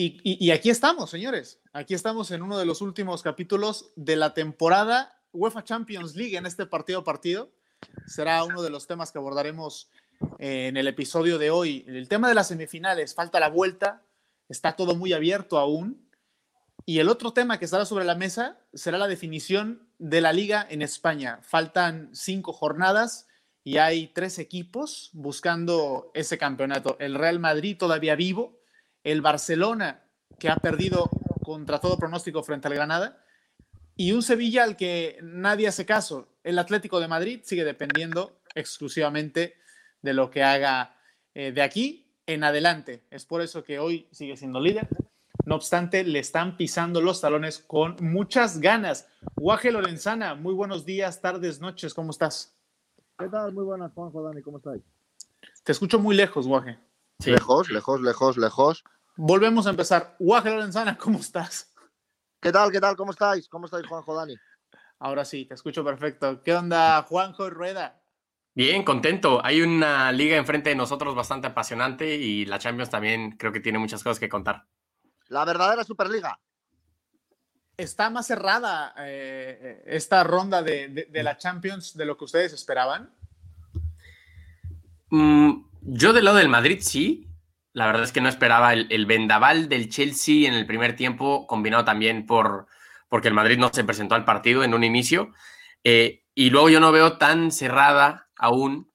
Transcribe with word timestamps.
Y, 0.00 0.52
aquí 0.52 0.70
estamos, 0.70 1.10
señores. 1.10 1.58
Aquí 1.72 1.92
estamos 1.92 2.30
en 2.30 2.42
uno 2.42 2.56
de 2.56 2.64
los 2.64 2.82
últimos 2.82 3.20
capítulos 3.20 3.90
de 3.96 4.14
la 4.14 4.32
temporada 4.32 5.20
UEFA 5.32 5.64
Champions 5.64 6.14
League 6.14 6.36
en 6.36 6.46
este 6.46 6.66
partido 6.66 7.00
a 7.00 7.04
partido. 7.04 7.50
Será 8.06 8.44
uno 8.44 8.62
de 8.62 8.70
los 8.70 8.86
temas 8.86 9.10
que 9.10 9.18
abordaremos 9.18 9.90
en 10.38 10.76
el 10.76 10.86
episodio 10.86 11.36
de 11.36 11.50
hoy. 11.50 11.84
El 11.88 12.06
tema 12.06 12.28
de 12.28 12.36
las 12.36 12.46
semifinales, 12.46 13.12
falta 13.12 13.40
la 13.40 13.48
vuelta, 13.48 14.04
está 14.48 14.76
todo 14.76 14.94
muy 14.94 15.12
abierto 15.14 15.58
aún. 15.58 16.08
Y 16.86 17.00
el 17.00 17.08
otro 17.08 17.32
tema 17.32 17.58
que 17.58 17.64
estará 17.64 17.84
sobre 17.84 18.04
la 18.04 18.14
mesa 18.14 18.60
será 18.72 18.98
la 18.98 19.08
definición 19.08 19.88
de 19.98 20.20
la 20.20 20.32
liga 20.32 20.64
en 20.70 20.80
España. 20.80 21.40
Faltan 21.42 22.10
cinco 22.12 22.52
jornadas 22.52 23.26
y 23.64 23.78
hay 23.78 24.06
tres 24.06 24.38
equipos 24.38 25.10
buscando 25.12 26.12
ese 26.14 26.38
campeonato. 26.38 26.96
El 27.00 27.16
Real 27.16 27.40
Madrid 27.40 27.76
todavía 27.76 28.14
vivo, 28.14 28.57
el 29.04 29.20
Barcelona, 29.22 30.04
que 30.38 30.48
ha 30.48 30.56
perdido 30.56 31.10
contra 31.42 31.80
todo 31.80 31.98
pronóstico 31.98 32.42
frente 32.42 32.68
al 32.68 32.74
Granada, 32.74 33.24
y 33.96 34.12
un 34.12 34.22
Sevilla 34.22 34.64
al 34.64 34.76
que 34.76 35.18
nadie 35.22 35.66
hace 35.66 35.84
caso. 35.84 36.28
El 36.44 36.58
Atlético 36.58 37.00
de 37.00 37.08
Madrid 37.08 37.40
sigue 37.42 37.64
dependiendo 37.64 38.40
exclusivamente 38.54 39.54
de 40.02 40.14
lo 40.14 40.30
que 40.30 40.42
haga 40.44 40.96
eh, 41.34 41.52
de 41.52 41.62
aquí 41.62 42.12
en 42.26 42.44
adelante. 42.44 43.04
Es 43.10 43.24
por 43.24 43.42
eso 43.42 43.64
que 43.64 43.78
hoy 43.78 44.08
sigue 44.12 44.36
siendo 44.36 44.60
líder. 44.60 44.88
No 45.46 45.54
obstante, 45.54 46.04
le 46.04 46.18
están 46.18 46.56
pisando 46.56 47.00
los 47.00 47.20
talones 47.20 47.58
con 47.58 47.96
muchas 48.00 48.60
ganas. 48.60 49.08
Guaje 49.34 49.72
Lorenzana, 49.72 50.34
muy 50.34 50.52
buenos 50.52 50.84
días, 50.84 51.20
tardes, 51.20 51.60
noches, 51.60 51.94
¿cómo 51.94 52.10
estás? 52.10 52.54
¿Qué 53.18 53.28
tal? 53.28 53.52
Muy 53.52 53.64
buenas, 53.64 53.92
Juanjo, 53.94 54.22
Dani, 54.22 54.42
¿cómo 54.42 54.58
estáis? 54.58 54.82
Te 55.64 55.72
escucho 55.72 55.98
muy 55.98 56.14
lejos, 56.14 56.46
Guaje. 56.46 56.78
Lejos, 57.24 57.70
lejos, 57.70 58.00
lejos, 58.00 58.36
lejos. 58.36 58.84
Volvemos 59.20 59.66
a 59.66 59.70
empezar. 59.70 60.14
Guaje 60.20 60.48
Lorenzana, 60.48 60.96
¿cómo 60.96 61.18
estás? 61.18 61.74
¿Qué 62.40 62.52
tal? 62.52 62.70
¿Qué 62.70 62.78
tal? 62.78 62.94
¿Cómo 62.94 63.10
estáis? 63.10 63.48
¿Cómo 63.48 63.64
estáis, 63.64 63.84
Juanjo 63.84 64.14
Dani? 64.14 64.36
Ahora 65.00 65.24
sí, 65.24 65.44
te 65.44 65.54
escucho 65.54 65.84
perfecto. 65.84 66.40
¿Qué 66.40 66.54
onda, 66.54 67.02
Juanjo 67.02 67.50
Rueda? 67.50 68.00
Bien, 68.54 68.84
contento. 68.84 69.44
Hay 69.44 69.60
una 69.60 70.12
liga 70.12 70.36
enfrente 70.36 70.70
de 70.70 70.76
nosotros 70.76 71.16
bastante 71.16 71.48
apasionante 71.48 72.14
y 72.14 72.44
la 72.44 72.60
Champions 72.60 72.90
también 72.90 73.32
creo 73.32 73.50
que 73.50 73.58
tiene 73.58 73.80
muchas 73.80 74.04
cosas 74.04 74.20
que 74.20 74.28
contar. 74.28 74.66
La 75.26 75.44
verdadera 75.44 75.82
Superliga. 75.82 76.38
¿Está 77.76 78.10
más 78.10 78.24
cerrada 78.24 78.94
eh, 78.98 79.82
esta 79.88 80.22
ronda 80.22 80.62
de, 80.62 81.08
la 81.12 81.36
Champions 81.36 81.96
de 81.96 82.04
lo 82.04 82.16
que 82.16 82.24
ustedes 82.24 82.52
esperaban? 82.52 83.12
Mm, 85.10 85.64
yo 85.82 86.12
del 86.12 86.24
lado 86.24 86.36
del 86.36 86.48
Madrid 86.48 86.78
sí, 86.82 87.27
la 87.78 87.86
verdad 87.86 88.02
es 88.02 88.10
que 88.10 88.20
no 88.20 88.28
esperaba 88.28 88.72
el, 88.72 89.06
vendaval 89.06 89.68
del 89.68 89.88
Chelsea 89.88 90.48
en 90.48 90.54
el 90.54 90.66
primer 90.66 90.96
tiempo, 90.96 91.46
combinado 91.46 91.84
también 91.84 92.26
por 92.26 92.66
porque 93.08 93.28
el 93.28 93.34
Madrid 93.34 93.56
no 93.56 93.70
se 93.72 93.84
presentó 93.84 94.16
al 94.16 94.24
partido 94.24 94.64
en 94.64 94.74
un 94.74 94.82
inicio. 94.82 95.32
Eh, 95.84 96.24
y 96.34 96.50
luego 96.50 96.70
yo 96.70 96.80
no 96.80 96.90
veo 96.90 97.18
tan 97.18 97.52
cerrada 97.52 98.28
aún, 98.36 98.92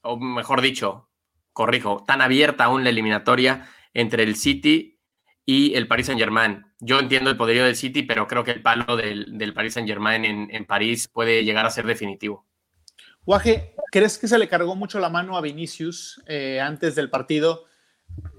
o 0.00 0.16
mejor 0.16 0.62
dicho, 0.62 1.10
corrijo, 1.52 2.02
tan 2.06 2.22
abierta 2.22 2.64
aún 2.64 2.82
la 2.82 2.90
eliminatoria 2.90 3.68
entre 3.92 4.22
el 4.22 4.36
City 4.36 4.98
y 5.44 5.74
el 5.74 5.86
Paris 5.86 6.06
Saint 6.06 6.20
Germain. 6.20 6.64
Yo 6.80 6.98
entiendo 6.98 7.28
el 7.28 7.36
poderío 7.36 7.64
del 7.64 7.76
City, 7.76 8.02
pero 8.04 8.26
creo 8.26 8.42
que 8.42 8.52
el 8.52 8.62
palo 8.62 8.96
del, 8.96 9.36
del 9.36 9.52
Paris 9.52 9.74
Saint 9.74 9.88
Germain 9.88 10.24
en, 10.24 10.64
París 10.64 11.08
puede 11.08 11.44
llegar 11.44 11.66
a 11.66 11.70
ser 11.70 11.86
definitivo. 11.86 12.46
Guaje, 13.26 13.74
¿crees 13.92 14.16
que 14.16 14.28
se 14.28 14.38
le 14.38 14.48
cargó 14.48 14.74
mucho 14.76 14.98
la 14.98 15.10
mano 15.10 15.36
a 15.36 15.42
Vinicius 15.42 16.22
eh, 16.26 16.58
antes 16.58 16.94
del 16.94 17.10
partido? 17.10 17.66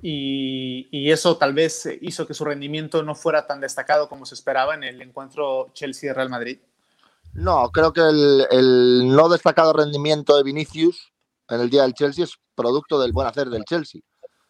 Y, 0.02 1.09
eso 1.12 1.38
tal 1.38 1.54
vez 1.54 1.88
hizo 2.02 2.28
que 2.28 2.34
su 2.34 2.45
rendimiento 2.45 3.04
no 3.04 3.16
fuera 3.16 3.48
tan 3.48 3.62
destacado 3.62 4.09
como 4.09 4.26
se 4.26 4.36
esperaba 4.36 4.76
en 4.76 4.84
el 4.84 5.02
encuentro 5.02 5.72
Chelsea-Real 5.73 6.30
Madrid? 6.30 6.59
No, 7.34 7.70
creo 7.72 7.92
que 7.92 8.02
el, 8.02 9.16
no 9.16 9.30
destacado 9.30 9.73
rendimiento 9.73 10.38
de 10.38 10.44
Vinicius 10.44 11.12
en 11.50 11.62
el 11.62 11.69
día 11.69 11.84
del 11.84 11.94
Chelsea 11.94 12.24
es 12.24 12.36
producto 12.56 13.00
del 13.00 13.13
buen 13.13 13.28
hacer 13.28 13.50
del 13.50 13.66
Chelsea. 13.66 14.02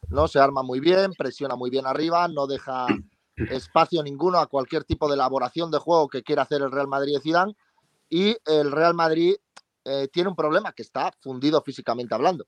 ¿no? 0.10 0.28
Se 0.28 0.40
arma 0.40 0.62
muy 0.62 0.80
bien, 0.80 1.14
presiona 1.14 1.56
muy 1.56 1.70
bien 1.70 1.86
arriba, 1.86 2.28
no 2.28 2.48
deja 2.48 2.88
espacio 3.36 4.04
ninguno 4.04 4.40
a 4.40 4.48
cualquier 4.48 4.84
tipo 4.84 5.08
de 5.08 5.16
elaboración 5.16 5.72
de 5.72 5.80
juego 5.80 6.08
que 6.08 6.24
quiera 6.24 6.44
hacer 6.44 6.62
el 6.62 6.72
Real 6.72 6.88
Madrid 6.88 7.16
de 7.16 7.22
Zidane 7.22 7.56
y 8.10 8.38
el 8.46 8.72
Real 8.72 8.94
Madrid 8.94 9.36
eh, 9.84 10.08
tiene 10.12 10.30
un 10.30 10.36
problema 10.36 10.74
que 10.74 10.84
está 10.84 11.12
fundido 11.22 11.62
físicamente 11.62 12.14
hablando. 12.14 12.46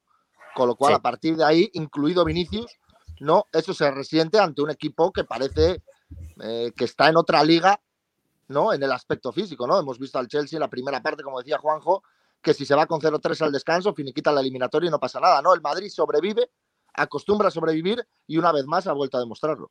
Con 0.57 0.69
lo 0.69 0.75
cual, 0.75 0.95
a 0.95 0.99
partir 1.03 1.35
de 1.37 1.45
ahí, 1.45 1.69
incluido 1.73 2.25
Vinicius, 2.25 2.79
no, 3.19 3.45
eso 3.51 3.75
se 3.75 3.91
resiente 3.91 4.39
ante 4.39 4.63
un 4.63 4.71
equipo 4.71 5.11
que 5.11 5.23
parece 5.23 5.83
eh, 6.41 6.71
que 6.75 6.85
está 6.85 7.09
en 7.09 7.17
otra 7.17 7.43
liga, 7.43 7.79
¿no? 8.47 8.73
En 8.73 8.81
el 8.81 8.91
aspecto 8.91 9.31
físico, 9.31 9.67
¿no? 9.67 9.77
Hemos 9.79 9.99
visto 9.99 10.17
al 10.17 10.27
Chelsea 10.27 10.57
en 10.57 10.61
la 10.61 10.67
primera 10.67 10.99
parte, 11.03 11.21
como 11.21 11.37
decía 11.37 11.59
Juanjo, 11.59 12.01
que 12.41 12.55
si 12.55 12.65
se 12.65 12.73
va 12.73 12.87
con 12.87 12.99
0-3 12.99 13.39
al 13.43 13.51
descanso, 13.51 13.93
finiquita 13.93 14.31
la 14.31 14.41
eliminatoria 14.41 14.87
y 14.87 14.89
no 14.89 14.99
pasa 14.99 15.19
nada, 15.19 15.43
¿no? 15.43 15.53
El 15.53 15.61
Madrid 15.61 15.91
sobrevive, 15.91 16.49
acostumbra 16.91 17.49
a 17.49 17.51
sobrevivir 17.51 18.03
y 18.25 18.37
una 18.37 18.51
vez 18.51 18.65
más 18.65 18.87
ha 18.87 18.93
vuelto 18.93 19.17
a 19.17 19.19
demostrarlo. 19.19 19.69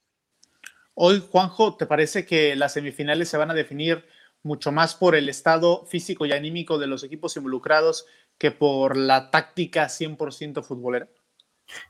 Hoy, 0.95 1.21
Juanjo, 1.33 1.77
¿te 1.77 1.87
parece 1.87 2.25
que 2.25 2.55
las 2.55 2.75
semifinales 2.75 3.29
se 3.29 3.39
van 3.39 3.51
a 3.51 3.55
definir 3.55 4.07
mucho 4.45 4.71
más 4.71 4.95
por 4.95 5.17
el 5.17 5.29
estado 5.29 5.85
físico 5.87 6.27
y 6.27 6.33
anímico 6.33 6.79
de 6.79 6.87
los 6.87 7.03
equipos 7.03 7.37
involucrados 7.37 8.07
que 8.39 8.51
por 8.51 8.97
la 8.97 9.31
táctica 9.31 9.87
100% 9.87 10.63
futbolera? 10.63 11.09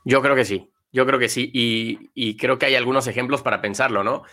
Yo 0.03 0.21
creo 0.21 0.35
que 0.35 0.45
sí, 0.45 0.71
yo 0.91 1.05
creo 1.05 1.19
que 1.19 1.29
sí, 1.29 1.51
y, 1.53 2.37
creo 2.37 2.57
que 2.57 2.65
hay 2.65 2.75
algunos 2.75 3.07
ejemplos 3.07 3.41
para 3.41 3.61
pensarlo, 3.61 4.03
¿no? 4.03 4.23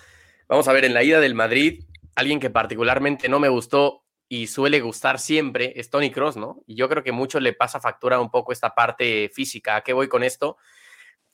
Vamos 0.48 0.68
a 0.68 0.72
ver, 0.72 0.84
en 0.84 0.94
la 0.94 1.02
ida 1.02 1.20
del 1.20 1.34
Madrid, 1.34 1.84
alguien 2.14 2.40
que 2.40 2.50
particularmente 2.50 3.28
no 3.28 3.40
me 3.40 3.48
gustó 3.48 4.04
y 4.28 4.46
suele 4.46 4.80
gustar 4.80 5.18
siempre 5.18 5.72
es 5.76 5.90
Tony 5.90 6.10
Cross, 6.10 6.36
¿no? 6.36 6.62
Y 6.66 6.76
yo 6.76 6.88
creo 6.88 7.02
que 7.02 7.12
mucho 7.12 7.40
le 7.40 7.52
pasa 7.52 7.80
factura 7.80 8.20
un 8.20 8.30
poco 8.30 8.52
esta 8.52 8.74
parte 8.74 9.30
física. 9.34 9.76
¿A 9.76 9.80
qué 9.82 9.92
voy 9.92 10.08
con 10.08 10.22
esto? 10.22 10.56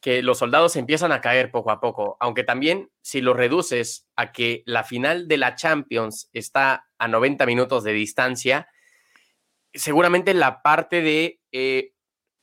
Que 0.01 0.23
los 0.23 0.39
soldados 0.39 0.77
empiezan 0.77 1.13
a 1.13 1.21
caer 1.21 1.51
poco 1.51 1.71
a 1.71 1.81
poco, 1.81 2.17
aunque 2.21 2.43
también 2.43 2.91
si 3.03 3.21
lo 3.21 3.35
reduces 3.35 4.09
a 4.17 4.33
que 4.33 4.63
la 4.67 4.85
final 4.85 5.29
de 5.29 5.37
la 5.37 5.55
Champions 5.55 6.31
está 6.33 6.89
a 6.99 7.09
90 7.09 7.47
minutos 7.47 7.85
de 7.85 7.93
distancia, 7.93 8.69
seguramente 9.75 10.35
la 10.35 10.63
parte 10.63 11.03
de, 11.03 11.41
eh, 11.53 11.95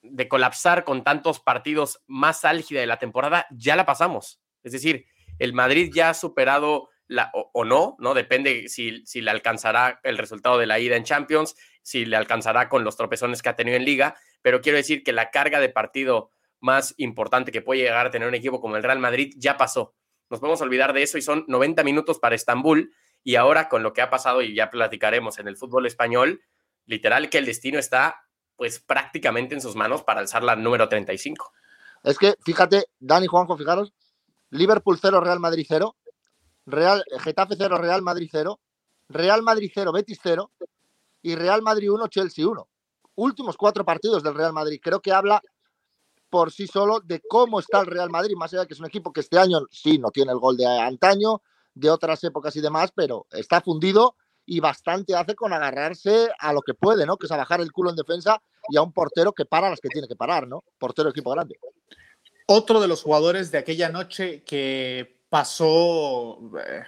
de 0.01 0.27
colapsar 0.27 0.83
con 0.83 1.03
tantos 1.03 1.39
partidos 1.39 2.03
más 2.07 2.45
álgida 2.45 2.79
de 2.79 2.87
la 2.87 2.99
temporada 2.99 3.47
ya 3.51 3.75
la 3.75 3.85
pasamos. 3.85 4.41
Es 4.63 4.71
decir, 4.71 5.05
el 5.39 5.53
Madrid 5.53 5.91
ya 5.93 6.09
ha 6.09 6.13
superado 6.13 6.89
la, 7.07 7.31
o, 7.33 7.63
no, 7.63 7.95
¿no? 7.99 8.13
Depende 8.13 8.67
si, 8.67 9.05
si 9.05 9.21
le 9.21 9.31
alcanzará 9.31 9.99
el 10.03 10.17
resultado 10.17 10.57
de 10.57 10.65
la 10.65 10.79
ida 10.79 10.95
en 10.95 11.03
Champions, 11.03 11.55
si 11.81 12.05
le 12.05 12.17
alcanzará 12.17 12.67
con 12.67 12.83
los 12.83 12.97
tropezones 12.97 13.41
que 13.41 13.49
ha 13.49 13.55
tenido 13.55 13.77
en 13.77 13.85
Liga, 13.85 14.17
pero 14.41 14.61
quiero 14.61 14.77
decir 14.77 15.03
que 15.03 15.13
la 15.13 15.31
carga 15.31 15.59
de 15.59 15.69
partido 15.69 16.31
más 16.59 16.93
importante 16.97 17.51
que 17.51 17.61
puede 17.61 17.81
llegar 17.81 18.05
a 18.05 18.11
tener 18.11 18.27
un 18.27 18.35
equipo 18.35 18.59
como 18.59 18.75
el 18.75 18.83
Real 18.83 18.99
Madrid 18.99 19.33
ya 19.37 19.57
pasó. 19.57 19.95
Nos 20.29 20.39
podemos 20.39 20.61
olvidar 20.61 20.93
de 20.93 21.03
eso 21.03 21.17
y 21.17 21.21
son 21.21 21.45
90 21.47 21.83
minutos 21.83 22.19
para 22.19 22.35
Estambul 22.35 22.93
y 23.23 23.35
ahora 23.35 23.69
con 23.69 23.83
lo 23.83 23.93
que 23.93 24.01
ha 24.01 24.09
pasado 24.09 24.41
y 24.41 24.53
ya 24.53 24.69
platicaremos 24.69 25.39
en 25.39 25.47
el 25.47 25.55
fútbol 25.55 25.85
español, 25.85 26.41
literal 26.87 27.29
que 27.29 27.37
el 27.37 27.45
destino 27.45 27.77
está 27.77 28.23
pues 28.55 28.79
prácticamente 28.79 29.53
en 29.53 29.61
sus 29.61 29.75
manos 29.75 30.03
para 30.03 30.19
alzar 30.19 30.43
la 30.43 30.55
número 30.55 30.89
35. 30.89 31.53
Es 32.03 32.17
que, 32.17 32.35
fíjate, 32.43 32.85
Dani 32.99 33.27
Juanjo, 33.27 33.55
fijaros, 33.55 33.93
Liverpool 34.49 34.97
0, 34.99 35.21
Real 35.21 35.39
Madrid 35.39 35.65
0, 35.67 35.95
Real, 36.65 37.03
Getafe 37.19 37.55
0, 37.55 37.77
Real 37.77 38.01
Madrid 38.01 38.29
0, 38.31 38.59
Real 39.09 39.43
Madrid 39.43 39.71
0, 39.73 39.91
Betis 39.91 40.19
0 40.23 40.51
y 41.21 41.35
Real 41.35 41.61
Madrid 41.61 41.91
1, 41.91 42.07
Chelsea 42.07 42.47
1. 42.47 42.67
Últimos 43.15 43.57
cuatro 43.57 43.85
partidos 43.85 44.23
del 44.23 44.35
Real 44.35 44.53
Madrid. 44.53 44.79
Creo 44.81 45.01
que 45.01 45.11
habla 45.11 45.41
por 46.29 46.51
sí 46.51 46.67
solo 46.67 46.99
de 46.99 47.21
cómo 47.27 47.59
está 47.59 47.79
el 47.79 47.87
Real 47.87 48.09
Madrid, 48.09 48.35
más 48.35 48.51
allá 48.53 48.61
de 48.61 48.67
que 48.67 48.73
es 48.73 48.79
un 48.79 48.85
equipo 48.87 49.13
que 49.13 49.21
este 49.21 49.39
año 49.39 49.59
sí 49.71 49.97
no 49.97 50.11
tiene 50.11 50.31
el 50.31 50.39
gol 50.39 50.57
de 50.57 50.65
antaño, 50.65 51.41
de 51.73 51.89
otras 51.89 52.23
épocas 52.23 52.55
y 52.55 52.61
demás, 52.61 52.91
pero 52.93 53.27
está 53.31 53.61
fundido 53.61 54.15
y 54.47 54.61
bastante 54.61 55.13
hace 55.13 55.35
con 55.35 55.53
agarrarse 55.53 56.29
a 56.39 56.53
lo 56.53 56.61
que 56.61 56.73
puede, 56.73 57.05
¿no? 57.05 57.17
Que 57.17 57.27
es 57.27 57.31
a 57.31 57.37
bajar 57.37 57.59
el 57.59 57.71
culo 57.71 57.91
en 57.91 57.97
defensa 57.97 58.41
y 58.69 58.77
a 58.77 58.81
un 58.81 58.93
portero 58.93 59.33
que 59.33 59.45
para 59.45 59.69
las 59.69 59.81
que 59.81 59.89
tiene 59.89 60.07
que 60.07 60.15
parar, 60.15 60.47
¿no? 60.47 60.63
Portero 60.79 61.09
equipo 61.09 61.31
grande. 61.31 61.59
Otro 62.47 62.79
de 62.79 62.87
los 62.87 63.03
jugadores 63.03 63.51
de 63.51 63.57
aquella 63.57 63.89
noche 63.89 64.43
que 64.43 65.17
pasó 65.29 66.39
eh, 66.65 66.83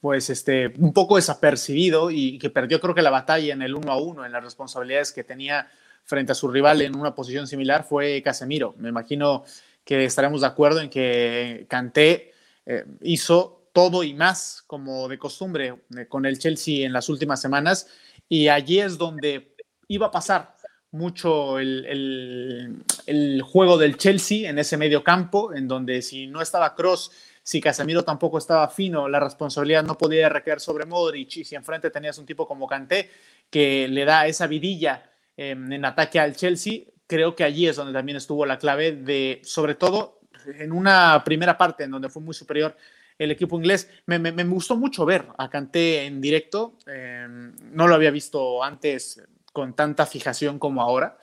pues 0.00 0.28
este 0.30 0.72
un 0.78 0.92
poco 0.92 1.14
desapercibido 1.14 2.10
y 2.10 2.38
que 2.38 2.50
perdió 2.50 2.80
creo 2.80 2.96
que 2.96 3.02
la 3.02 3.10
batalla 3.10 3.54
en 3.54 3.62
el 3.62 3.76
uno 3.76 3.92
a 3.92 3.96
uno 3.98 4.26
en 4.26 4.32
las 4.32 4.42
responsabilidades 4.42 5.12
que 5.12 5.22
tenía 5.22 5.70
frente 6.02 6.32
a 6.32 6.34
su 6.34 6.48
rival 6.48 6.82
en 6.82 6.96
una 6.96 7.14
posición 7.14 7.46
similar 7.46 7.84
fue 7.84 8.20
Casemiro. 8.20 8.74
Me 8.78 8.88
imagino 8.88 9.44
que 9.84 10.04
estaremos 10.04 10.40
de 10.40 10.48
acuerdo 10.48 10.80
en 10.80 10.90
que 10.90 11.66
Kanté 11.68 12.32
eh, 12.66 12.84
hizo 13.02 13.55
todo 13.76 14.02
y 14.02 14.14
más, 14.14 14.64
como 14.66 15.06
de 15.06 15.18
costumbre, 15.18 15.74
eh, 15.98 16.06
con 16.08 16.24
el 16.24 16.38
Chelsea 16.38 16.86
en 16.86 16.94
las 16.94 17.10
últimas 17.10 17.42
semanas. 17.42 17.86
Y 18.26 18.48
allí 18.48 18.80
es 18.80 18.96
donde 18.96 19.54
iba 19.88 20.06
a 20.06 20.10
pasar 20.10 20.56
mucho 20.92 21.58
el, 21.58 23.42
juego 23.44 23.76
del 23.76 23.98
Chelsea 23.98 24.48
en 24.48 24.58
ese 24.58 24.78
medio 24.78 25.04
campo, 25.04 25.52
en 25.52 25.68
donde 25.68 26.00
si 26.00 26.26
no 26.26 26.40
estaba 26.40 26.74
Cross, 26.74 27.10
si 27.42 27.60
Casemiro 27.60 28.02
tampoco 28.02 28.38
estaba 28.38 28.66
fino, 28.70 29.10
la 29.10 29.20
responsabilidad 29.20 29.84
no 29.84 29.98
podía 29.98 30.30
recaer 30.30 30.58
sobre 30.58 30.86
Modric 30.86 31.36
y 31.36 31.44
si 31.44 31.54
enfrente 31.54 31.90
tenías 31.90 32.16
un 32.16 32.24
tipo 32.24 32.48
como 32.48 32.66
Kanté 32.66 33.10
que 33.50 33.88
le 33.88 34.06
da 34.06 34.26
esa 34.26 34.46
vidilla 34.46 35.02
em, 35.36 35.70
en 35.70 35.84
ataque 35.84 36.18
al 36.18 36.34
Chelsea, 36.34 36.84
creo 37.06 37.36
que 37.36 37.44
allí 37.44 37.68
es 37.68 37.76
donde 37.76 37.92
también 37.92 38.16
estuvo 38.16 38.46
la 38.46 38.58
clave 38.58 38.92
de, 38.92 39.42
sobre 39.44 39.74
todo 39.74 40.20
en 40.46 40.72
una 40.72 41.22
primera 41.22 41.58
parte 41.58 41.84
en 41.84 41.90
donde 41.90 42.08
fue 42.08 42.22
muy 42.22 42.34
superior 42.34 42.74
el 43.18 43.30
equipo 43.30 43.56
inglés. 43.56 43.88
Me, 44.06 44.44
gustó 44.44 44.76
mucho 44.76 45.04
ver 45.04 45.26
a 45.38 45.48
Kanté 45.50 46.04
en 46.04 46.20
directo. 46.20 46.76
Em, 46.86 47.54
no 47.72 47.88
lo 47.88 47.94
había 47.94 48.10
visto 48.10 48.62
antes 48.62 49.22
con 49.52 49.74
tanta 49.74 50.06
fijación 50.06 50.58
como 50.58 50.82
ahora. 50.82 51.18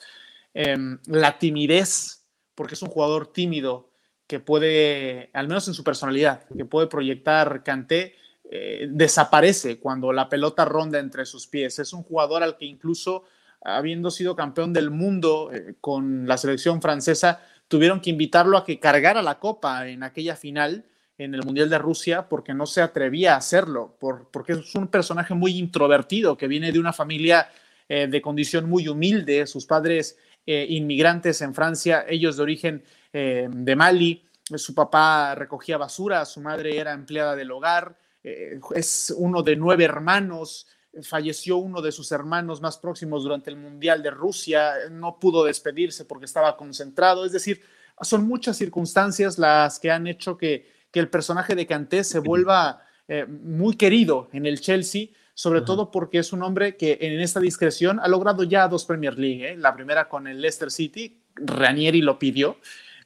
Em, 0.54 1.00
la 1.07 1.38
timidez, 1.38 2.25
porque 2.56 2.75
es 2.75 2.81
un 2.81 2.90
jugador 2.90 3.31
tímido 3.31 3.92
que 4.28 4.40
puede, 4.40 5.30
al 5.34 5.48
menos 5.48 5.68
en 5.68 5.74
su 5.74 5.84
personalidad, 5.84 6.45
que 6.56 6.66
puede 6.66 6.88
proyectar 6.88 7.63
Kanté, 7.63 8.16
eh, 8.50 8.88
desaparece 8.90 9.80
cuando 9.80 10.13
la 10.13 10.30
pelota 10.30 10.66
ronda 10.66 11.00
entre 11.00 11.25
sus 11.25 11.48
pies. 11.48 11.80
Es 11.80 11.94
un 11.94 12.04
jugador 12.04 12.44
al 12.44 12.57
que 12.57 12.66
incluso 12.66 13.24
habiendo 13.63 14.12
sido 14.12 14.36
campeón 14.36 14.74
del 14.74 14.90
mundo 14.90 15.51
eh, 15.54 15.75
con 15.80 16.28
la 16.28 16.38
selección 16.38 16.81
francesa, 16.81 17.42
tuvieron 17.68 18.01
que 18.01 18.10
invitarlo 18.10 18.57
a 18.57 18.66
que 18.66 18.80
cargara 18.80 19.22
la 19.22 19.40
copa 19.40 19.88
en 19.88 20.04
aquella 20.04 20.36
final 20.36 20.86
en 21.18 21.36
el 21.36 21.44
Mundial 21.44 21.69
de 21.69 21.77
Rusia 21.77 22.27
porque 22.27 22.54
no 22.54 22.65
se 22.65 22.81
atrevía 22.81 23.33
a 23.33 23.38
hacerlo, 23.38 23.95
por, 24.00 24.30
porque 24.31 24.54
es 24.54 24.75
un 24.75 24.88
personaje 24.88 25.33
muy 25.33 25.57
introvertido 25.57 26.38
que 26.38 26.48
viene 26.48 26.71
de 26.71 26.80
una 26.80 26.94
familia 26.94 27.50
eh, 27.88 28.07
de 28.07 28.21
condición 28.21 28.69
muy 28.69 28.88
humilde, 28.88 29.45
sus 29.45 29.65
padres 29.65 30.18
eh, 30.45 30.65
inmigrantes 30.69 31.42
en 31.42 31.54
Francia, 31.54 32.06
ellos 32.07 32.38
de 32.38 32.44
origen 32.44 32.83
eh, 33.12 33.48
de 33.50 33.75
Mali, 33.75 34.24
su 34.56 34.74
papá 34.74 35.36
recogía 35.36 35.77
basura, 35.77 36.25
su 36.25 36.42
madre 36.42 36.77
era 36.77 36.94
empleada 36.94 37.36
del 37.36 37.51
hogar, 37.51 37.95
es 38.24 39.13
uno 39.18 39.44
de 39.44 39.56
nueve 39.56 39.83
hermanos, 39.83 40.68
falleció 41.01 41.57
uno 41.57 41.81
de 41.81 41.92
sus 41.92 42.12
hermanos 42.12 42.62
más 42.62 42.77
próximos 42.77 43.24
durante 43.24 43.50
el 43.50 43.57
Mundial 43.57 44.01
de 44.01 44.12
Rusia, 44.12 44.74
no 44.92 45.18
pudo 45.19 45.44
despedirse 45.44 46.06
porque 46.06 46.25
estaba 46.25 46.56
concentrado, 46.56 47.25
es 47.25 47.31
decir, 47.31 47.62
son 48.01 48.27
muchas 48.27 48.57
circunstancias 48.57 49.38
las 49.38 49.80
que 49.80 49.92
han 49.92 50.07
hecho 50.07 50.38
que 50.38 50.73
que 50.94 51.00
el 51.00 51.10
personaje 51.10 51.56
de 51.56 51.66
Kanté 51.66 52.04
se 52.04 52.19
vuelva 52.19 52.84
eh, 53.07 53.25
muy 53.25 53.75
querido 53.75 54.30
en 54.31 54.45
el 54.45 54.62
Chelsea, 54.62 55.07
sobre 55.34 55.62
todo 55.62 55.90
porque 55.90 56.19
es 56.19 56.31
un 56.31 56.44
hombre 56.44 56.78
que 56.78 57.00
en 57.01 57.19
esta 57.19 57.40
discreción 57.40 58.00
ha 58.00 58.07
logrado 58.07 58.44
ya 58.44 58.68
dos 58.68 58.86
Premier 58.86 59.18
League, 59.18 59.54
¿eh? 59.54 59.57
la 59.57 59.74
primera 59.74 60.07
con 60.07 60.28
el 60.28 60.40
Leicester 60.40 60.69
City, 60.69 61.19
Ranieri 61.36 62.04
lo 62.04 62.19
pidió, 62.19 62.57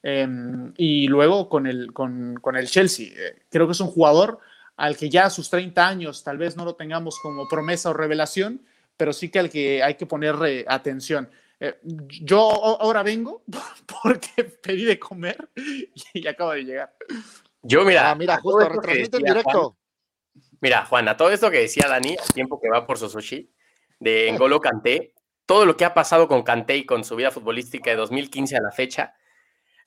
em, 0.04 0.74
y 0.75 1.07
luego 1.07 1.48
con 1.48 1.66
el, 1.66 1.94
con, 1.94 2.42
el 2.56 2.68
Chelsea. 2.68 3.07
Eh, 3.07 3.39
creo 3.50 3.68
que 3.68 3.72
es 3.72 3.80
un 3.80 3.88
jugador 3.88 4.39
al 4.75 4.98
que 4.98 5.10
ya 5.10 5.25
a 5.28 5.30
sus 5.30 5.50
30 5.50 5.88
años 5.88 6.25
tal 6.25 6.38
vez 6.38 6.57
no 6.57 6.66
lo 6.66 6.75
tengamos 6.75 7.18
como 7.22 7.48
promesa 7.48 7.92
o 7.92 7.94
revelación, 7.94 8.60
pero 8.98 9.13
sí 9.13 9.30
que 9.30 9.39
al 9.39 9.50
que 9.50 9.81
hay 9.81 9.95
que 9.95 10.06
poner 10.06 10.36
atención. 10.68 11.30
yo 12.22 12.39
ahora 12.81 13.01
vengo 13.01 13.44
porque 14.04 14.44
pedí 14.44 14.84
de 14.84 15.00
comer 15.00 15.48
y 16.13 16.28
acabo 16.28 16.51
de 16.51 16.66
llegar. 16.66 16.94
Yo, 17.68 17.84
mira. 17.84 18.10
Ah, 18.10 18.16
mira, 18.16 18.38
justo, 18.38 18.69
retransmite 18.69 19.18
en 19.18 19.24
directo. 19.24 19.78
mira, 20.62 20.86
Juan, 20.86 21.08
a 21.10 21.18
todo 21.18 21.31
esto 21.31 21.52
que 21.52 21.60
decía 21.60 21.88
Dani, 21.88 22.16
al 22.18 22.34
tiempo 22.34 22.60
que 22.62 22.69
va 22.69 22.88
por 22.88 22.98
su 22.98 23.10
sushi, 23.10 23.52
de 24.00 24.30
Engolo 24.30 24.62
Kanté, 24.62 25.14
todo 25.46 25.66
lo 25.66 25.75
que 25.75 25.84
ha 25.84 25.94
pasado 25.94 26.28
con 26.28 26.44
Kanté 26.44 26.78
y 26.78 26.86
con 26.86 27.04
su 27.04 27.16
vida 27.16 27.31
futbolística 27.31 27.90
de 27.90 27.98
2015 27.98 28.56
a 28.56 28.62
la 28.62 28.72
fecha, 28.72 29.16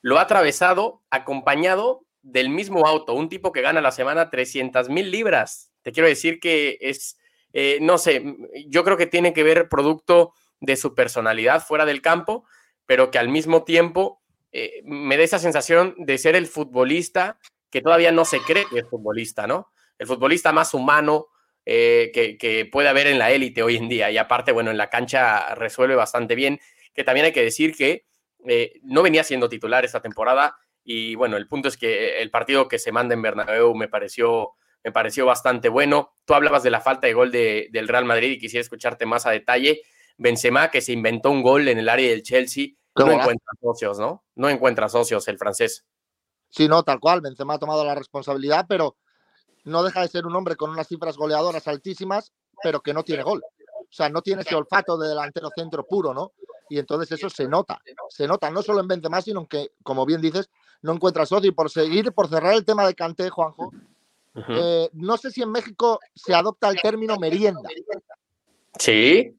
lo 0.02 0.18
ha 0.18 0.22
atravesado 0.22 1.02
acompañado 1.10 2.04
del 2.22 2.50
mismo 2.50 2.86
auto, 2.86 3.14
un 3.14 3.30
tipo 3.30 3.50
que 3.50 3.62
gana 3.62 3.80
la 3.80 3.92
semana 3.92 4.28
300 4.28 4.90
mil 4.90 5.10
libras. 5.10 5.72
Te 5.82 5.92
quiero 5.92 6.08
decir 6.08 6.38
que 6.38 6.76
es, 6.82 7.18
eh, 7.54 7.78
no 7.80 7.96
sé, 7.96 8.22
yo 8.68 8.84
creo 8.84 8.98
que 8.98 9.06
tiene 9.06 9.32
que 9.32 9.42
ver 9.42 9.70
producto 9.70 10.34
de 10.60 10.76
su 10.76 10.94
personalidad 10.94 11.64
fuera 11.64 11.86
del 11.86 12.02
campo, 12.02 12.44
pero 12.84 13.10
que 13.10 13.18
al 13.18 13.30
mismo 13.30 13.64
tiempo 13.64 14.20
eh, 14.52 14.82
me 14.84 15.16
da 15.16 15.22
esa 15.22 15.38
sensación 15.38 15.94
de 15.96 16.18
ser 16.18 16.36
el 16.36 16.46
futbolista 16.46 17.38
que 17.70 17.80
todavía 17.80 18.12
no 18.12 18.24
se 18.24 18.40
cree 18.40 18.66
que 18.66 18.80
es 18.80 18.88
futbolista, 18.88 19.46
¿no? 19.46 19.70
El 19.98 20.06
futbolista 20.06 20.52
más 20.52 20.74
humano 20.74 21.28
eh, 21.66 22.10
que, 22.12 22.68
puede 22.70 22.88
haber 22.88 23.06
en 23.06 23.18
la 23.18 23.30
élite 23.30 23.62
hoy 23.62 23.76
en 23.76 23.88
día. 23.88 24.10
Y 24.10 24.18
aparte, 24.18 24.52
bueno, 24.52 24.70
en 24.70 24.78
la 24.78 24.90
cancha 24.90 25.54
resuelve 25.54 25.94
bastante 25.94 26.34
bien, 26.34 26.60
que 26.94 27.04
también 27.04 27.26
hay 27.26 27.32
que 27.32 27.42
decir 27.44 27.76
que 27.76 28.06
eh, 28.46 28.80
no 28.82 29.02
venía 29.02 29.24
siendo 29.24 29.48
titular 29.48 29.84
esta 29.84 30.00
temporada. 30.00 30.56
Y 30.82 31.14
bueno, 31.14 31.36
el 31.36 31.46
punto 31.46 31.68
es 31.68 31.76
que 31.76 32.20
el 32.20 32.30
partido 32.30 32.66
que 32.66 32.78
se 32.78 32.92
manda 32.92 33.14
en 33.14 33.22
Bernabéu 33.22 33.74
me 33.74 33.88
pareció, 33.88 34.52
me 34.82 34.90
pareció 34.90 35.26
bastante 35.26 35.68
bueno. 35.68 36.12
Tú 36.24 36.34
hablabas 36.34 36.62
de 36.62 36.70
la 36.70 36.80
falta 36.80 37.06
de 37.06 37.12
gol 37.12 37.30
del 37.30 37.88
Real 37.88 38.04
Madrid 38.04 38.32
y 38.32 38.38
quisiera 38.38 38.62
escucharte 38.62 39.06
más 39.06 39.26
a 39.26 39.30
detalle. 39.30 39.82
Benzema, 40.16 40.70
que 40.70 40.80
se 40.80 40.92
inventó 40.92 41.30
un 41.30 41.42
gol 41.42 41.68
en 41.68 41.78
el 41.78 41.88
área 41.88 42.10
del 42.10 42.22
Chelsea, 42.22 42.68
no 42.96 43.12
encuentra 43.12 43.52
socios, 43.60 43.98
¿no? 43.98 44.24
No 44.34 44.48
encuentra 44.48 44.88
socios 44.88 45.28
el 45.28 45.38
francés. 45.38 45.86
Sí, 46.50 46.68
no, 46.68 46.82
tal 46.82 47.00
cual. 47.00 47.20
Benzema 47.20 47.54
ha 47.54 47.58
tomado 47.58 47.84
la 47.84 47.94
responsabilidad, 47.94 48.66
pero 48.68 48.96
no 49.64 49.82
deja 49.82 50.02
de 50.02 50.08
ser 50.08 50.26
un 50.26 50.36
hombre 50.36 50.56
con 50.56 50.70
unas 50.70 50.88
cifras 50.88 51.16
goleadoras 51.16 51.66
altísimas, 51.68 52.32
pero 52.62 52.80
que 52.80 52.92
no 52.92 53.04
tiene 53.04 53.22
gol. 53.22 53.42
O 53.78 53.92
sea, 53.92 54.08
no 54.08 54.22
tiene 54.22 54.42
ese 54.42 54.54
olfato 54.54 54.98
de 54.98 55.08
delantero 55.08 55.50
centro 55.54 55.86
puro, 55.86 56.12
¿no? 56.12 56.32
Y 56.68 56.78
entonces 56.78 57.10
eso 57.12 57.28
se 57.30 57.48
nota. 57.48 57.80
Se 58.08 58.26
nota 58.26 58.50
no 58.50 58.62
solo 58.62 58.80
en 58.80 58.88
Benzema, 58.88 59.20
sino 59.20 59.46
que, 59.46 59.72
como 59.82 60.06
bien 60.06 60.20
dices, 60.20 60.50
no 60.82 60.92
encuentra 60.92 61.26
socio. 61.26 61.48
Y 61.48 61.54
por 61.54 61.70
seguir, 61.70 62.12
por 62.12 62.28
cerrar 62.28 62.54
el 62.54 62.64
tema 62.64 62.86
de 62.86 62.94
Canté, 62.94 63.28
Juanjo, 63.30 63.72
eh, 64.48 64.88
no 64.92 65.16
sé 65.16 65.30
si 65.30 65.42
en 65.42 65.50
México 65.50 65.98
se 66.14 66.34
adopta 66.34 66.68
el 66.68 66.80
término 66.80 67.16
merienda. 67.16 67.68
Sí. 68.78 69.36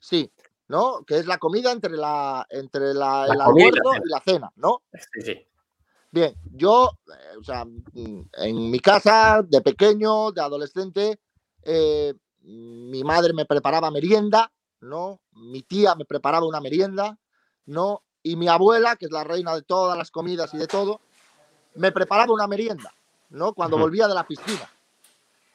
Sí, 0.00 0.32
¿no? 0.66 1.04
Que 1.04 1.18
es 1.18 1.26
la 1.26 1.38
comida 1.38 1.70
entre 1.70 1.92
la 1.92 2.44
entre 2.50 2.92
la, 2.92 3.26
el 3.26 3.40
almuerzo 3.40 3.94
y 4.04 4.08
la 4.08 4.20
cena, 4.20 4.52
¿no? 4.56 4.82
Sí, 5.12 5.22
sí. 5.22 5.46
Bien, 6.12 6.34
yo, 6.44 6.90
eh, 7.08 7.36
o 7.40 7.42
sea, 7.42 7.64
mm, 7.64 8.20
en 8.34 8.70
mi 8.70 8.78
casa, 8.80 9.42
de 9.42 9.62
pequeño, 9.62 10.30
de 10.30 10.42
adolescente, 10.42 11.18
eh, 11.62 12.12
mi 12.42 13.02
madre 13.02 13.32
me 13.32 13.46
preparaba 13.46 13.90
merienda, 13.90 14.52
¿no? 14.80 15.20
Mi 15.32 15.62
tía 15.62 15.94
me 15.94 16.04
preparaba 16.04 16.46
una 16.46 16.60
merienda, 16.60 17.18
¿no? 17.64 18.02
Y 18.22 18.36
mi 18.36 18.46
abuela, 18.48 18.96
que 18.96 19.06
es 19.06 19.10
la 19.10 19.24
reina 19.24 19.54
de 19.54 19.62
todas 19.62 19.96
las 19.96 20.10
comidas 20.10 20.52
y 20.52 20.58
de 20.58 20.66
todo, 20.66 21.00
me 21.76 21.92
preparaba 21.92 22.34
una 22.34 22.46
merienda, 22.46 22.92
¿no? 23.30 23.54
Cuando 23.54 23.78
volvía 23.78 24.06
de 24.06 24.14
la 24.14 24.26
piscina. 24.26 24.70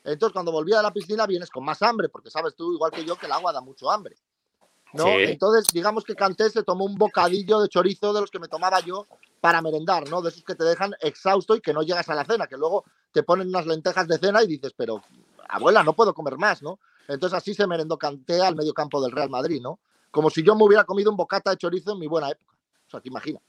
Entonces, 0.04 0.33
cuando 0.33 0.52
volvía 0.52 0.78
de 0.78 0.83
la 0.83 0.94
piscina 0.94 1.28
vienes 1.28 1.52
con 1.52 1.66
más 1.66 1.83
hambre, 1.83 2.09
porque 2.09 2.31
sabes 2.31 2.56
tú, 2.56 2.73
igual 2.73 2.90
que 2.92 3.06
yo, 3.06 3.16
que 3.16 3.28
el 3.28 3.31
agua 3.31 3.54
da 3.54 3.61
mucho 3.61 3.92
hambre. 3.92 4.16
¿no? 4.94 5.07
Entonces, 5.07 5.68
digamos 5.71 6.04
que 6.04 6.16
Canté 6.16 6.49
se 6.49 6.64
tomó 6.64 6.85
un 6.85 6.95
bocadillo 6.95 7.59
de 7.59 7.68
chorizo 7.68 8.14
de 8.14 8.21
los 8.21 8.31
que 8.31 8.40
me 8.40 8.47
tomaba 8.47 8.80
yo 8.80 9.06
para 9.41 9.61
merendar, 9.61 10.09
¿no? 10.09 10.21
De 10.21 10.29
esos 10.29 10.44
que 10.44 10.56
te 10.56 10.63
dejan 10.63 10.94
exhausto 11.01 11.56
y 11.56 11.61
que 11.61 11.73
no 11.73 11.81
llegas 11.81 12.09
a 12.09 12.15
la 12.15 12.25
cena, 12.25 12.47
que 12.47 12.57
luego 12.57 12.85
te 13.11 13.23
ponen 13.23 13.47
unas 13.49 13.65
lentejas 13.65 14.07
de 14.07 14.17
cena 14.17 14.44
y 14.44 14.47
dices, 14.47 14.73
pero 14.75 15.01
abuela, 15.49 15.83
no 15.83 15.94
puedo 15.94 16.13
comer 16.13 16.37
más, 16.37 16.61
¿no? 16.61 16.79
Entonces 17.07 17.37
así 17.37 17.53
se 17.53 17.67
merendó 17.67 17.97
Canté 17.97 18.41
al 18.41 18.56
medio 18.56 18.73
campo 18.73 19.01
del 19.01 19.11
Real 19.11 19.29
Madrid, 19.29 19.61
¿no? 19.61 19.79
Como 20.11 20.29
si 20.29 20.44
yo 20.44 20.56
me 20.56 20.63
hubiera 20.63 20.83
comido 20.83 21.11
un 21.11 21.17
bocata 21.17 21.51
de 21.51 21.57
chorizo 21.57 21.94
en 21.94 21.99
mi 21.99 22.07
buena 22.07 22.29
época. 22.29 22.53
O 22.87 22.89
sea, 22.89 23.01
que 23.01 23.09
imagina. 23.09 23.39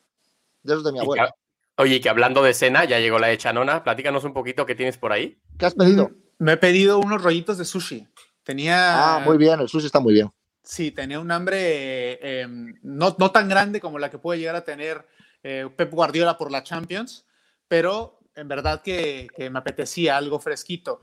De 0.63 0.73
esos 0.73 0.85
de 0.85 0.93
mi 0.93 1.01
abuela. 1.01 1.35
oye, 1.77 2.01
que 2.01 2.09
hablando 2.09 2.43
de 2.43 2.53
cena, 2.53 2.85
ya 2.85 2.99
llegó 2.99 3.19
la 3.19 3.29
de 3.29 3.39
Chanona. 3.39 3.83
Platícanos 3.83 4.25
un 4.25 4.33
poquito 4.33 4.67
qué 4.67 4.75
tienes 4.75 4.99
por 4.99 5.13
ahí. 5.13 5.39
¿Qué 5.57 5.67
has 5.67 5.75
pedido? 5.75 6.09
Mm, 6.09 6.45
me 6.45 6.53
he 6.53 6.57
pedido 6.57 6.99
unos 6.99 7.23
rollitos 7.23 7.59
de 7.59 7.65
sushi. 7.65 8.07
Tenía. 8.43 9.17
Ah, 9.17 9.21
muy 9.21 9.39
bien, 9.39 9.61
el 9.61 9.69
sushi 9.69 9.87
está 9.87 10.01
muy 10.01 10.15
bien. 10.15 10.31
Sí, 10.63 10.91
tenía 10.91 11.19
un 11.19 11.31
hambre 11.31 12.43
em, 12.43 12.75
no, 12.83 13.17
no, 13.19 13.31
tan 13.31 13.49
grande 13.49 13.81
como 13.81 13.99
la 13.99 14.11
que 14.11 14.19
puede 14.19 14.39
llegar 14.39 14.57
a 14.57 14.65
tener 14.65 15.07
eh, 15.51 15.67
Pep 15.75 15.91
Guardiola 15.91 16.37
por 16.37 16.51
la 16.51 16.63
Champions, 16.63 17.25
pero 17.69 18.21
en 18.35 18.49
verdad 18.49 18.83
que, 18.83 19.29
me 19.51 19.59
apetecía 19.59 20.19
algo 20.19 20.39
fresquito. 20.39 21.01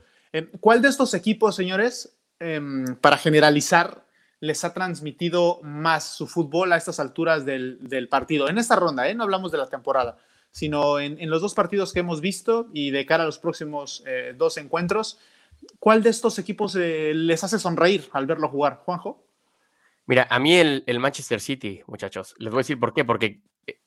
¿Cuál 0.60 0.82
de 0.82 0.88
estos 0.88 1.14
equipos, 1.14 1.56
señores, 1.56 2.16
em, 2.38 2.94
para 3.00 3.18
generalizar, 3.18 4.06
les 4.38 4.64
ha 4.64 4.72
transmitido 4.72 5.58
más 5.64 6.04
su 6.04 6.28
fútbol 6.28 6.72
a 6.72 6.76
estas 6.76 7.00
alturas 7.00 7.44
del, 7.44 8.08
partido? 8.08 8.48
En 8.48 8.58
esta 8.58 8.76
ronda, 8.76 9.08
¿eh? 9.08 9.16
no 9.16 9.24
hablamos 9.24 9.50
de 9.50 9.58
la 9.58 9.66
temporada, 9.66 10.16
sino 10.52 11.00
en, 11.00 11.28
los 11.28 11.42
dos 11.42 11.54
partidos 11.54 11.92
que 11.92 12.00
hemos 12.00 12.20
visto 12.20 12.68
y 12.72 12.92
de 12.92 13.04
cara 13.04 13.24
a 13.24 13.26
los 13.26 13.40
próximos 13.40 14.04
eh, 14.06 14.32
dos 14.36 14.58
encuentros. 14.58 15.18
¿Cuál 15.80 16.04
de 16.04 16.10
estos 16.10 16.38
equipos 16.38 16.76
les 16.76 17.42
hace 17.42 17.58
sonreír 17.58 18.08
al 18.12 18.26
verlo 18.26 18.48
jugar, 18.48 18.82
Juanjo? 18.84 19.26
Mira, 20.06 20.28
a 20.30 20.38
mí 20.38 20.54
el, 20.54 20.84
el, 20.86 21.00
Manchester 21.00 21.40
City, 21.40 21.82
muchachos, 21.88 22.36
les 22.38 22.52
voy 22.52 22.60
a 22.60 22.62
decir 22.62 22.78
por 22.78 22.94
qué, 22.94 23.04
porque 23.04 23.42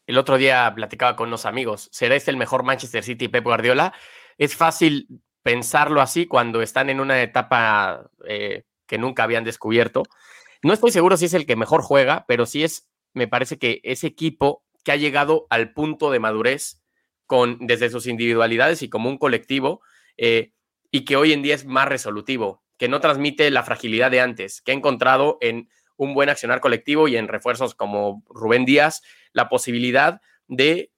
el 0.08 0.18
otro 0.18 0.38
día 0.38 0.72
platicaba 0.76 1.16
con 1.16 1.28
unos 1.28 1.46
amigos, 1.46 1.90
¿será 1.92 2.16
este 2.16 2.32
el 2.32 2.38
mejor 2.38 2.64
Manchester 2.64 3.04
City 3.04 3.28
Pep 3.28 3.44
Guardiola? 3.44 3.94
Es 4.38 4.56
fácil 4.56 5.08
pensarlo 5.44 6.02
así 6.02 6.26
cuando 6.26 6.62
están 6.62 6.90
en 6.90 7.00
una 7.00 7.22
etapa 7.22 8.10
eh, 8.28 8.64
que 8.88 8.98
nunca 8.98 9.24
habían 9.24 9.44
descubierto. 9.44 10.04
No 10.64 10.74
estoy 10.74 10.92
seguro 10.92 11.16
si 11.16 11.26
es 11.26 11.34
el 11.34 11.46
que 11.46 11.56
mejor 11.56 11.82
juega, 11.82 12.26
pero 12.28 12.46
sí 12.46 12.64
es, 12.64 12.90
me 13.14 13.28
parece 13.28 13.58
que 13.58 13.82
ese 13.84 14.08
equipo 14.08 14.64
que 14.84 14.92
ha 14.92 14.96
llegado 14.96 15.48
al 15.50 15.74
punto 15.74 16.12
de 16.12 16.20
madurez 16.20 16.82
con, 17.26 17.60
desde 17.62 17.90
sus 17.90 18.08
individualidades 18.08 18.82
y 18.82 18.90
como 18.90 19.10
un 19.10 19.18
colectivo, 19.18 19.82
eh, 20.18 20.54
y 20.92 21.06
que 21.06 21.16
hoy 21.16 21.34
en 21.34 21.44
día 21.44 21.56
es 21.56 21.66
más 21.66 21.88
resolutivo, 21.88 22.64
que 22.78 22.90
no 22.90 23.00
transmite 23.00 23.52
la 23.52 23.64
fragilidad 23.64 24.10
de 24.10 24.22
antes, 24.22 24.62
que 24.62 24.72
ha 24.72 24.76
encontrado 24.76 25.38
en 25.40 25.70
un 26.00 26.14
buen 26.14 26.30
accionar 26.30 26.62
colectivo 26.62 27.08
y 27.08 27.18
en 27.18 27.28
refuerzos 27.28 27.76
como 27.76 28.24
Rubén 28.30 28.64
Díaz 28.64 29.02
la 29.34 29.50
posibilidad 29.50 30.22
de, 30.48 30.92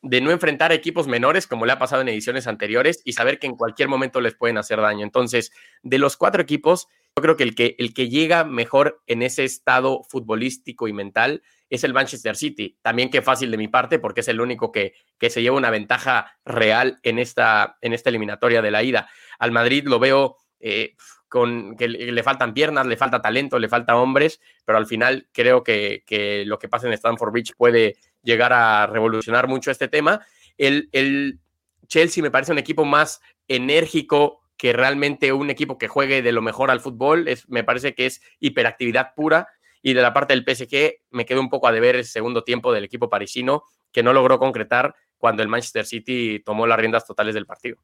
de 0.00 0.20
no 0.22 0.30
enfrentar 0.30 0.72
equipos 0.72 1.06
menores 1.06 1.46
como 1.46 1.66
le 1.66 1.72
ha 1.72 1.78
pasado 1.78 2.00
en 2.00 2.08
ediciones 2.08 2.46
anteriores 2.46 3.02
y 3.04 3.12
saber 3.12 3.38
que 3.38 3.46
en 3.46 3.56
cualquier 3.56 3.88
momento 3.88 4.22
les 4.22 4.34
pueden 4.34 4.56
hacer 4.56 4.80
daño. 4.80 5.04
Entonces, 5.04 5.52
de 5.82 5.98
los 5.98 6.16
cuatro 6.16 6.40
equipos, 6.40 6.88
yo 7.14 7.22
creo 7.22 7.36
que 7.36 7.44
el 7.44 7.54
que, 7.54 7.76
el 7.78 7.92
que 7.92 8.08
llega 8.08 8.44
mejor 8.44 9.02
en 9.06 9.20
ese 9.20 9.44
estado 9.44 10.02
futbolístico 10.08 10.88
y 10.88 10.94
mental 10.94 11.42
es 11.68 11.84
el 11.84 11.92
Manchester 11.92 12.34
City. 12.34 12.78
También 12.80 13.10
que 13.10 13.20
fácil 13.20 13.50
de 13.50 13.58
mi 13.58 13.68
parte 13.68 13.98
porque 13.98 14.20
es 14.20 14.28
el 14.28 14.40
único 14.40 14.72
que, 14.72 14.94
que 15.18 15.28
se 15.28 15.42
lleva 15.42 15.56
una 15.56 15.70
ventaja 15.70 16.38
real 16.46 16.98
en 17.02 17.18
esta, 17.18 17.76
en 17.82 17.92
esta 17.92 18.08
eliminatoria 18.08 18.62
de 18.62 18.70
la 18.70 18.82
ida. 18.82 19.10
Al 19.38 19.52
Madrid 19.52 19.84
lo 19.86 19.98
veo 19.98 20.38
eh, 20.68 20.96
con 21.28 21.76
que 21.76 21.88
le 21.88 22.22
faltan 22.22 22.54
piernas, 22.54 22.86
le 22.86 22.96
falta 22.96 23.22
talento, 23.22 23.58
le 23.58 23.68
falta 23.68 23.96
hombres, 23.96 24.40
pero 24.64 24.78
al 24.78 24.86
final 24.86 25.28
creo 25.32 25.62
que, 25.62 26.02
lo 26.46 26.58
que 26.58 26.68
pasa 26.68 26.86
en 26.86 26.92
Stanford 26.92 27.32
Bridge 27.32 27.54
puede 27.56 27.96
llegar 28.22 28.52
a 28.52 28.86
revolucionar 28.86 29.48
mucho 29.48 29.70
este 29.70 29.88
tema. 29.88 30.24
El, 30.56 30.88
el 30.92 31.38
Chelsea 31.86 32.22
me 32.22 32.30
parece 32.30 32.52
un 32.52 32.58
equipo 32.58 32.84
más 32.84 33.20
enérgico, 33.48 34.42
que 34.56 34.72
realmente 34.72 35.32
un 35.32 35.50
equipo 35.50 35.78
que 35.78 35.88
juegue 35.88 36.22
de 36.22 36.32
lo 36.32 36.42
mejor 36.42 36.70
al 36.70 36.80
fútbol. 36.80 37.28
Es, 37.28 37.48
me 37.48 37.62
parece 37.62 37.94
que 37.94 38.06
es 38.06 38.22
hiperactividad 38.40 39.14
pura. 39.14 39.48
Y 39.82 39.94
de 39.94 40.02
la 40.02 40.12
parte 40.12 40.34
del 40.34 40.44
PSG 40.44 41.02
me 41.10 41.26
quedó 41.26 41.40
un 41.40 41.50
poco 41.50 41.68
a 41.68 41.72
deber 41.72 41.94
el 41.94 42.04
segundo 42.04 42.42
tiempo 42.42 42.72
del 42.72 42.84
equipo 42.84 43.08
parisino, 43.08 43.64
que 43.92 44.02
no 44.02 44.12
logró 44.12 44.38
concretar 44.38 44.96
cuando 45.18 45.42
el 45.42 45.48
Manchester 45.48 45.86
City 45.86 46.42
tomó 46.44 46.66
las 46.66 46.78
riendas 46.78 47.06
totales 47.06 47.34
del 47.34 47.46
partido. 47.46 47.76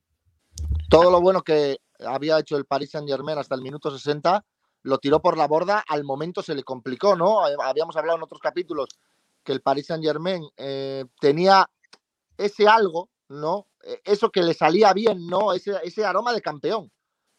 Todo 0.89 1.11
lo 1.11 1.21
bueno 1.21 1.43
que 1.43 1.79
había 2.07 2.39
hecho 2.39 2.57
el 2.57 2.67
Paris 2.67 2.91
Saint 2.91 3.09
Germain 3.09 3.39
hasta 3.39 3.55
el 3.55 3.63
minuto 3.63 3.91
60 3.91 4.45
lo 4.83 4.99
tiró 4.99 5.21
por 5.21 5.37
la 5.37 5.47
borda, 5.47 5.85
al 5.89 6.05
momento 6.05 6.43
se 6.43 6.55
le 6.55 6.65
complicó, 6.65 7.17
¿no? 7.17 7.45
Habíamos 7.45 7.97
hablado 7.97 8.19
en 8.19 8.25
otros 8.25 8.41
capítulos 8.41 8.89
que 9.45 9.53
el 9.53 9.61
Paris 9.61 9.87
Saint 9.87 10.05
Germain 10.05 10.43
eh, 10.57 11.05
tenía 11.21 11.69
ese 12.37 12.67
algo, 12.67 13.11
¿no? 13.29 13.69
Eh, 13.85 14.01
eso 14.05 14.31
que 14.31 14.43
le 14.43 14.55
salía 14.55 14.93
bien, 14.93 15.27
¿no? 15.27 15.53
Ese, 15.53 15.79
ese 15.85 16.05
aroma 16.05 16.33
de 16.33 16.43
campeón, 16.43 16.91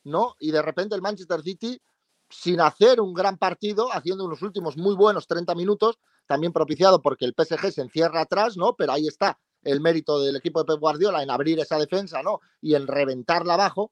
¿no? 0.03 0.35
Y 0.39 0.51
de 0.51 0.61
repente 0.61 0.95
el 0.95 1.01
Manchester 1.01 1.41
City, 1.41 1.81
sin 2.29 2.61
hacer 2.61 2.99
un 3.01 3.13
gran 3.13 3.37
partido, 3.37 3.91
haciendo 3.91 4.25
unos 4.25 4.41
últimos 4.41 4.77
muy 4.77 4.95
buenos 4.95 5.27
30 5.27 5.53
minutos, 5.55 5.99
también 6.25 6.53
propiciado 6.53 7.01
porque 7.01 7.25
el 7.25 7.35
PSG 7.37 7.71
se 7.71 7.81
encierra 7.81 8.21
atrás, 8.21 8.55
¿no? 8.55 8.75
Pero 8.75 8.93
ahí 8.93 9.07
está 9.07 9.37
el 9.63 9.81
mérito 9.81 10.19
del 10.19 10.35
equipo 10.35 10.59
de 10.59 10.65
Pep 10.65 10.79
Guardiola 10.79 11.23
en 11.23 11.29
abrir 11.29 11.59
esa 11.59 11.77
defensa, 11.77 12.21
¿no? 12.23 12.39
Y 12.61 12.75
en 12.75 12.87
reventarla 12.87 13.53
abajo, 13.53 13.91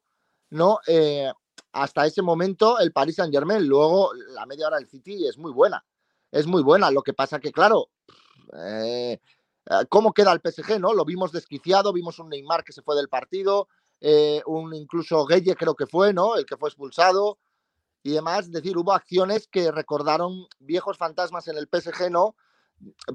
¿no? 0.51 0.79
Eh, 0.88 1.31
hasta 1.74 2.05
ese 2.05 2.22
momento 2.22 2.79
el 2.79 2.91
Paris 2.91 3.15
Saint 3.15 3.34
Germain, 3.34 3.65
luego 3.65 4.13
la 4.13 4.46
media 4.46 4.67
hora 4.67 4.77
del 4.77 4.88
City 4.88 5.27
es 5.27 5.38
muy 5.38 5.51
buena, 5.51 5.84
es 6.31 6.48
muy 6.48 6.63
buena. 6.63 6.91
Lo 6.91 7.01
que 7.01 7.13
pasa 7.13 7.39
que, 7.39 7.51
claro, 7.51 7.89
eh, 8.53 9.20
eh, 9.70 9.86
cómo 9.89 10.13
queda 10.13 10.34
el 10.34 10.41
PSG, 10.41 10.79
¿no? 10.79 10.93
Lo 10.93 11.05
vimos 11.05 11.31
desquiciado, 11.31 11.93
vimos 11.93 12.20
un 12.20 12.29
Neymar 12.29 12.63
que 12.63 12.74
se 12.74 12.81
fue 12.81 12.96
del 12.96 13.10
partido, 13.10 13.67
eh, 14.00 14.41
un 14.46 14.74
incluso 14.74 15.25
Gueye 15.25 15.55
creo 15.55 15.75
que 15.75 15.88
fue, 15.88 16.13
¿no? 16.13 16.36
El 16.36 16.46
que 16.46 16.58
fue 16.58 16.70
expulsado 16.70 17.39
y 18.03 18.12
demás. 18.12 18.46
Es 18.46 18.51
decir, 18.51 18.77
hubo 18.77 18.93
acciones 18.93 19.48
que 19.48 19.72
recordaron 19.72 20.48
viejos 20.60 20.98
fantasmas 20.98 21.48
en 21.48 21.58
el 21.58 21.67
PSG, 21.67 22.10
¿no? 22.12 22.36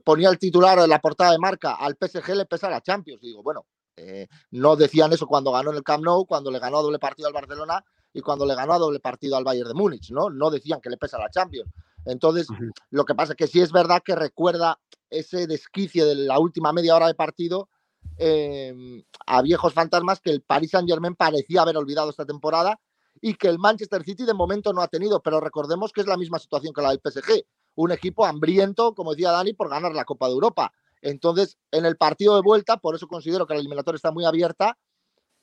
Ponía 0.04 0.30
el 0.30 0.38
titular 0.38 0.78
en 0.78 0.88
la 0.88 1.00
portada 1.00 1.32
de 1.32 1.38
marca, 1.38 1.74
al 1.74 1.96
PSG 1.96 2.34
le 2.36 2.46
pesa 2.46 2.70
la 2.70 2.80
Champions. 2.80 3.20
digo, 3.20 3.42
bueno, 3.42 3.66
eh, 3.96 4.28
no 4.50 4.76
decían 4.76 5.12
eso 5.12 5.26
cuando 5.26 5.52
ganó 5.52 5.70
en 5.70 5.76
el 5.76 5.82
Camp 5.82 6.04
Nou, 6.04 6.26
cuando 6.26 6.50
le 6.50 6.58
ganó 6.58 6.78
a 6.78 6.82
doble 6.82 6.98
partido 6.98 7.28
al 7.28 7.34
Barcelona 7.34 7.84
y 8.12 8.20
cuando 8.20 8.46
le 8.46 8.54
ganó 8.54 8.74
a 8.74 8.78
doble 8.78 9.00
partido 9.00 9.36
al 9.36 9.44
Bayern 9.44 9.68
de 9.68 9.74
Múnich, 9.74 10.10
¿no? 10.10 10.30
No 10.30 10.50
decían 10.50 10.80
que 10.80 10.90
le 10.90 10.96
pesa 10.96 11.18
la 11.18 11.30
Champions. 11.30 11.70
Entonces, 12.04 12.46
lo 12.90 13.04
que 13.04 13.14
pasa 13.14 13.32
es 13.32 13.36
que 13.36 13.46
sí 13.46 13.60
es 13.60 13.72
verdad 13.72 14.02
que 14.04 14.14
recuerda 14.14 14.78
ese 15.10 15.46
desquicio 15.46 16.06
de 16.06 16.14
la 16.14 16.38
última 16.38 16.72
media 16.72 16.94
hora 16.94 17.08
de 17.08 17.14
partido 17.14 17.68
em, 18.16 19.02
a 19.26 19.42
viejos 19.42 19.74
fantasmas 19.74 20.20
que 20.20 20.30
el 20.30 20.42
Paris 20.42 20.70
Saint 20.70 20.88
Germain 20.88 21.14
parecía 21.14 21.62
haber 21.62 21.76
olvidado 21.76 22.10
esta 22.10 22.24
temporada 22.24 22.78
y 23.20 23.34
que 23.34 23.48
el 23.48 23.58
Manchester 23.58 24.04
City 24.04 24.24
de 24.24 24.34
momento 24.34 24.72
no 24.72 24.82
ha 24.82 24.88
tenido, 24.88 25.20
pero 25.20 25.40
recordemos 25.40 25.92
que 25.92 26.02
es 26.02 26.06
la 26.06 26.16
misma 26.16 26.38
situación 26.38 26.72
que 26.72 26.82
la 26.82 26.90
del 26.90 27.00
PSG, 27.00 27.44
un 27.74 27.92
equipo 27.92 28.24
hambriento, 28.24 28.94
como 28.94 29.12
decía 29.12 29.32
Dani, 29.32 29.52
por 29.52 29.68
ganar 29.68 29.92
la 29.92 30.04
Copa 30.04 30.26
de 30.26 30.34
Europa. 30.34 30.72
Entonces, 31.06 31.56
en 31.70 31.86
el 31.86 31.96
partido 31.96 32.34
de 32.34 32.42
vuelta, 32.42 32.76
por 32.78 32.94
eso 32.94 33.06
considero 33.06 33.46
que 33.46 33.54
la 33.54 33.60
eliminatoria 33.60 33.96
está 33.96 34.12
muy 34.12 34.24
abierta, 34.24 34.76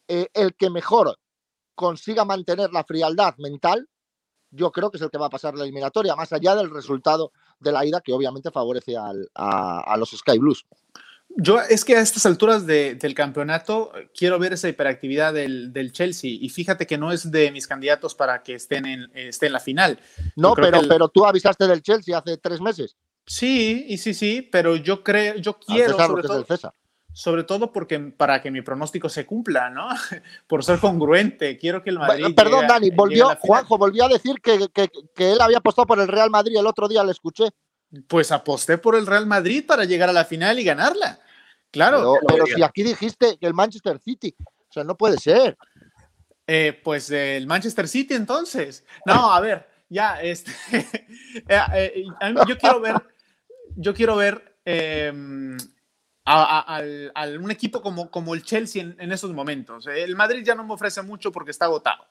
eh, 0.08 0.28
el 0.34 0.56
que 0.56 0.70
mejor 0.70 1.18
consiga 1.76 2.26
mantener 2.26 2.72
la 2.72 2.84
frialdad 2.84 3.36
mental 3.38 3.88
yo 4.54 4.72
creo 4.72 4.92
que 4.92 4.98
es 4.98 5.04
el 5.04 5.10
que 5.10 5.18
va 5.18 5.28
a 5.28 5.32
pasar 5.32 5.56
la 5.56 5.64
eliminatoria, 5.64 6.16
más 6.16 6.32
allá 6.32 6.56
del 6.56 6.70
resultado 6.70 7.32
de 7.60 7.72
la 7.72 7.86
ida, 7.86 8.02
que 8.02 8.14
obviamente 8.14 8.52
favorece 8.52 8.96
a, 8.96 9.98
los 9.98 10.12
Sky 10.12 10.38
Blues. 10.38 10.66
Yo 11.36 11.60
es 11.60 11.84
que 11.84 11.96
a 11.96 12.02
estas 12.02 12.28
alturas 12.28 12.68
del 12.68 13.16
campeonato 13.16 13.92
quiero 14.16 14.38
ver 14.38 14.54
esa 14.54 14.70
hiperactividad 14.70 15.34
del, 15.34 15.92
Chelsea 15.92 16.30
y 16.30 16.50
fíjate 16.50 16.86
que 16.86 16.98
no 16.98 17.12
es 17.12 17.32
de 17.32 17.52
mis 17.52 17.66
candidatos 17.66 18.14
para 18.14 18.44
que 18.44 18.54
estén 18.54 18.86
en, 18.86 19.12
esté 19.16 19.48
en 19.48 19.54
la 19.54 19.60
final. 19.60 20.00
No, 20.36 20.54
pero, 20.54 20.82
pero 20.88 21.10
tú 21.10 21.26
avisaste 21.26 21.68
del 21.68 21.82
Chelsea 21.82 22.16
hace 22.16 22.38
tres 22.38 22.62
meses. 22.62 22.96
Sí, 23.26 23.86
y 23.88 23.98
sí, 23.98 24.14
sí, 24.14 24.42
pero 24.42 24.76
yo 24.76 25.04
creo, 25.04 25.36
yo 25.36 25.58
quiero 25.58 25.98
sobre 25.98 26.24
todo, 26.24 26.46
sobre 27.14 27.44
todo 27.44 27.72
porque 27.72 28.00
para 28.00 28.42
que 28.42 28.52
mi 28.52 28.62
pronóstico 28.62 29.08
se 29.08 29.26
cumpla, 29.26 29.70
¿no? 29.70 29.88
Por 30.48 30.64
ser 30.64 30.80
congruente, 30.80 31.58
quiero 31.58 31.84
que 31.84 31.92
el 31.92 32.00
Madrid. 32.00 32.36
Perdón, 32.36 32.68
Dani, 32.68 32.90
volvió, 32.90 33.30
Juanjo 33.40 33.78
volvió 33.78 34.06
a 34.06 34.10
decir 34.10 34.42
que, 34.42 34.68
él 35.18 35.42
había 35.42 35.60
apostado 35.60 35.86
por 35.86 36.00
el 36.00 36.08
Real 36.08 36.30
Madrid 36.30 36.58
el 36.58 36.68
otro 36.68 36.88
día, 36.88 37.04
le 37.04 37.12
escuché. 37.12 37.50
Pues 38.08 38.32
aposté 38.32 38.80
por 38.80 38.96
el 38.96 39.06
Real 39.06 39.28
Madrid 39.28 39.64
para 39.66 39.86
llegar 39.86 40.10
a 40.10 40.14
la 40.14 40.26
final 40.26 40.60
y 40.60 40.64
ganarla. 40.64 41.20
Claro. 41.70 42.16
Pero, 42.28 42.46
si 42.48 42.64
aquí 42.64 42.84
dijiste 42.84 43.38
que 43.40 43.46
el 43.46 43.54
Manchester 43.54 44.00
City, 44.00 44.36
o 44.40 44.74
sea, 44.74 44.84
no 44.84 44.98
puede 44.98 45.18
ser. 45.18 45.56
Eh, 46.48 46.80
pues 46.84 47.10
el 47.12 47.46
Manchester 47.46 47.88
City 47.88 48.16
entonces. 48.16 48.84
No, 49.06 49.32
a 49.32 49.40
ver, 49.40 49.70
ya, 49.94 50.22
este, 50.22 50.52
eh, 50.72 51.62
eh, 51.72 52.06
yo 52.48 52.58
quiero 52.58 52.82
ver, 52.82 52.96
yo 53.76 53.94
quiero 53.94 54.16
ver 54.16 54.58
em, 54.66 55.58
a, 56.26 56.82
un 57.40 57.52
equipo 57.52 57.82
como, 57.82 58.10
como 58.10 58.34
el 58.34 58.44
Chelsea 58.44 58.82
en, 58.82 58.96
en, 59.00 59.12
esos 59.12 59.32
momentos. 59.34 59.88
El 59.88 60.16
Madrid 60.16 60.44
ya 60.44 60.56
no 60.56 60.66
me 60.66 60.74
ofrece 60.74 61.02
mucho 61.04 61.32
porque 61.32 61.52
está 61.52 61.66
agotado. 61.66 62.08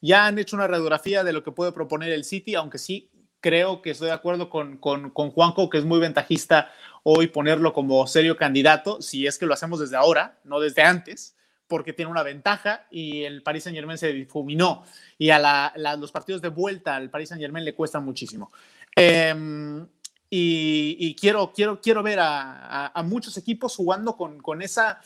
Ya 0.00 0.26
han 0.26 0.38
hecho 0.38 0.56
una 0.56 0.66
radiografía 0.66 1.24
de 1.24 1.32
lo 1.32 1.42
que 1.42 1.50
puede 1.50 1.72
proponer 1.72 2.12
el 2.12 2.24
City, 2.24 2.54
aunque 2.54 2.78
sí 2.78 3.10
creo 3.40 3.82
que 3.82 3.90
estoy 3.90 4.06
de 4.06 4.14
acuerdo 4.14 4.48
con, 4.48 4.78
con, 4.78 5.10
con 5.10 5.30
Juanco, 5.30 5.68
que 5.68 5.78
es 5.78 5.84
muy 5.84 5.98
ventajista 5.98 6.70
hoy 7.02 7.26
ponerlo 7.26 7.72
como 7.72 8.06
serio 8.06 8.36
candidato, 8.36 9.02
si 9.02 9.26
es 9.26 9.38
que 9.38 9.46
lo 9.46 9.54
hacemos 9.54 9.80
desde 9.80 9.96
ahora, 9.96 10.38
no 10.44 10.60
desde 10.60 10.82
antes, 10.82 11.36
porque 11.66 11.92
tiene 11.92 12.10
una 12.10 12.22
ventaja 12.22 12.86
y 12.90 13.22
el 13.24 13.42
Paris 13.42 13.64
Saint 13.64 13.76
Germain 13.76 13.98
se 13.98 14.12
difuminó 14.12 14.84
y 15.18 15.30
a 15.30 15.72
los 15.96 16.12
partidos 16.12 16.42
de 16.42 16.48
vuelta 16.48 16.96
al 16.96 17.10
Paris 17.10 17.30
Saint 17.30 17.40
Germain 17.40 17.64
le 17.64 17.74
cuestan 17.74 18.04
muchísimo. 18.04 18.52
Eh, 18.96 19.34
y, 20.36 21.14
quiero, 21.14 21.52
quiero, 21.52 21.80
quiero 21.80 22.02
ver 22.02 22.18
a, 22.20 22.92
muchos 23.04 23.36
equipos 23.36 23.76
jugando 23.76 24.16
con, 24.16 24.40
con, 24.40 24.62
esa, 24.62 25.00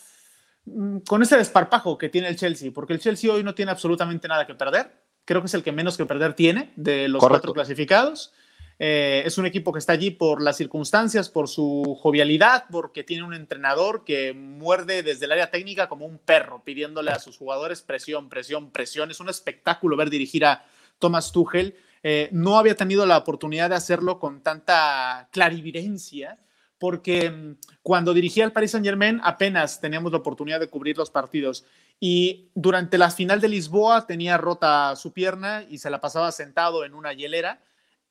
mm, 0.65 0.99
con 1.01 1.23
ese 1.23 1.37
desparpajo 1.37 1.99
que 1.99 2.09
tiene 2.09 2.29
el 2.29 2.37
Chelsea, 2.37 2.71
porque 2.73 2.95
el 2.95 3.01
Chelsea 3.01 3.31
hoy 3.31 3.43
no 3.43 3.55
tiene 3.55 3.71
absolutamente 3.71 4.27
nada 4.27 4.47
que 4.47 4.55
perder. 4.55 4.91
Creo 5.27 5.43
que 5.43 5.49
es 5.49 5.55
el 5.55 5.63
que 5.63 5.73
menos 5.73 5.99
que 5.99 6.07
perder 6.07 6.33
tiene 6.33 6.73
de 6.77 7.09
los 7.09 7.23
cuatro 7.23 7.53
clasificados. 7.53 8.33
Eh, 8.81 9.23
es 9.27 9.39
un 9.39 9.47
equipo 9.47 9.73
que 9.73 9.81
está 9.81 9.93
allí 9.93 10.11
por 10.11 10.41
las 10.41 10.57
circunstancias, 10.57 11.29
por 11.29 11.49
su 11.49 11.99
jovialidad, 12.01 12.67
porque 12.71 13.03
tiene 13.03 13.25
un 13.25 13.35
entrenador 13.35 14.05
que 14.05 14.33
muerde 14.33 15.03
desde 15.03 15.25
el 15.25 15.33
área 15.33 15.51
técnica 15.51 15.89
como 15.89 16.07
un 16.07 16.19
perro, 16.19 16.63
pidiéndole 16.63 17.11
a 17.11 17.19
sus 17.19 17.37
jugadores 17.37 17.83
presión, 17.83 18.29
presión, 18.29 18.71
presión. 18.71 19.11
Es 19.11 19.19
un 19.19 19.29
espectáculo 19.29 19.97
ver 19.97 20.11
dirigir 20.11 20.45
a 20.45 20.65
Thomas 20.99 21.33
Tuchel. 21.33 21.75
Eh, 22.05 22.29
no 22.31 22.57
había 22.57 22.77
tenido 22.77 23.05
la 23.05 23.19
oportunidad 23.19 23.71
de 23.71 23.77
hacerlo 23.77 24.21
con 24.21 24.43
tanta 24.43 25.29
clarividencia, 25.33 26.39
porque 26.79 27.31
mm, 27.31 27.57
cuando 27.83 28.15
dirigía 28.15 28.45
al 28.45 28.53
Paris 28.53 28.71
Saint 28.71 28.87
Germain 28.87 29.21
apenas 29.25 29.81
teníamos 29.81 30.13
la 30.13 30.19
oportunidad 30.19 30.61
de 30.61 30.69
cubrir 30.69 30.97
los 30.97 31.11
partidos. 31.11 31.65
Y 31.99 32.51
durante 32.55 32.97
la 32.97 33.11
final 33.11 33.41
de 33.41 33.49
Lisboa 33.49 34.07
tenía 34.07 34.37
rota 34.37 34.95
su 34.95 35.13
pierna 35.13 35.65
y 35.69 35.79
se 35.79 35.91
la 35.91 36.01
pasaba 36.01 36.31
sentado 36.31 36.85
en 36.85 36.95
una 36.95 37.13
hielera 37.13 37.61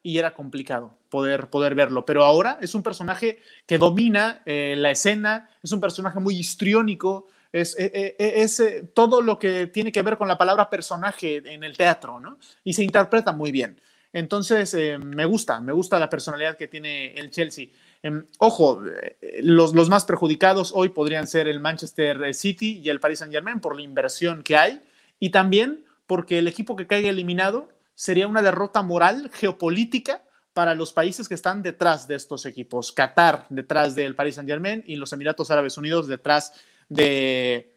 y 0.07 0.19
era 0.19 0.33
complicado 0.33 0.97
poder, 1.09 1.49
poder 1.49 1.75
verlo. 1.75 2.05
Pero 2.05 2.23
ahora 2.23 2.57
es 2.61 2.73
un 2.75 2.81
personaje 2.81 3.41
que 3.65 3.77
domina 3.77 4.41
eh, 4.45 4.73
la 4.77 4.89
escena, 4.89 5.49
es 5.61 5.73
un 5.73 5.81
personaje 5.81 6.17
muy 6.21 6.37
histriónico, 6.37 7.27
es, 7.51 7.77
e, 7.77 7.91
e, 7.93 8.15
e, 8.17 8.41
es, 8.41 8.57
eh, 8.61 8.89
todo 8.93 9.21
lo 9.21 9.37
que 9.37 9.67
tiene 9.67 9.91
que 9.91 10.01
ver 10.01 10.17
con 10.17 10.29
la 10.29 10.37
palabra 10.37 10.69
personaje 10.69 11.43
en 11.53 11.61
el 11.61 11.75
teatro, 11.75 12.21
¿no? 12.21 12.37
Y 12.63 12.71
se 12.71 12.85
interpreta 12.85 13.33
muy 13.33 13.51
bien. 13.51 13.81
Entonces, 14.13 14.73
eh, 14.75 14.97
me 14.97 15.25
gusta, 15.25 15.59
me 15.59 15.73
gusta 15.73 15.99
la 15.99 16.09
personalidad 16.09 16.55
que 16.55 16.69
tiene 16.69 17.13
el 17.15 17.29
Chelsea. 17.29 17.67
Em, 18.01 18.27
ojo, 18.37 18.81
eh, 18.85 19.41
los, 19.43 19.75
los, 19.75 19.89
más 19.89 20.05
perjudicados 20.05 20.71
hoy 20.73 20.87
podrían 20.87 21.27
ser 21.27 21.49
el 21.49 21.59
Manchester 21.59 22.33
City 22.33 22.79
y 22.81 22.87
el 22.87 23.01
Paris 23.01 23.19
Saint 23.19 23.33
Germain 23.33 23.59
por 23.59 23.75
la 23.75 23.81
inversión 23.81 24.41
que 24.41 24.55
hay 24.55 24.81
y 25.19 25.31
también 25.31 25.83
porque 26.05 26.37
el 26.37 26.47
equipo 26.47 26.77
que 26.77 26.87
caiga 26.87 27.09
eliminado 27.09 27.67
sería 27.97 28.27
una 28.27 28.43
derrota 28.43 28.83
moral, 28.83 29.31
geopolítica 29.33 30.23
para 30.53 30.75
los 30.75 30.93
países 30.93 31.27
que 31.27 31.33
están 31.33 31.63
detrás 31.63 32.07
de 32.07 32.13
estos 32.13 32.45
equipos. 32.45 32.91
Qatar 32.91 33.47
detrás 33.49 33.95
del 33.95 34.15
Paris 34.15 34.35
Saint 34.35 34.47
Germain 34.47 34.83
y 34.85 34.97
los 34.97 35.13
Emiratos 35.13 35.49
Árabes 35.49 35.79
Unidos 35.79 36.07
detrás 36.07 36.53
de, 36.89 37.75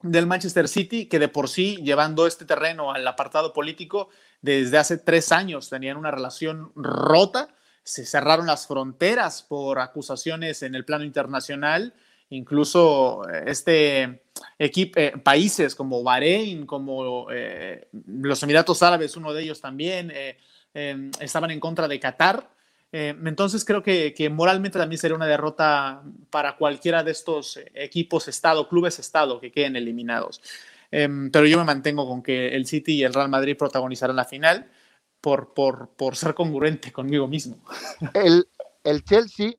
del 0.00 0.26
Manchester 0.26 0.66
City, 0.66 1.06
que 1.06 1.18
de 1.18 1.28
por 1.28 1.50
sí, 1.50 1.76
llevando 1.82 2.26
este 2.26 2.46
terreno 2.46 2.92
al 2.92 3.06
apartado 3.06 3.52
político, 3.52 4.08
desde 4.40 4.78
hace 4.78 4.96
tres 4.96 5.30
años 5.30 5.68
tenían 5.68 5.98
una 5.98 6.10
relación 6.10 6.72
rota, 6.74 7.54
se 7.84 8.06
cerraron 8.06 8.46
las 8.46 8.66
fronteras 8.66 9.42
por 9.42 9.78
acusaciones 9.78 10.62
en 10.62 10.74
el 10.74 10.86
plano 10.86 11.04
internacional, 11.04 11.92
incluso 12.30 13.22
eh, 13.28 13.44
este 13.46 14.22
equipo, 14.58 14.98
eh, 14.98 15.12
países 15.22 15.74
como 15.74 16.02
Bahrein, 16.02 16.66
como 16.66 17.26
eh, 17.30 17.88
los 18.06 18.42
Emiratos 18.42 18.82
Árabes, 18.82 19.16
uno 19.16 19.32
de 19.32 19.42
ellos 19.42 19.60
también, 19.60 20.12
em, 20.72 21.10
estaban 21.20 21.50
en 21.50 21.60
contra 21.60 21.88
de 21.88 22.00
Qatar. 22.00 22.48
entonces 22.92 23.64
creo 23.64 23.82
que, 23.82 24.12
que, 24.14 24.28
moralmente 24.30 24.78
también 24.78 24.98
sería 24.98 25.16
una 25.16 25.26
derrota 25.26 26.02
para 26.30 26.56
cualquiera 26.56 27.04
de 27.04 27.12
estos 27.12 27.58
equipos 27.74 28.26
Estado, 28.28 28.68
clubes 28.68 28.98
Estado 28.98 29.40
que 29.40 29.52
queden 29.52 29.76
eliminados. 29.76 30.40
Em, 30.90 31.30
pero 31.30 31.46
yo 31.46 31.58
me 31.58 31.64
mantengo 31.64 32.08
con 32.08 32.22
que 32.22 32.48
el 32.48 32.66
City 32.66 32.94
y 32.94 33.04
el 33.04 33.14
Real 33.14 33.28
Madrid 33.28 33.56
protagonizarán 33.56 34.16
la 34.16 34.24
final 34.24 34.70
por, 35.20 35.54
por, 35.54 35.90
por 35.90 36.16
ser 36.16 36.34
congruente 36.34 36.92
conmigo 36.92 37.28
mismo. 37.28 37.62
El, 38.14 38.48
el 38.84 39.04
Chelsea 39.04 39.52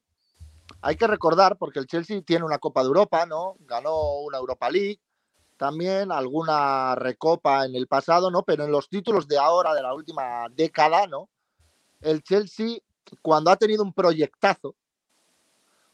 hay 0.81 0.95
que 0.95 1.07
recordar, 1.07 1.57
porque 1.57 1.79
el 1.79 1.87
Chelsea 1.87 2.21
tiene 2.21 2.43
una 2.43 2.57
Copa 2.57 2.81
de 2.81 2.87
Europa, 2.87 3.25
¿no? 3.25 3.55
Ganó 3.61 4.21
una 4.21 4.37
Europa 4.37 4.69
League, 4.69 4.99
también 5.57 6.11
alguna 6.11 6.95
recopa 6.95 7.65
en 7.65 7.75
el 7.75 7.87
pasado, 7.87 8.31
¿no? 8.31 8.43
Pero 8.43 8.63
en 8.65 8.71
los 8.71 8.89
títulos 8.89 9.27
de 9.27 9.37
ahora, 9.37 9.75
de 9.75 9.83
la 9.83 9.93
última 9.93 10.47
década, 10.49 11.05
¿no? 11.05 11.29
El 12.01 12.23
Chelsea, 12.23 12.79
cuando 13.21 13.51
ha 13.51 13.57
tenido 13.57 13.83
un 13.83 13.93
proyectazo, 13.93 14.75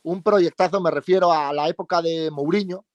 un 0.04 0.24
proyectazo 0.24 0.80
me 0.80 0.90
refiero 0.90 1.34
a 1.34 1.52
la 1.52 1.68
época 1.68 2.02
de 2.02 2.32
Mourinho, 2.32 2.86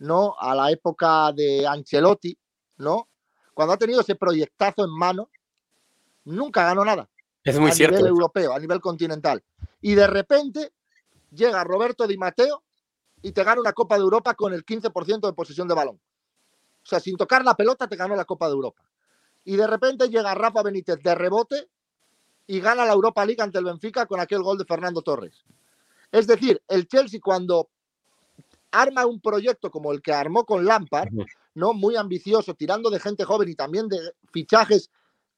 ¿no? 0.00 0.36
A 0.38 0.54
la 0.54 0.70
época 0.70 1.32
de 1.32 1.66
Ancelotti, 1.66 2.36
¿no? 2.76 3.08
Cuando 3.54 3.72
ha 3.72 3.78
tenido 3.78 4.02
ese 4.02 4.14
proyectazo 4.14 4.84
en 4.84 4.90
mano, 4.90 5.30
nunca 6.24 6.64
ganó 6.64 6.84
nada. 6.84 7.08
Es 7.42 7.58
muy 7.58 7.70
a 7.70 7.74
cierto. 7.74 7.96
A 7.96 7.98
nivel 8.00 8.10
europeo, 8.10 8.52
a 8.52 8.58
nivel 8.58 8.80
continental. 8.82 9.42
Y 9.80 9.94
de 9.94 10.06
repente 10.06 10.72
llega 11.34 11.64
Roberto 11.64 12.06
Di 12.06 12.16
Matteo 12.16 12.62
y 13.22 13.32
te 13.32 13.44
gana 13.44 13.60
una 13.60 13.72
Copa 13.72 13.96
de 13.96 14.02
Europa 14.02 14.34
con 14.34 14.52
el 14.52 14.64
15% 14.64 15.20
de 15.26 15.32
posesión 15.32 15.68
de 15.68 15.74
balón. 15.74 15.96
O 15.96 16.86
sea, 16.86 17.00
sin 17.00 17.16
tocar 17.16 17.44
la 17.44 17.54
pelota 17.54 17.88
te 17.88 17.96
ganó 17.96 18.14
la 18.14 18.24
Copa 18.24 18.46
de 18.46 18.52
Europa. 18.52 18.82
Y 19.44 19.56
de 19.56 19.66
repente 19.66 20.08
llega 20.08 20.34
Rafa 20.34 20.62
Benítez 20.62 21.02
de 21.02 21.14
rebote 21.14 21.68
y 22.46 22.60
gana 22.60 22.84
la 22.84 22.92
Europa 22.92 23.24
League 23.24 23.42
ante 23.42 23.58
el 23.58 23.64
Benfica 23.64 24.06
con 24.06 24.20
aquel 24.20 24.42
gol 24.42 24.58
de 24.58 24.64
Fernando 24.64 25.02
Torres. 25.02 25.44
Es 26.12 26.26
decir, 26.26 26.62
el 26.68 26.86
Chelsea 26.86 27.20
cuando 27.22 27.70
arma 28.70 29.06
un 29.06 29.20
proyecto 29.20 29.70
como 29.70 29.92
el 29.92 30.02
que 30.02 30.12
armó 30.12 30.44
con 30.44 30.64
Lampard, 30.64 31.08
¿no? 31.54 31.72
Muy 31.72 31.96
ambicioso, 31.96 32.54
tirando 32.54 32.90
de 32.90 33.00
gente 33.00 33.24
joven 33.24 33.48
y 33.48 33.54
también 33.54 33.88
de 33.88 33.98
fichajes 34.32 34.90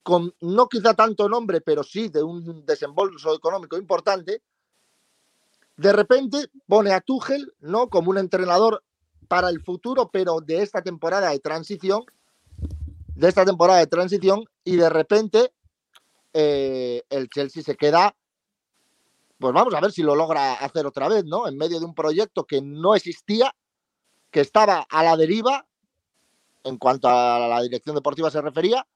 con 0.02 0.34
no 0.40 0.68
quizá 0.68 0.94
tanto 0.94 1.28
nombre, 1.28 1.60
pero 1.60 1.82
sí 1.82 2.08
de 2.08 2.22
un 2.22 2.64
desembolso 2.64 3.34
económico 3.34 3.76
importante, 3.76 4.42
de 5.76 5.92
repente 5.92 6.46
pone 6.66 6.92
a 6.92 7.00
Tuchel, 7.00 7.52
¿no? 7.60 7.88
Como 7.88 8.10
un 8.10 8.18
entrenador 8.18 8.82
para 9.28 9.50
el 9.50 9.60
futuro, 9.60 10.10
pero 10.10 10.40
de 10.40 10.62
esta 10.62 10.82
temporada 10.82 11.30
de 11.30 11.38
transición, 11.38 12.04
de 13.14 13.28
esta 13.28 13.44
temporada 13.44 13.80
de 13.80 13.86
transición, 13.86 14.44
y 14.64 14.76
de 14.76 14.88
repente 14.88 15.52
eh, 16.32 17.02
el 17.10 17.28
Chelsea 17.28 17.62
se 17.62 17.76
queda, 17.76 18.14
pues 19.38 19.52
vamos 19.52 19.74
a 19.74 19.80
ver 19.80 19.92
si 19.92 20.02
lo 20.02 20.14
logra 20.14 20.54
hacer 20.54 20.86
otra 20.86 21.08
vez, 21.08 21.24
¿no? 21.24 21.46
En 21.46 21.56
medio 21.56 21.78
de 21.78 21.84
un 21.84 21.94
proyecto 21.94 22.44
que 22.44 22.62
no 22.62 22.94
existía, 22.94 23.54
que 24.30 24.40
estaba 24.40 24.86
a 24.88 25.02
la 25.02 25.16
deriva 25.16 25.66
en 26.64 26.78
cuanto 26.78 27.08
a 27.08 27.46
la 27.48 27.62
dirección 27.62 27.94
deportiva 27.94 28.30
se 28.30 28.40
refería, 28.40 28.86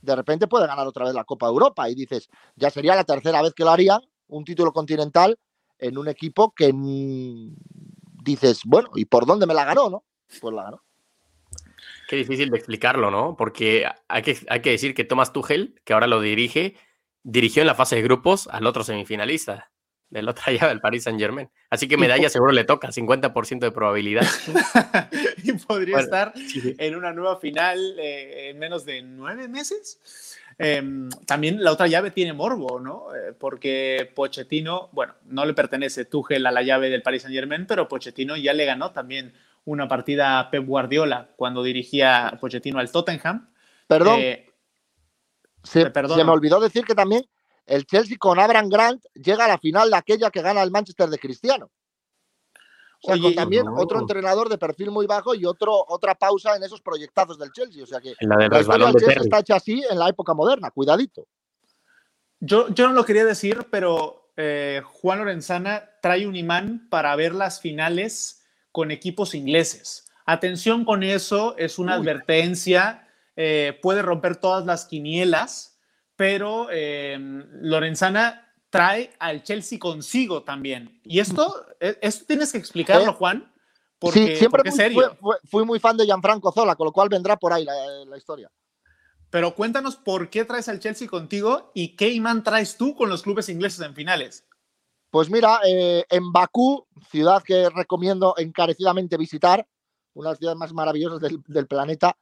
de 0.00 0.14
repente 0.14 0.46
puede 0.46 0.66
ganar 0.66 0.86
otra 0.86 1.04
vez 1.04 1.14
la 1.14 1.24
Copa 1.24 1.48
Europa 1.48 1.88
y 1.90 1.94
dices, 1.94 2.28
ya 2.54 2.70
sería 2.70 2.94
la 2.94 3.02
tercera 3.04 3.42
vez 3.42 3.54
que 3.54 3.64
lo 3.64 3.70
harían, 3.70 4.00
un 4.28 4.44
título 4.44 4.72
continental 4.72 5.36
en 5.78 5.98
un 5.98 6.08
equipo 6.08 6.52
que 6.54 6.72
dices, 8.24 8.62
bueno, 8.64 8.90
¿y 8.94 9.04
por 9.04 9.26
dónde 9.26 9.46
me 9.46 9.54
la 9.54 9.64
ganó, 9.64 9.90
no? 9.90 10.04
Pues 10.40 10.54
la 10.54 10.64
ganó. 10.64 10.82
Qué 12.08 12.16
difícil 12.16 12.50
de 12.50 12.56
explicarlo, 12.56 13.10
¿no? 13.10 13.36
Porque 13.36 13.86
hay 14.08 14.22
que, 14.22 14.38
hay 14.48 14.62
que 14.62 14.70
decir 14.70 14.94
que 14.94 15.04
Thomas 15.04 15.32
Tuchel, 15.32 15.80
que 15.84 15.92
ahora 15.92 16.06
lo 16.06 16.20
dirige, 16.20 16.74
dirigió 17.22 17.62
en 17.62 17.66
la 17.66 17.74
fase 17.74 17.96
de 17.96 18.02
grupos 18.02 18.48
al 18.48 18.66
otro 18.66 18.82
semifinalista 18.82 19.70
del 20.10 20.28
otro 20.28 20.44
llave 20.52 20.68
del 20.68 20.80
Paris 20.80 21.04
Saint 21.04 21.20
Germain. 21.20 21.50
Así 21.70 21.88
que 21.88 21.96
medalla 21.96 22.28
seguro 22.28 22.52
le 22.52 22.64
toca, 22.64 22.88
50% 22.88 23.58
de 23.58 23.70
probabilidad. 23.70 24.26
y 25.42 25.52
podría 25.52 25.96
bueno, 25.96 26.04
estar 26.04 26.32
sí. 26.36 26.74
en 26.78 26.96
una 26.96 27.12
nueva 27.12 27.38
final 27.38 27.78
eh, 27.98 28.50
en 28.50 28.58
menos 28.58 28.84
de 28.84 29.02
nueve 29.02 29.48
meses. 29.48 30.38
Eh, 30.58 31.08
también 31.24 31.62
la 31.62 31.72
otra 31.72 31.86
llave 31.86 32.10
tiene 32.10 32.32
morbo, 32.32 32.80
¿no? 32.80 33.14
Eh, 33.14 33.32
porque 33.32 34.10
Pochettino, 34.14 34.88
bueno, 34.92 35.14
no 35.26 35.44
le 35.44 35.54
pertenece 35.54 36.04
Tuchel 36.04 36.44
a 36.46 36.50
la 36.50 36.62
llave 36.62 36.90
del 36.90 37.02
Paris 37.02 37.22
Saint 37.22 37.34
Germain, 37.34 37.66
pero 37.66 37.86
Pochettino 37.86 38.36
ya 38.36 38.52
le 38.52 38.64
ganó 38.64 38.90
también 38.90 39.32
una 39.64 39.86
partida 39.86 40.40
a 40.40 40.50
Pep 40.50 40.66
Guardiola 40.66 41.30
cuando 41.36 41.62
dirigía 41.62 42.36
Pochettino 42.40 42.80
al 42.80 42.90
Tottenham. 42.90 43.50
Perdón. 43.86 44.20
Se, 45.62 45.84
se, 45.84 46.24
me 46.24 46.30
olvidó 46.30 46.60
decir 46.60 46.84
que 46.84 46.94
también 46.94 47.24
el 47.66 47.84
Chelsea 47.84 48.16
con 48.18 48.38
Abraham 48.38 48.68
Grant 48.68 49.04
llega 49.14 49.44
a 49.44 49.48
la 49.48 49.58
final 49.58 49.90
de 49.90 49.96
aquella 49.96 50.30
que 50.30 50.42
gana 50.42 50.62
el 50.62 50.70
Manchester 50.70 51.08
de 51.08 51.18
Cristiano. 51.18 51.70
O 53.02 53.06
sea, 53.06 53.14
Oye, 53.14 53.22
con 53.22 53.34
también 53.34 53.64
no. 53.64 53.76
otro 53.76 54.00
entrenador 54.00 54.48
de 54.48 54.58
perfil 54.58 54.90
muy 54.90 55.06
bajo 55.06 55.34
y 55.34 55.44
otro, 55.44 55.84
otra 55.88 56.14
pausa 56.16 56.56
en 56.56 56.62
esos 56.64 56.80
proyectazos 56.80 57.38
del 57.38 57.52
Chelsea. 57.52 57.82
O 57.82 57.86
sea 57.86 58.00
que 58.00 58.14
la, 58.20 58.36
del 58.36 58.50
la 58.50 58.60
historia 58.60 58.86
del 58.86 58.94
de 58.94 59.00
Chelsea 59.00 59.14
Terry. 59.14 59.26
está 59.26 59.38
hecha 59.38 59.56
así 59.56 59.84
en 59.88 59.98
la 59.98 60.08
época 60.08 60.34
moderna. 60.34 60.70
Cuidadito. 60.70 61.26
Yo, 62.40 62.68
yo 62.68 62.88
no 62.88 62.94
lo 62.94 63.04
quería 63.04 63.24
decir, 63.24 63.66
pero 63.70 64.30
eh, 64.36 64.82
Juan 64.84 65.18
Lorenzana 65.18 65.90
trae 66.00 66.26
un 66.26 66.36
imán 66.36 66.88
para 66.90 67.14
ver 67.16 67.34
las 67.34 67.60
finales 67.60 68.44
con 68.72 68.90
equipos 68.90 69.34
ingleses. 69.34 70.06
Atención 70.26 70.84
con 70.84 71.02
eso, 71.02 71.56
es 71.56 71.78
una 71.78 71.94
Uy. 71.94 72.00
advertencia, 72.02 73.08
eh, 73.34 73.78
puede 73.82 74.02
romper 74.02 74.36
todas 74.36 74.66
las 74.66 74.86
quinielas, 74.86 75.78
pero 76.16 76.68
eh, 76.70 77.16
Lorenzana 77.60 78.47
trae 78.70 79.12
al 79.18 79.42
Chelsea 79.42 79.78
consigo 79.78 80.42
también. 80.42 81.00
Y 81.04 81.20
esto, 81.20 81.66
esto 81.80 82.24
tienes 82.26 82.52
que 82.52 82.58
explicarlo, 82.58 83.14
Juan. 83.14 83.52
Porque, 83.98 84.20
sí, 84.20 84.36
siempre 84.36 84.62
porque 84.62 84.70
fui, 84.70 84.76
serio. 84.76 85.16
Fui, 85.20 85.36
fui, 85.44 85.64
muy 85.64 85.80
fan 85.80 85.96
de 85.96 86.04
Gianfranco 86.04 86.52
Zola, 86.52 86.76
con 86.76 86.86
lo 86.86 86.92
cual 86.92 87.08
vendrá 87.08 87.36
por 87.36 87.52
ahí 87.52 87.64
la, 87.64 87.74
la, 88.06 88.16
historia. 88.16 88.50
Pero 89.30 89.54
cuéntanos 89.54 89.96
por 89.96 90.30
qué 90.30 90.44
traes 90.44 90.68
al 90.68 90.78
Chelsea 90.78 91.08
contigo 91.08 91.72
y 91.74 91.96
qué 91.96 92.10
imán 92.10 92.44
traes 92.44 92.76
tú 92.76 92.94
con 92.94 93.08
los 93.08 93.22
clubes 93.22 93.48
ingleses 93.48 93.80
en 93.80 93.94
finales. 93.94 94.46
Pues 95.10 95.30
mira, 95.30 95.60
eh, 95.66 96.04
en 96.10 96.32
Bakú, 96.32 96.86
ciudad 97.10 97.42
que 97.42 97.68
recomiendo 97.70 98.34
encarecidamente 98.36 99.16
visitar, 99.16 99.66
una 100.14 100.28
de 100.28 100.32
las 100.32 100.38
ciudades 100.38 100.58
más 100.58 100.72
maravillosas 100.72 101.20
del, 101.20 101.42
del, 101.46 101.66
planeta, 101.66 102.16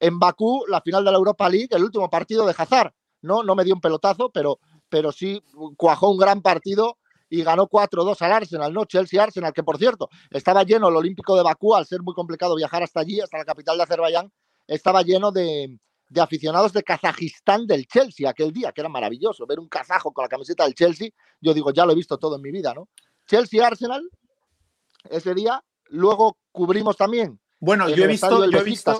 en 0.00 0.18
Bakú, 0.18 0.64
la 0.68 0.80
final 0.80 1.04
de 1.04 1.10
la 1.10 1.18
Europa 1.18 1.48
League, 1.48 1.68
el 1.70 1.84
último 1.84 2.08
partido 2.08 2.46
de 2.46 2.54
Hazard. 2.56 2.92
No, 3.20 3.42
no 3.42 3.56
me 3.56 3.64
dio 3.64 3.74
un 3.74 3.80
pelotazo, 3.80 4.30
pero, 4.30 4.60
pero 4.88 5.12
sí 5.12 5.42
cuajó 5.76 6.10
un 6.10 6.18
gran 6.18 6.42
partido 6.42 6.98
y 7.30 7.42
ganó 7.42 7.68
4-2 7.68 8.20
al 8.22 8.32
Arsenal, 8.32 8.72
¿no? 8.72 8.84
Chelsea-Arsenal, 8.84 9.52
que 9.52 9.62
por 9.62 9.78
cierto, 9.78 10.08
estaba 10.30 10.62
lleno 10.62 10.88
el 10.88 10.96
Olímpico 10.96 11.36
de 11.36 11.42
Bakú, 11.42 11.74
al 11.74 11.86
ser 11.86 12.02
muy 12.02 12.14
complicado 12.14 12.56
viajar 12.56 12.82
hasta 12.82 13.00
allí, 13.00 13.20
hasta 13.20 13.38
la 13.38 13.44
capital 13.44 13.76
de 13.76 13.82
Azerbaiyán, 13.82 14.32
estaba 14.66 15.02
lleno 15.02 15.30
de, 15.30 15.78
de 16.08 16.20
aficionados 16.20 16.72
de 16.72 16.82
Kazajistán 16.82 17.66
del 17.66 17.86
Chelsea 17.86 18.28
aquel 18.28 18.52
día, 18.52 18.72
que 18.72 18.80
era 18.80 18.88
maravilloso, 18.88 19.46
ver 19.46 19.60
un 19.60 19.68
kazajo 19.68 20.12
con 20.12 20.22
la 20.22 20.28
camiseta 20.28 20.64
del 20.64 20.74
Chelsea, 20.74 21.10
yo 21.40 21.52
digo, 21.52 21.70
ya 21.72 21.84
lo 21.84 21.92
he 21.92 21.96
visto 21.96 22.18
todo 22.18 22.36
en 22.36 22.42
mi 22.42 22.50
vida, 22.50 22.72
¿no? 22.74 22.88
Chelsea-Arsenal, 23.26 24.08
ese 25.10 25.34
día, 25.34 25.62
luego 25.90 26.38
cubrimos 26.50 26.96
también. 26.96 27.38
Bueno, 27.60 27.88
yo 27.90 28.04
he 28.04 28.06
visto, 28.06 28.48
yo 28.50 28.60
he 28.60 28.64
visto, 28.64 28.98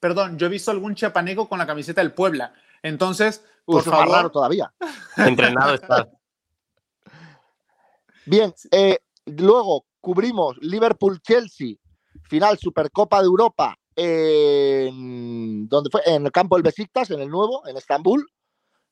perdón, 0.00 0.38
yo 0.38 0.46
he 0.46 0.50
visto 0.50 0.70
algún 0.70 0.94
chapaneco 0.94 1.48
con 1.48 1.58
la 1.58 1.66
camiseta 1.66 2.02
del 2.02 2.12
Puebla, 2.12 2.52
entonces, 2.82 3.44
por 3.64 3.76
Uf, 3.76 3.84
favor. 3.84 4.08
raro 4.08 4.30
todavía. 4.30 4.72
Entrenado 5.16 5.74
está. 5.74 6.08
Bien, 8.26 8.54
eh, 8.70 8.98
luego 9.24 9.86
cubrimos 10.00 10.56
Liverpool-Chelsea, 10.58 11.76
final 12.22 12.58
Supercopa 12.58 13.20
de 13.20 13.26
Europa, 13.26 13.76
en, 13.96 15.68
donde 15.68 15.90
fue? 15.90 16.02
en 16.06 16.26
el 16.26 16.32
campo 16.32 16.56
del 16.56 16.62
Besiktas, 16.62 17.10
en 17.10 17.20
el 17.20 17.28
nuevo, 17.28 17.66
en 17.66 17.76
Estambul, 17.76 18.30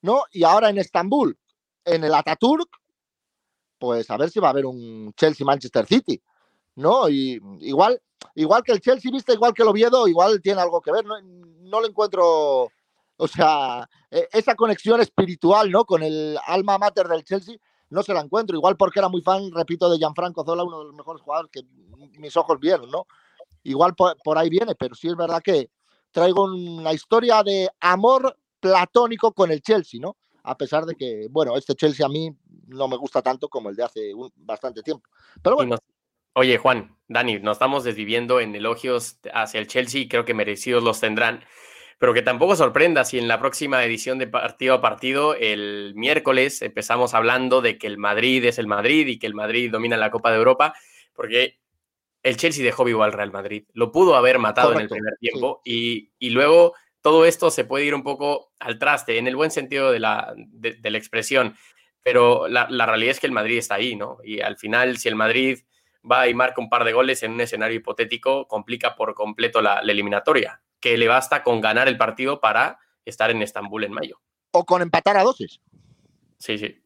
¿no? 0.03 0.25
Y 0.33 0.43
ahora 0.43 0.71
en 0.71 0.79
Estambul, 0.79 1.39
en 1.85 2.05
el 2.05 2.15
Ataturk, 2.15 2.69
pues 3.79 4.11
a 4.11 4.17
ver 4.17 4.31
si 4.31 4.41
va 4.41 4.49
a 4.49 4.51
haber 4.51 4.67
un 4.67 5.13
Chelsea-Manchester 5.15 5.87
City, 5.87 6.21
¿no? 6.75 7.09
Y 7.09 7.41
igual, 7.61 8.01
igual 8.35 8.63
que 8.63 8.73
el 8.73 8.81
Chelsea, 8.81 9.11
viste, 9.13 9.35
igual 9.35 9.55
que 9.55 9.63
el 9.63 9.69
Oviedo, 9.69 10.09
igual 10.09 10.41
tiene 10.43 10.61
algo 10.61 10.81
que 10.81 10.93
ver, 10.93 11.05
no, 11.05 11.15
no 11.23 11.81
le 11.81 11.89
encuentro, 11.89 12.71
o 13.17 13.29
sea, 13.29 13.89
e, 14.11 14.29
esa 14.33 14.55
conexión 14.55 15.01
espiritual, 15.01 15.71
¿no? 15.71 15.85
Con 15.85 16.03
el 16.03 16.39
alma 16.47 16.79
mater 16.79 17.09
del 17.09 17.25
Chelsea, 17.25 17.57
no 17.91 18.03
se 18.03 18.13
la 18.13 18.21
encuentro, 18.21 18.57
igual 18.57 18.77
porque 18.77 18.99
era 18.99 19.09
muy 19.09 19.23
fan, 19.23 19.51
repito, 19.53 19.91
de 19.91 19.99
Gianfranco 19.99 20.45
Zola, 20.45 20.65
uno 20.65 20.81
de 20.81 20.85
los 20.87 20.95
mejores 20.95 21.23
jugadores 21.23 21.51
que 21.51 21.63
mis 22.19 22.37
ojos 22.37 22.59
vieron, 22.59 22.91
¿no? 22.91 23.07
Igual 23.63 23.95
por, 23.95 24.17
por 24.23 24.39
ahí 24.39 24.49
viene, 24.49 24.75
pero 24.75 24.95
sí 24.95 25.09
es 25.09 25.17
verdad 25.17 25.41
que 25.43 25.71
traigo 26.11 26.45
una 26.45 26.93
historia 26.93 27.43
de 27.43 27.69
amor 27.81 28.37
platónico 28.61 29.33
con 29.33 29.51
el 29.51 29.61
Chelsea, 29.61 30.01
¿no? 30.01 30.17
A 30.43 30.57
pesar 30.57 30.85
de 30.85 30.95
que, 30.95 31.27
bueno, 31.31 31.57
este 31.57 31.75
Chelsea 31.75 32.07
a 32.07 32.09
mí 32.09 32.31
no 32.69 32.89
me 32.89 32.97
gusta 32.97 33.23
tanto 33.23 33.49
como 33.49 33.69
el 33.69 33.77
de 33.77 33.85
hace 33.85 34.15
un, 34.15 34.31
bastante 34.37 34.83
tiempo. 34.83 35.09
Pero 35.43 35.57
bueno. 35.57 35.77
Oye, 36.35 36.59
Juan, 36.59 36.97
Dani, 37.09 37.39
nos 37.41 37.57
estamos 37.57 37.85
desviviendo 37.85 38.41
en 38.41 38.55
elogios 38.55 39.19
hacia 39.33 39.59
el 39.59 39.67
Chelsea 39.67 40.03
y 40.03 40.09
creo 40.09 40.25
que 40.25 40.35
merecidos 40.35 40.83
los 40.83 41.01
tendrán. 41.01 41.45
Pero 41.99 42.13
que 42.13 42.23
tampoco 42.23 42.57
sorprenda 42.57 43.05
si 43.05 43.19
en 43.19 43.27
la 43.27 43.39
próxima 43.39 43.83
edición 43.85 44.19
de 44.19 44.27
partido 44.27 44.75
a 44.75 44.81
partido, 44.83 45.35
el 45.35 45.95
miércoles, 45.95 46.61
empezamos 46.61 47.15
hablando 47.15 47.63
de 47.63 47.79
que 47.79 47.87
el 47.87 47.97
Madrid 47.97 48.45
es 48.45 48.59
el 48.59 48.67
Madrid 48.67 49.07
y 49.07 49.19
que 49.19 49.27
el 49.27 49.35
Madrid 49.35 49.71
domina 49.71 49.97
la 49.97 50.11
Copa 50.11 50.31
de 50.31 50.37
Europa, 50.37 50.75
porque 51.15 51.59
el 52.23 52.37
Chelsea 52.37 52.65
dejó 52.65 52.85
vivo 52.85 53.03
al 53.03 53.13
Real 53.13 53.33
Madrid. 53.33 53.65
Lo 53.73 53.93
pudo 53.93 54.17
haber 54.17 54.39
matado 54.39 54.73
en 54.73 54.81
el 54.81 54.89
primer 54.89 55.17
tiempo 55.19 55.63
y, 55.65 56.11
y, 56.19 56.31
luego 56.31 56.75
todo 57.01 57.25
esto 57.25 57.51
se 57.51 57.65
puede 57.65 57.85
ir 57.85 57.95
un 57.95 58.03
poco 58.03 58.53
al 58.59 58.79
traste, 58.79 59.17
en 59.19 59.29
el 59.29 59.37
buen 59.37 59.51
sentido 59.51 59.93
de 59.93 60.01
la, 60.01 60.35
de, 60.37 60.75
de 60.75 60.91
la 60.91 60.99
expresión. 60.99 61.57
Pero 62.03 62.49
la, 62.49 62.67
la, 62.69 62.85
realidad 62.85 63.13
es 63.13 63.21
que 63.21 63.27
el 63.27 63.33
Madrid 63.33 63.59
está 63.59 63.77
ahí, 63.77 63.97
¿no? 63.97 64.19
Y 64.25 64.41
al 64.41 64.57
final, 64.59 64.99
si 64.99 65.09
el 65.09 65.15
Madrid 65.15 65.61
va 66.09 66.29
y 66.29 66.35
marca 66.35 66.61
un 66.61 66.69
par 66.69 66.85
de 66.85 66.93
goles 66.93 67.23
en 67.23 67.33
un 67.33 67.41
escenario 67.41 67.77
hipotético, 67.77 68.47
complica 68.47 68.97
por 68.97 69.15
completo 69.15 69.63
la, 69.63 69.81
la 69.83 69.93
eliminatoria, 69.93 70.61
que 70.81 70.97
le 70.97 71.09
basta 71.09 71.43
con 71.43 71.61
ganar 71.61 71.89
el 71.89 71.97
partido 71.97 72.41
para 72.41 72.79
estar 73.05 73.31
en 73.31 73.43
Estambul 73.43 73.85
en 73.85 73.93
mayo. 73.93 74.21
O 74.53 74.65
con 74.65 74.83
empatar 74.83 75.17
a 75.17 75.23
doses. 75.23 75.61
Sí, 76.39 76.59
sí. 76.59 76.83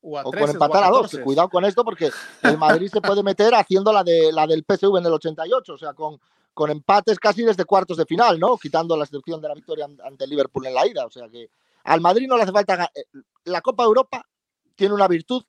O, 0.00 0.18
a 0.18 0.22
o 0.22 0.32
con 0.32 0.50
empatar 0.50 0.82
a, 0.84 0.88
a 0.88 0.90
dos. 0.90 1.16
Cuidado 1.22 1.48
con 1.48 1.64
esto 1.64 1.84
porque 1.84 2.10
el 2.42 2.58
Madrid 2.58 2.88
se 2.92 3.00
puede 3.00 3.22
meter 3.22 3.54
haciendo 3.54 3.92
la, 3.92 4.02
de, 4.02 4.32
la 4.32 4.46
del 4.46 4.64
PSV 4.64 4.98
en 4.98 5.06
el 5.06 5.12
88, 5.12 5.74
o 5.74 5.78
sea, 5.78 5.94
con, 5.94 6.18
con 6.52 6.70
empates 6.70 7.18
casi 7.18 7.42
desde 7.44 7.64
cuartos 7.64 7.96
de 7.96 8.06
final, 8.06 8.40
¿no? 8.40 8.56
Quitando 8.58 8.96
la 8.96 9.04
excepción 9.04 9.40
de 9.40 9.48
la 9.48 9.54
victoria 9.54 9.86
ante 10.04 10.24
el 10.24 10.30
Liverpool 10.30 10.66
en 10.66 10.74
la 10.74 10.86
ida. 10.86 11.06
O 11.06 11.10
sea 11.10 11.28
que 11.28 11.48
al 11.84 12.00
Madrid 12.00 12.26
no 12.28 12.36
le 12.36 12.42
hace 12.42 12.52
falta. 12.52 12.90
eh, 12.94 13.04
La 13.44 13.60
Copa 13.60 13.84
Europa 13.84 14.26
tiene 14.74 14.94
una 14.94 15.06
virtud 15.06 15.44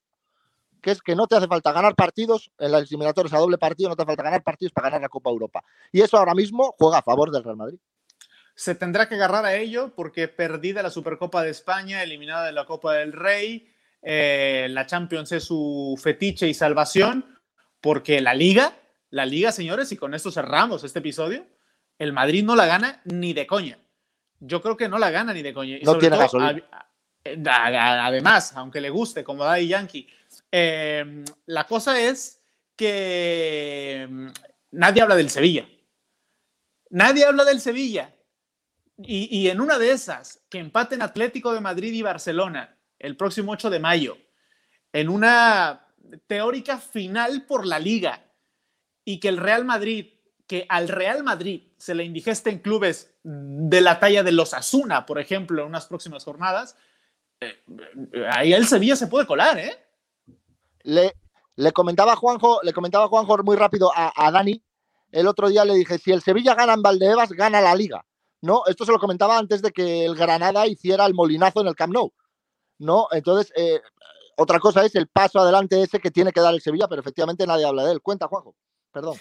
que 0.84 0.92
es 0.92 1.02
que 1.02 1.16
no 1.16 1.26
te 1.28 1.36
hace 1.36 1.48
falta 1.48 1.72
ganar 1.72 1.96
partidos 1.96 2.52
en 2.60 2.72
las 2.72 2.84
eliminatorias 2.84 3.34
a 3.34 3.40
doble 3.40 3.58
partido, 3.58 3.90
no 3.90 3.96
te 3.96 4.04
hace 4.04 4.08
falta 4.08 4.24
ganar 4.24 4.44
partidos 4.44 4.74
para 4.74 4.90
ganar 4.90 5.02
la 5.02 5.10
Copa 5.10 5.30
Europa. 5.30 5.64
Y 5.92 6.02
eso 6.02 6.18
ahora 6.18 6.36
mismo 6.36 6.76
juega 6.78 7.00
a 7.00 7.02
favor 7.02 7.32
del 7.32 7.44
Real 7.44 7.56
Madrid. 7.56 7.80
Se 8.54 8.76
tendrá 8.76 9.08
que 9.08 9.16
agarrar 9.16 9.46
a 9.46 9.56
ello 9.56 9.94
porque 9.96 10.28
perdida 10.28 10.84
la 10.84 10.92
Supercopa 10.92 11.42
de 11.42 11.50
España, 11.50 12.04
eliminada 12.04 12.46
de 12.46 12.52
la 12.52 12.66
Copa 12.66 12.96
del 12.96 13.14
Rey, 13.14 13.74
eh, 14.02 14.68
la 14.70 14.86
Champions 14.86 15.32
es 15.32 15.46
su 15.46 15.98
fetiche 16.02 16.48
y 16.50 16.54
salvación, 16.54 17.40
porque 17.80 18.20
la 18.20 18.34
Liga, 18.34 18.78
la 19.10 19.26
Liga, 19.26 19.54
señores, 19.54 19.92
y 19.94 19.98
con 19.98 20.14
esto 20.14 20.32
cerramos 20.32 20.84
este 20.84 21.00
episodio, 21.00 21.48
el 21.98 22.12
Madrid 22.12 22.44
no 22.44 22.56
la 22.56 22.66
gana 22.66 23.02
ni 23.06 23.34
de 23.34 23.48
coña. 23.48 23.80
Yo 24.42 24.62
creo 24.62 24.76
que 24.76 24.90
no 24.90 25.00
la 25.00 25.12
gana 25.12 25.34
ni 25.34 25.42
de 25.42 25.54
coña. 25.54 25.78
Y 25.78 25.84
no 25.84 25.98
tiene 25.98 26.18
todo, 26.18 26.26
gasolina. 26.26 26.64
Además, 28.06 28.52
aunque 28.58 28.82
le 28.82 28.90
guste, 28.90 29.24
como 29.24 29.46
Daddy 29.46 29.68
Yankee, 29.70 30.08
eh, 30.56 31.26
la 31.48 31.66
cosa 31.66 32.00
es 32.00 32.40
que 32.76 34.08
mm, 34.08 34.28
nadie 34.74 35.02
habla 35.02 35.16
del 35.16 35.32
Sevilla. 35.32 35.68
Nadie 36.92 37.26
habla 37.26 37.44
del 37.44 37.60
Sevilla. 37.60 38.14
Y, 39.00 39.50
en 39.50 39.60
una 39.60 39.80
de 39.80 39.92
esas, 39.92 40.44
que 40.50 40.60
empaten 40.60 41.02
Atlético 41.02 41.52
de 41.52 41.60
Madrid 41.60 41.92
y 41.92 42.04
Barcelona 42.04 42.78
el 43.00 43.18
próximo 43.18 43.52
8 43.54 43.72
de 43.72 43.80
mayo, 43.80 44.18
en 44.94 45.10
una 45.10 45.88
teórica 46.28 46.78
final 46.78 47.48
por 47.48 47.66
la 47.66 47.80
liga, 47.80 48.24
y 49.04 49.20
que 49.20 49.30
el 49.30 49.38
Real 49.38 49.66
Madrid, 49.66 50.14
que 50.46 50.68
al 50.70 50.88
Real 50.88 51.24
Madrid 51.24 51.64
se 51.78 51.96
le 51.96 52.04
indigesten 52.04 52.60
clubes 52.60 53.12
de 53.24 53.82
la 53.82 54.00
talla 54.00 54.22
de 54.22 54.32
los 54.32 54.54
Asuna, 54.54 55.08
por 55.08 55.20
ejemplo, 55.20 55.64
en 55.64 55.70
unas 55.70 55.88
próximas 55.88 56.24
jornadas, 56.24 56.78
eh, 57.42 57.64
ahí 58.30 58.54
el 58.54 58.68
Sevilla 58.68 58.96
se 58.96 59.08
puede 59.08 59.26
colar, 59.26 59.58
¿eh? 59.58 59.83
Le, 60.84 61.14
le 61.56 61.72
comentaba 61.72 62.16
Juanjo, 62.16 62.60
le 62.64 62.74
comentaba 62.74 63.08
Juanjo 63.08 63.38
muy 63.44 63.56
rápido 63.56 63.92
a, 63.96 64.14
a, 64.16 64.32
Dani. 64.32 64.64
El 65.12 65.28
otro 65.28 65.50
día 65.50 65.66
le 65.66 65.76
dije: 65.76 65.98
si 65.98 66.12
el 66.12 66.22
Sevilla 66.22 66.56
gana 66.56 66.74
en 66.74 66.82
Valdebebas, 66.82 67.32
gana 67.32 67.62
la 67.62 67.76
liga. 67.76 68.06
No, 68.42 68.64
esto 68.66 68.86
se 68.86 68.92
lo 68.92 69.00
comentaba 69.00 69.38
antes 69.38 69.62
de 69.62 69.72
que 69.72 70.06
el 70.06 70.16
Granada 70.16 70.68
hiciera 70.68 71.06
el 71.06 71.14
molinazo 71.14 71.62
en 71.62 71.68
el 71.68 71.76
Camp 71.76 71.94
Nou. 71.94 72.12
No, 72.80 73.08
entonces, 73.12 73.54
eh, 73.56 73.80
otra 74.36 74.60
cosa 74.60 74.84
es 74.86 74.96
el 74.96 75.08
paso 75.08 75.40
adelante 75.40 75.82
ese 75.82 76.00
que 76.00 76.12
tiene 76.12 76.32
que 76.34 76.42
dar 76.42 76.54
el 76.54 76.62
Sevilla, 76.62 76.88
pero 76.88 77.02
efectivamente 77.02 77.48
nadie 77.48 77.66
habla 77.66 77.86
de 77.86 77.94
él. 77.94 78.02
Cuenta, 78.02 78.28
Juanjo. 78.28 78.56
Perdón. 78.92 79.18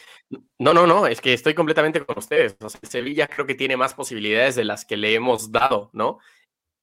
No, 0.59 0.75
no, 0.75 0.87
no, 0.87 1.07
es 1.07 1.21
que 1.21 1.33
estoy 1.33 1.55
completamente 1.55 2.05
con 2.05 2.19
ustedes. 2.19 2.57
O 2.61 2.69
Sevilla 2.69 3.27
creo 3.27 3.47
que 3.47 3.55
tiene 3.55 3.77
más 3.77 3.95
posibilidades 3.95 4.55
de 4.55 4.65
las 4.65 4.85
que 4.85 4.99
le 4.99 5.15
hemos 5.15 5.51
dado, 5.51 5.89
¿no? 5.95 6.19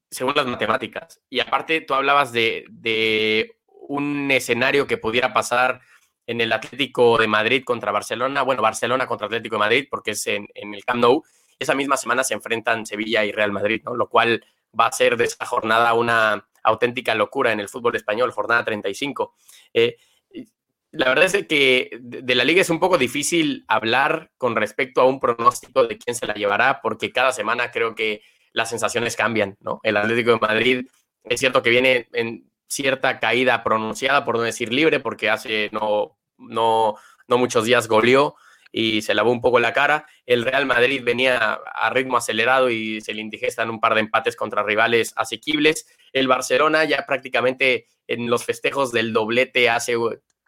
Según 0.09 0.33
las 0.35 0.47
matemáticas. 0.47 1.21
Y 1.29 1.39
aparte, 1.39 1.81
tú 1.81 1.93
hablabas 1.93 2.31
de, 2.31 2.65
de 2.69 3.58
un 3.89 4.29
escenario 4.31 4.85
que 4.87 4.97
pudiera 4.97 5.33
pasar 5.33 5.81
en 6.27 6.41
el 6.41 6.53
Atlético 6.53 7.17
de 7.17 7.27
Madrid 7.27 7.63
contra 7.65 7.91
Barcelona, 7.91 8.43
bueno, 8.43 8.61
Barcelona 8.61 9.07
contra 9.07 9.25
Atlético 9.25 9.55
de 9.55 9.59
Madrid, 9.59 9.87
porque 9.89 10.11
es 10.11 10.27
en, 10.27 10.47
el 10.53 10.85
Camp 10.85 11.01
Nou, 11.01 11.23
esa 11.57 11.73
misma 11.73 11.97
semana 11.97 12.23
se 12.23 12.35
enfrentan 12.35 12.85
Sevilla 12.85 13.25
y 13.25 13.31
Real 13.31 13.51
Madrid. 13.51 13.81
Lo 13.91 14.07
cual 14.07 14.45
va 14.79 14.85
a 14.85 14.91
ser 14.91 15.17
de 15.17 15.25
esa 15.25 15.43
jornada 15.45 15.93
una 15.95 16.47
auténtica 16.61 17.15
locura 17.15 17.51
en 17.51 17.59
el 17.59 17.67
fútbol 17.67 17.95
español, 17.95 18.31
jornada 18.31 18.63
35. 18.63 19.33
Eh, 19.73 19.97
la 20.91 21.09
verdad 21.09 21.25
es 21.25 21.47
que 21.47 21.89
de 21.99 22.35
la 22.35 22.43
liga 22.43 22.61
es 22.61 22.69
un 22.69 22.79
poco 22.79 22.99
difícil 22.99 23.65
hablar 23.67 24.31
con 24.37 24.55
respecto 24.55 25.01
a 25.01 25.05
un 25.05 25.19
pronóstico 25.19 25.87
de 25.87 25.97
quién 25.97 26.15
se 26.15 26.27
la 26.27 26.35
llevará, 26.35 26.79
porque 26.81 27.11
cada 27.11 27.31
semana 27.31 27.71
creo 27.71 27.95
que 27.95 28.21
las 28.53 28.69
sensaciones 28.69 29.15
cambian, 29.15 29.57
¿no? 29.61 29.79
El 29.81 29.97
Atlético 29.97 30.31
de 30.31 30.39
Madrid 30.39 30.87
es 31.23 31.39
cierto 31.39 31.63
que 31.63 31.69
viene 31.71 32.07
en 32.13 32.48
cierta 32.69 33.19
caída 33.19 33.63
pronunciada, 33.63 34.23
por 34.23 34.37
no 34.37 34.43
decir 34.43 34.71
libre, 34.71 34.99
porque 34.99 35.29
hace 35.29 35.69
no, 35.73 36.17
no, 36.37 36.95
no 37.27 37.37
muchos 37.37 37.65
días 37.65 37.87
goleó 37.87 38.35
y 38.71 39.01
se 39.01 39.13
lavó 39.13 39.31
un 39.31 39.41
poco 39.41 39.59
la 39.59 39.73
cara. 39.73 40.05
El 40.25 40.45
Real 40.45 40.65
Madrid 40.65 41.01
venía 41.03 41.59
a 41.73 41.89
ritmo 41.89 42.17
acelerado 42.17 42.69
y 42.69 43.01
se 43.01 43.13
le 43.13 43.21
indigestan 43.21 43.69
un 43.69 43.79
par 43.79 43.95
de 43.95 44.01
empates 44.01 44.35
contra 44.35 44.63
rivales 44.63 45.13
asequibles. 45.15 45.87
El 46.13 46.27
Barcelona 46.27 46.85
ya 46.85 47.05
prácticamente 47.05 47.87
en 48.07 48.29
los 48.29 48.45
festejos 48.45 48.91
del 48.91 49.13
doblete 49.13 49.69
hace 49.69 49.95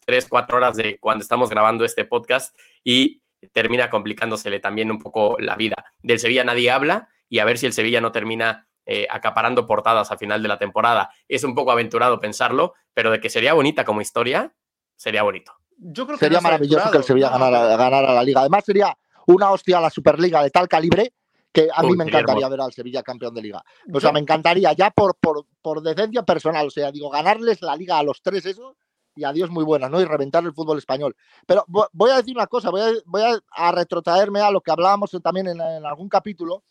tres, 0.06 0.28
cuatro 0.30 0.58
horas 0.58 0.78
de 0.78 1.00
cuando 1.00 1.24
estamos 1.24 1.50
grabando 1.50 1.86
este 1.86 2.06
podcast 2.06 2.56
y 2.84 3.22
termina 3.54 3.90
complicándosele 3.90 4.60
también 4.60 4.92
un 4.92 5.00
poco 5.00 5.38
la 5.40 5.56
vida. 5.56 5.76
Del 6.02 6.20
Sevilla 6.20 6.44
nadie 6.44 6.70
habla 6.70 7.10
y 7.28 7.40
a 7.40 7.46
ver 7.46 7.58
si 7.58 7.66
el 7.66 7.74
Sevilla 7.74 8.02
no 8.02 8.12
termina 8.12 8.68
eh, 8.94 9.08
acaparando 9.10 9.66
portadas 9.66 10.12
a 10.12 10.18
final 10.18 10.44
de 10.44 10.50
la 10.50 10.58
temporada. 10.58 11.10
Es 11.30 11.46
un 11.46 11.56
poco 11.56 11.72
aventurado 11.72 12.20
pensarlo, 12.20 12.74
pero 12.94 13.10
de 13.10 13.22
que 13.22 13.30
sería 13.30 13.54
bonita 13.54 13.86
como 13.86 14.02
historia, 14.02 14.54
sería 14.98 15.24
bonito. 15.24 15.54
Yo 15.78 16.06
creo 16.06 16.18
que 16.18 16.26
sería 16.26 16.40
no 16.40 16.44
maravilloso 16.44 16.92
que 16.92 16.98
el 16.98 17.06
Sevilla 17.06 17.30
ganara, 17.30 17.78
ganara, 17.78 18.14
la 18.14 18.22
liga. 18.22 18.42
Además, 18.42 18.66
sería 18.66 18.94
una 19.28 19.50
hostia 19.52 19.78
a 19.78 19.82
la 19.82 19.90
Superliga 19.90 20.44
de 20.44 20.50
tal 20.50 20.68
calibre 20.68 21.14
que 21.54 21.70
a 21.74 21.86
Uy, 21.86 21.92
mí 21.92 21.98
me 22.00 22.04
encantaría 22.04 22.50
ver 22.50 22.60
al 22.60 22.74
Sevilla 22.74 23.02
campeón 23.02 23.34
de 23.34 23.42
liga. 23.44 23.64
O 23.94 24.02
sea, 24.02 24.12
me 24.12 24.20
encantaría 24.20 24.74
ya 24.74 24.92
por, 24.92 25.16
por, 25.16 25.46
por 25.62 25.82
decencia 25.82 26.24
personal. 26.24 26.68
O 26.68 26.72
sea, 26.72 26.92
digo, 26.92 27.10
ganarles 27.10 27.62
la 27.62 27.78
liga 27.78 27.98
a 27.98 28.04
los 28.04 28.22
tres, 28.22 28.46
eso, 28.46 28.76
y 29.16 29.24
adiós 29.24 29.50
muy 29.50 29.64
buenas, 29.64 29.90
¿no? 29.90 30.02
Y 30.02 30.06
reventar 30.06 30.44
el 30.44 30.54
fútbol 30.54 30.80
español. 30.80 31.16
Pero 31.46 31.64
voy 31.68 32.12
a 32.12 32.18
decir 32.18 32.36
una 32.36 32.48
cosa, 32.48 32.70
voy 32.70 32.82
a, 32.82 32.92
voy 33.06 33.22
a, 33.22 33.40
a 33.52 33.72
retrotraerme 33.72 34.42
a 34.42 34.52
lo 34.52 34.60
que 34.60 34.72
hablábamos 34.72 35.12
también 35.24 35.48
en, 35.48 35.62
en, 35.62 35.86
algún 35.86 36.10
capítulo. 36.10 36.66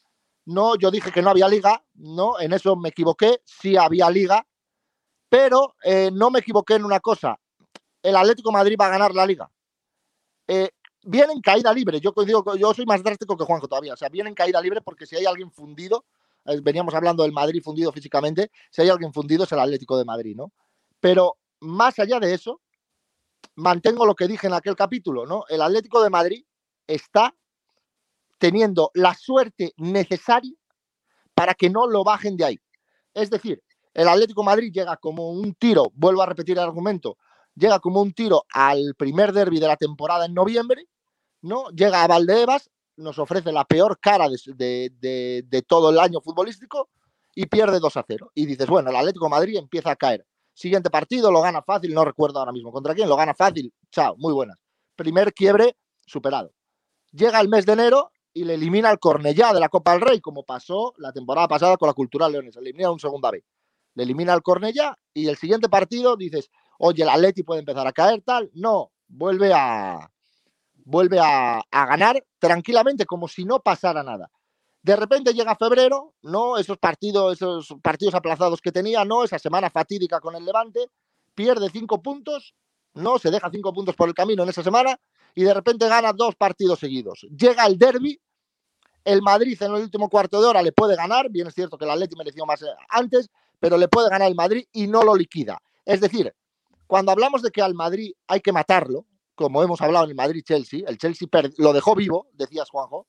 No, 0.46 0.76
yo 0.76 0.90
dije 0.90 1.12
que 1.12 1.22
no 1.22 1.30
había 1.30 1.48
liga, 1.48 1.84
no, 1.94 2.40
en 2.40 2.52
eso 2.52 2.76
me 2.76 2.88
equivoqué, 2.88 3.40
sí 3.44 3.76
había 3.76 4.10
liga, 4.10 4.46
pero 5.28 5.74
eh, 5.84 6.10
no 6.12 6.30
me 6.30 6.40
equivoqué 6.40 6.74
en 6.74 6.84
una 6.84 7.00
cosa 7.00 7.38
el 8.02 8.16
Atlético 8.16 8.52
Madrid 8.52 8.76
va 8.80 8.86
a 8.86 8.90
ganar 8.90 9.14
la 9.14 9.26
liga. 9.26 9.50
Eh, 10.48 10.70
viene 11.02 11.32
en 11.32 11.40
caída 11.40 11.72
libre. 11.72 12.00
Yo, 12.00 12.12
yo 12.56 12.74
soy 12.74 12.86
más 12.86 13.02
drástico 13.02 13.36
que 13.36 13.44
Juanjo 13.44 13.68
todavía. 13.68 13.94
O 13.94 13.96
sea, 13.96 14.08
viene 14.08 14.28
en 14.28 14.34
caída 14.34 14.60
libre 14.60 14.80
porque 14.80 15.06
si 15.06 15.16
hay 15.16 15.26
alguien 15.26 15.50
fundido, 15.50 16.04
eh, 16.46 16.60
veníamos 16.62 16.94
hablando 16.94 17.22
del 17.22 17.32
Madrid 17.32 17.62
fundido 17.62 17.92
físicamente, 17.92 18.50
si 18.70 18.82
hay 18.82 18.88
alguien 18.88 19.12
fundido 19.12 19.44
es 19.44 19.52
el 19.52 19.60
Atlético 19.60 19.98
de 19.98 20.04
Madrid, 20.04 20.36
¿no? 20.36 20.52
Pero 21.00 21.36
más 21.60 21.98
allá 21.98 22.18
de 22.18 22.34
eso, 22.34 22.60
mantengo 23.56 24.06
lo 24.06 24.14
que 24.14 24.28
dije 24.28 24.46
en 24.46 24.54
aquel 24.54 24.76
capítulo, 24.76 25.26
¿no? 25.26 25.44
El 25.48 25.62
Atlético 25.62 26.02
de 26.02 26.10
Madrid 26.10 26.44
está 26.86 27.34
teniendo 28.40 28.90
la 28.94 29.14
suerte 29.14 29.74
necesaria 29.76 30.54
para 31.34 31.54
que 31.54 31.70
no 31.70 31.86
lo 31.86 32.02
bajen 32.02 32.36
de 32.36 32.44
ahí. 32.46 32.58
Es 33.14 33.30
decir, 33.30 33.62
el 33.94 34.08
Atlético 34.08 34.40
de 34.40 34.46
Madrid 34.46 34.72
llega 34.72 34.96
como 34.96 35.30
un 35.30 35.54
tiro, 35.54 35.92
vuelvo 35.94 36.22
a 36.22 36.26
repetir 36.26 36.56
el 36.56 36.64
argumento, 36.64 37.18
llega 37.54 37.78
como 37.78 38.00
un 38.00 38.12
tiro 38.12 38.44
al 38.52 38.94
primer 38.96 39.32
derby 39.32 39.60
de 39.60 39.68
la 39.68 39.76
temporada 39.76 40.24
en 40.24 40.34
noviembre, 40.34 40.86
¿no? 41.42 41.68
Llega 41.70 42.02
a 42.02 42.06
Valdebebas, 42.06 42.70
nos 42.96 43.18
ofrece 43.18 43.52
la 43.52 43.64
peor 43.64 43.98
cara 44.00 44.26
de, 44.28 44.90
de, 44.98 45.62
todo 45.62 45.90
el 45.90 45.98
año 45.98 46.20
futbolístico 46.20 46.88
y 47.34 47.46
pierde 47.46 47.78
2 47.78 47.96
a 47.96 48.04
0. 48.06 48.32
Y 48.34 48.46
dices, 48.46 48.66
bueno, 48.66 48.90
el 48.90 48.96
Atlético 48.96 49.26
de 49.26 49.30
Madrid 49.30 49.56
empieza 49.56 49.90
a 49.90 49.96
caer. 49.96 50.26
Siguiente 50.54 50.90
partido, 50.90 51.30
lo 51.30 51.42
gana 51.42 51.62
fácil, 51.62 51.92
no 51.92 52.04
recuerdo 52.04 52.38
ahora 52.38 52.52
mismo 52.52 52.72
contra 52.72 52.94
quién, 52.94 53.08
lo 53.08 53.16
gana 53.16 53.34
fácil, 53.34 53.72
chao, 53.90 54.16
muy 54.16 54.32
buenas. 54.32 54.56
Primer 54.96 55.32
quiebre 55.34 55.76
superado. 56.06 56.52
Llega 57.12 57.40
el 57.40 57.48
mes 57.48 57.66
de 57.66 57.72
enero 57.72 58.12
y 58.32 58.44
le 58.44 58.54
elimina 58.54 58.90
al 58.90 58.98
Cornellá 58.98 59.52
de 59.52 59.60
la 59.60 59.68
Copa 59.68 59.92
del 59.92 60.02
Rey, 60.02 60.20
como 60.20 60.44
pasó 60.44 60.94
la 60.98 61.12
temporada 61.12 61.48
pasada 61.48 61.76
con 61.76 61.88
la 61.88 61.94
Cultural 61.94 62.32
Leones, 62.32 62.56
elimina 62.56 62.90
un 62.90 63.00
segunda 63.00 63.30
vez. 63.30 63.44
Le 63.94 64.04
elimina 64.04 64.32
al 64.32 64.42
Cornellá 64.42 64.96
y 65.12 65.26
el 65.28 65.36
siguiente 65.36 65.68
partido 65.68 66.16
dices, 66.16 66.50
oye, 66.78 67.02
el 67.02 67.08
Atleti 67.08 67.42
puede 67.42 67.60
empezar 67.60 67.86
a 67.86 67.92
caer, 67.92 68.22
tal. 68.22 68.50
No, 68.54 68.92
vuelve 69.08 69.52
a, 69.52 70.10
vuelve 70.84 71.18
a, 71.20 71.62
ganar 71.70 72.24
tranquilamente, 72.38 73.04
como 73.04 73.26
si 73.26 73.44
no 73.44 73.60
pasara 73.60 74.02
nada. 74.02 74.30
De 74.82 74.96
repente 74.96 75.34
llega 75.34 75.56
febrero, 75.56 76.14
¿no? 76.22 76.56
Esos 76.56 76.78
partidos, 76.78 77.34
esos 77.34 77.74
partidos 77.82 78.14
aplazados 78.14 78.60
que 78.60 78.72
tenía, 78.72 79.04
¿no? 79.04 79.24
Esa 79.24 79.38
semana 79.38 79.68
fatídica 79.70 80.20
con 80.20 80.36
el 80.36 80.44
Levante, 80.44 80.88
pierde 81.34 81.68
cinco 81.70 82.00
puntos, 82.00 82.54
¿no? 82.94 83.18
Se 83.18 83.30
deja 83.30 83.50
cinco 83.50 83.74
puntos 83.74 83.94
por 83.96 84.08
el 84.08 84.14
camino 84.14 84.44
en 84.44 84.48
esa 84.48 84.62
semana 84.62 84.98
y 85.34 85.42
de 85.42 85.54
repente 85.54 85.88
gana 85.88 86.12
dos 86.12 86.34
partidos 86.36 86.78
seguidos. 86.78 87.26
Llega 87.36 87.66
el 87.66 87.78
derby, 87.78 88.20
el 89.04 89.22
Madrid 89.22 89.60
en 89.62 89.74
el 89.74 89.82
último 89.82 90.08
cuarto 90.08 90.40
de 90.40 90.46
hora 90.46 90.62
le 90.62 90.72
puede 90.72 90.96
ganar, 90.96 91.30
bien 91.30 91.46
es 91.46 91.54
cierto 91.54 91.78
que 91.78 91.84
el 91.84 91.90
Atleti 91.90 92.16
mereció 92.16 92.44
más 92.46 92.62
eh, 92.62 92.66
antes, 92.88 93.30
pero 93.58 93.76
le 93.76 93.88
puede 93.88 94.10
ganar 94.10 94.28
el 94.28 94.34
Madrid 94.34 94.64
y 94.72 94.86
no 94.86 95.02
lo 95.02 95.14
liquida. 95.14 95.58
Es 95.84 96.00
decir, 96.00 96.34
cuando 96.86 97.12
hablamos 97.12 97.42
de 97.42 97.50
que 97.50 97.62
al 97.62 97.74
Madrid 97.74 98.12
hay 98.26 98.40
que 98.40 98.52
matarlo, 98.52 99.06
como 99.34 99.62
hemos 99.62 99.80
hablado 99.80 100.04
en 100.04 100.10
el 100.10 100.16
Madrid-Chelsea, 100.16 100.82
el 100.86 100.98
Chelsea 100.98 101.28
lo 101.56 101.72
dejó 101.72 101.94
vivo, 101.94 102.28
decías 102.34 102.68
Juanjo, 102.68 103.06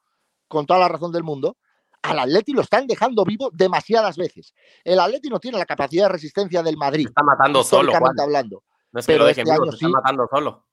con 0.48 0.66
toda 0.66 0.80
la 0.80 0.88
razón 0.88 1.12
del 1.12 1.24
mundo, 1.24 1.58
al 2.02 2.20
Atleti 2.20 2.54
lo 2.54 2.62
están 2.62 2.88
dejando 2.88 3.24
vivo 3.26 3.50
demasiadas 3.54 4.18
veces. 4.18 4.54
El 4.84 5.00
Atleti 5.00 5.30
no 5.30 5.40
tiene 5.40 5.58
la 5.58 5.66
capacidad 5.66 6.06
de 6.06 6.14
resistencia 6.14 6.64
del 6.64 6.78
Madrid. 6.78 7.06
Se 7.06 7.10
está 7.10 7.24
matando 7.24 7.64
solo, 7.64 7.92
hablando. 7.96 8.64
No 8.92 9.00
es 9.00 9.06
que 9.06 9.14
pero 9.14 9.28
este 9.28 9.42
año 9.42 9.72
se 9.72 9.76
está 9.76 9.90
matando 9.90 10.28
solo. 10.30 10.66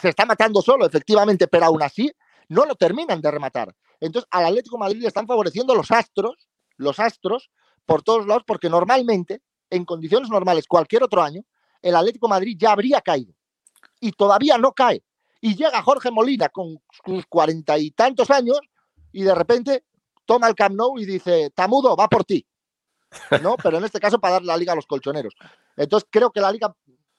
Se 0.00 0.08
está 0.08 0.24
matando 0.26 0.62
solo, 0.62 0.86
efectivamente, 0.86 1.48
pero 1.48 1.66
aún 1.66 1.82
así 1.82 2.10
no 2.48 2.64
lo 2.64 2.74
terminan 2.74 3.20
de 3.20 3.30
rematar. 3.30 3.74
Entonces, 4.00 4.28
al 4.30 4.46
Atlético 4.46 4.78
Madrid 4.78 5.00
le 5.00 5.08
están 5.08 5.26
favoreciendo 5.26 5.74
los 5.74 5.90
astros, 5.90 6.48
los 6.76 6.98
astros, 6.98 7.50
por 7.86 8.02
todos 8.02 8.26
lados, 8.26 8.42
porque 8.46 8.68
normalmente, 8.68 9.42
en 9.70 9.84
condiciones 9.84 10.28
normales, 10.28 10.66
cualquier 10.66 11.02
otro 11.02 11.22
año, 11.22 11.42
el 11.80 11.96
Atlético 11.96 12.28
Madrid 12.28 12.56
ya 12.58 12.72
habría 12.72 13.00
caído. 13.00 13.34
Y 14.00 14.12
todavía 14.12 14.58
no 14.58 14.72
cae. 14.72 15.02
Y 15.40 15.56
llega 15.56 15.82
Jorge 15.82 16.10
Molina 16.10 16.48
con 16.48 16.80
sus 17.04 17.26
cuarenta 17.26 17.78
y 17.78 17.90
tantos 17.90 18.30
años 18.30 18.60
y 19.12 19.22
de 19.22 19.34
repente 19.34 19.84
toma 20.24 20.48
el 20.48 20.54
Camp 20.54 20.76
Nou 20.76 20.98
y 20.98 21.04
dice, 21.04 21.50
Tamudo, 21.50 21.96
va 21.96 22.08
por 22.08 22.24
ti. 22.24 22.46
¿No? 23.42 23.56
Pero 23.56 23.78
en 23.78 23.84
este 23.84 24.00
caso 24.00 24.18
para 24.18 24.34
dar 24.34 24.44
la 24.44 24.56
liga 24.56 24.72
a 24.72 24.76
los 24.76 24.86
colchoneros. 24.86 25.34
Entonces 25.76 26.08
creo 26.10 26.30
que 26.30 26.40
la 26.40 26.52
liga, 26.52 26.74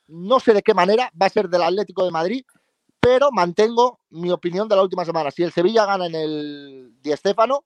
no 0.07 0.39
sé 0.39 0.53
de 0.53 0.62
qué 0.62 0.73
manera, 0.73 1.12
va 1.21 1.27
a 1.27 1.29
ser 1.29 1.49
del 1.49 1.62
Atlético 1.62 2.05
de 2.05 2.12
Madrid, 2.12 2.45
pero 3.04 3.34
mantengo 3.34 4.00
mi 4.12 4.32
opinión 4.32 4.70
de 4.70 4.78
la 4.78 4.82
última 4.82 5.04
semana. 5.04 5.30
Si 5.30 5.44
el 5.44 5.52
Sevilla 5.52 5.86
gana 5.86 6.06
en 6.06 6.16
el 6.16 6.94
Di 7.02 7.12
Stéfano, 7.12 7.66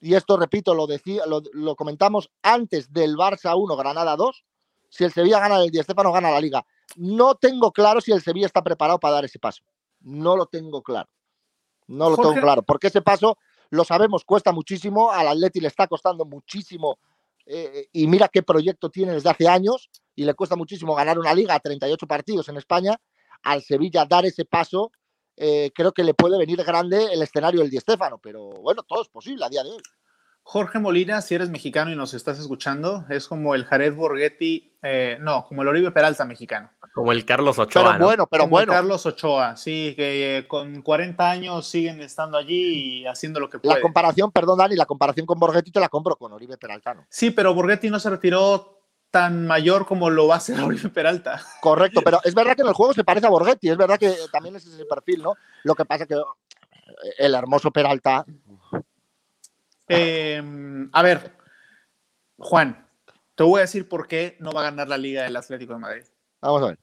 y 0.00 0.14
esto 0.14 0.36
repito, 0.36 0.74
lo, 0.74 0.88
decía, 0.88 1.24
lo, 1.24 1.40
lo 1.52 1.76
comentamos 1.76 2.30
antes 2.42 2.92
del 2.92 3.16
Barça 3.16 3.56
1, 3.56 3.76
Granada 3.76 4.16
2, 4.16 4.44
si 4.88 5.04
el 5.04 5.12
Sevilla 5.12 5.38
gana 5.38 5.62
el 5.62 5.70
Di 5.70 5.80
Stéfano, 5.80 6.10
gana 6.10 6.32
la 6.32 6.40
liga. 6.40 6.66
No 6.96 7.36
tengo 7.36 7.70
claro 7.70 8.00
si 8.00 8.10
el 8.10 8.22
Sevilla 8.22 8.46
está 8.46 8.60
preparado 8.60 8.98
para 8.98 9.14
dar 9.14 9.24
ese 9.24 9.38
paso. 9.38 9.62
No 10.00 10.36
lo 10.36 10.46
tengo 10.46 10.82
claro. 10.82 11.08
No 11.86 12.10
lo 12.10 12.16
tengo 12.16 12.34
claro. 12.34 12.62
Porque 12.62 12.88
ese 12.88 13.02
paso, 13.02 13.38
lo 13.68 13.84
sabemos, 13.84 14.24
cuesta 14.24 14.50
muchísimo. 14.50 15.12
Al 15.12 15.28
Atleti 15.28 15.60
le 15.60 15.68
está 15.68 15.86
costando 15.86 16.24
muchísimo. 16.24 16.98
Eh, 17.46 17.86
y 17.92 18.08
mira 18.08 18.28
qué 18.28 18.42
proyecto 18.42 18.90
tiene 18.90 19.12
desde 19.12 19.30
hace 19.30 19.46
años. 19.46 19.90
Y 20.16 20.24
le 20.24 20.34
cuesta 20.34 20.56
muchísimo 20.56 20.96
ganar 20.96 21.20
una 21.20 21.34
liga 21.34 21.54
a 21.54 21.60
38 21.60 22.04
partidos 22.08 22.48
en 22.48 22.56
España. 22.56 23.00
Al 23.42 23.62
Sevilla 23.62 24.04
dar 24.04 24.24
ese 24.24 24.44
paso, 24.44 24.92
eh, 25.36 25.70
creo 25.74 25.92
que 25.92 26.04
le 26.04 26.14
puede 26.14 26.38
venir 26.38 26.62
grande 26.64 27.12
el 27.12 27.22
escenario 27.22 27.60
del 27.60 27.70
Di 27.70 27.78
Stéfano. 27.78 28.18
Pero 28.18 28.50
bueno, 28.60 28.82
todo 28.82 29.02
es 29.02 29.08
posible 29.08 29.44
a 29.44 29.48
día 29.48 29.62
de 29.62 29.70
hoy. 29.70 29.82
Jorge 30.42 30.78
Molina, 30.78 31.20
si 31.20 31.34
eres 31.34 31.48
mexicano 31.48 31.92
y 31.92 31.96
nos 31.96 32.12
estás 32.12 32.38
escuchando, 32.38 33.04
es 33.08 33.28
como 33.28 33.54
el 33.54 33.64
Jared 33.64 33.94
Borghetti, 33.94 34.76
eh, 34.82 35.16
no, 35.20 35.44
como 35.46 35.62
el 35.62 35.68
Oribe 35.68 35.92
Peralta 35.92 36.24
mexicano. 36.24 36.70
Como 36.92 37.12
el 37.12 37.24
Carlos 37.24 37.58
Ochoa. 37.58 37.92
Pero 37.92 38.04
bueno, 38.04 38.26
pero 38.26 38.48
bueno. 38.48 38.72
Carlos 38.72 39.06
Ochoa, 39.06 39.56
sí, 39.56 39.94
que 39.96 40.38
eh, 40.38 40.48
con 40.48 40.82
40 40.82 41.30
años 41.30 41.68
siguen 41.68 42.00
estando 42.00 42.36
allí 42.36 43.02
y 43.02 43.06
haciendo 43.06 43.38
lo 43.38 43.48
que 43.48 43.60
pueden. 43.60 43.76
La 43.76 43.82
comparación, 43.82 44.32
perdón, 44.32 44.58
Dani, 44.58 44.74
la 44.74 44.86
comparación 44.86 45.24
con 45.24 45.38
Borghetti 45.38 45.70
te 45.70 45.78
la 45.78 45.88
compro 45.88 46.16
con 46.16 46.32
Oribe 46.32 46.58
Peralta. 46.58 46.96
Sí, 47.08 47.30
pero 47.30 47.54
Borghetti 47.54 47.88
no 47.88 48.00
se 48.00 48.10
retiró 48.10 48.79
tan 49.10 49.46
mayor 49.46 49.86
como 49.86 50.10
lo 50.10 50.28
va 50.28 50.34
a 50.34 50.38
hacer 50.38 50.60
Oribe 50.60 50.88
Peralta. 50.88 51.42
Correcto, 51.60 52.00
pero 52.02 52.20
es 52.24 52.34
verdad 52.34 52.54
que 52.54 52.62
en 52.62 52.68
el 52.68 52.74
juego 52.74 52.92
se 52.92 53.04
parece 53.04 53.26
a 53.26 53.30
Borghetti, 53.30 53.68
es 53.68 53.76
verdad 53.76 53.98
que 53.98 54.14
también 54.32 54.56
es 54.56 54.66
ese 54.66 54.84
perfil, 54.84 55.22
¿no? 55.22 55.34
Lo 55.64 55.74
que 55.74 55.84
pasa 55.84 56.06
que 56.06 56.20
el 57.18 57.34
hermoso 57.34 57.70
Peralta 57.70 58.24
Em, 59.92 60.88
a 60.92 61.02
ver, 61.02 61.32
Juan, 62.38 62.86
te 63.34 63.42
voy 63.42 63.58
a 63.58 63.62
decir 63.62 63.88
por 63.88 64.06
qué 64.06 64.36
no 64.38 64.52
va 64.52 64.60
a 64.60 64.70
ganar 64.70 64.86
la 64.86 64.96
Liga 64.96 65.24
del 65.24 65.34
Atlético 65.34 65.72
de 65.72 65.80
Madrid. 65.80 66.04
Vamos 66.40 66.62
a 66.62 66.66
ver. 66.66 66.78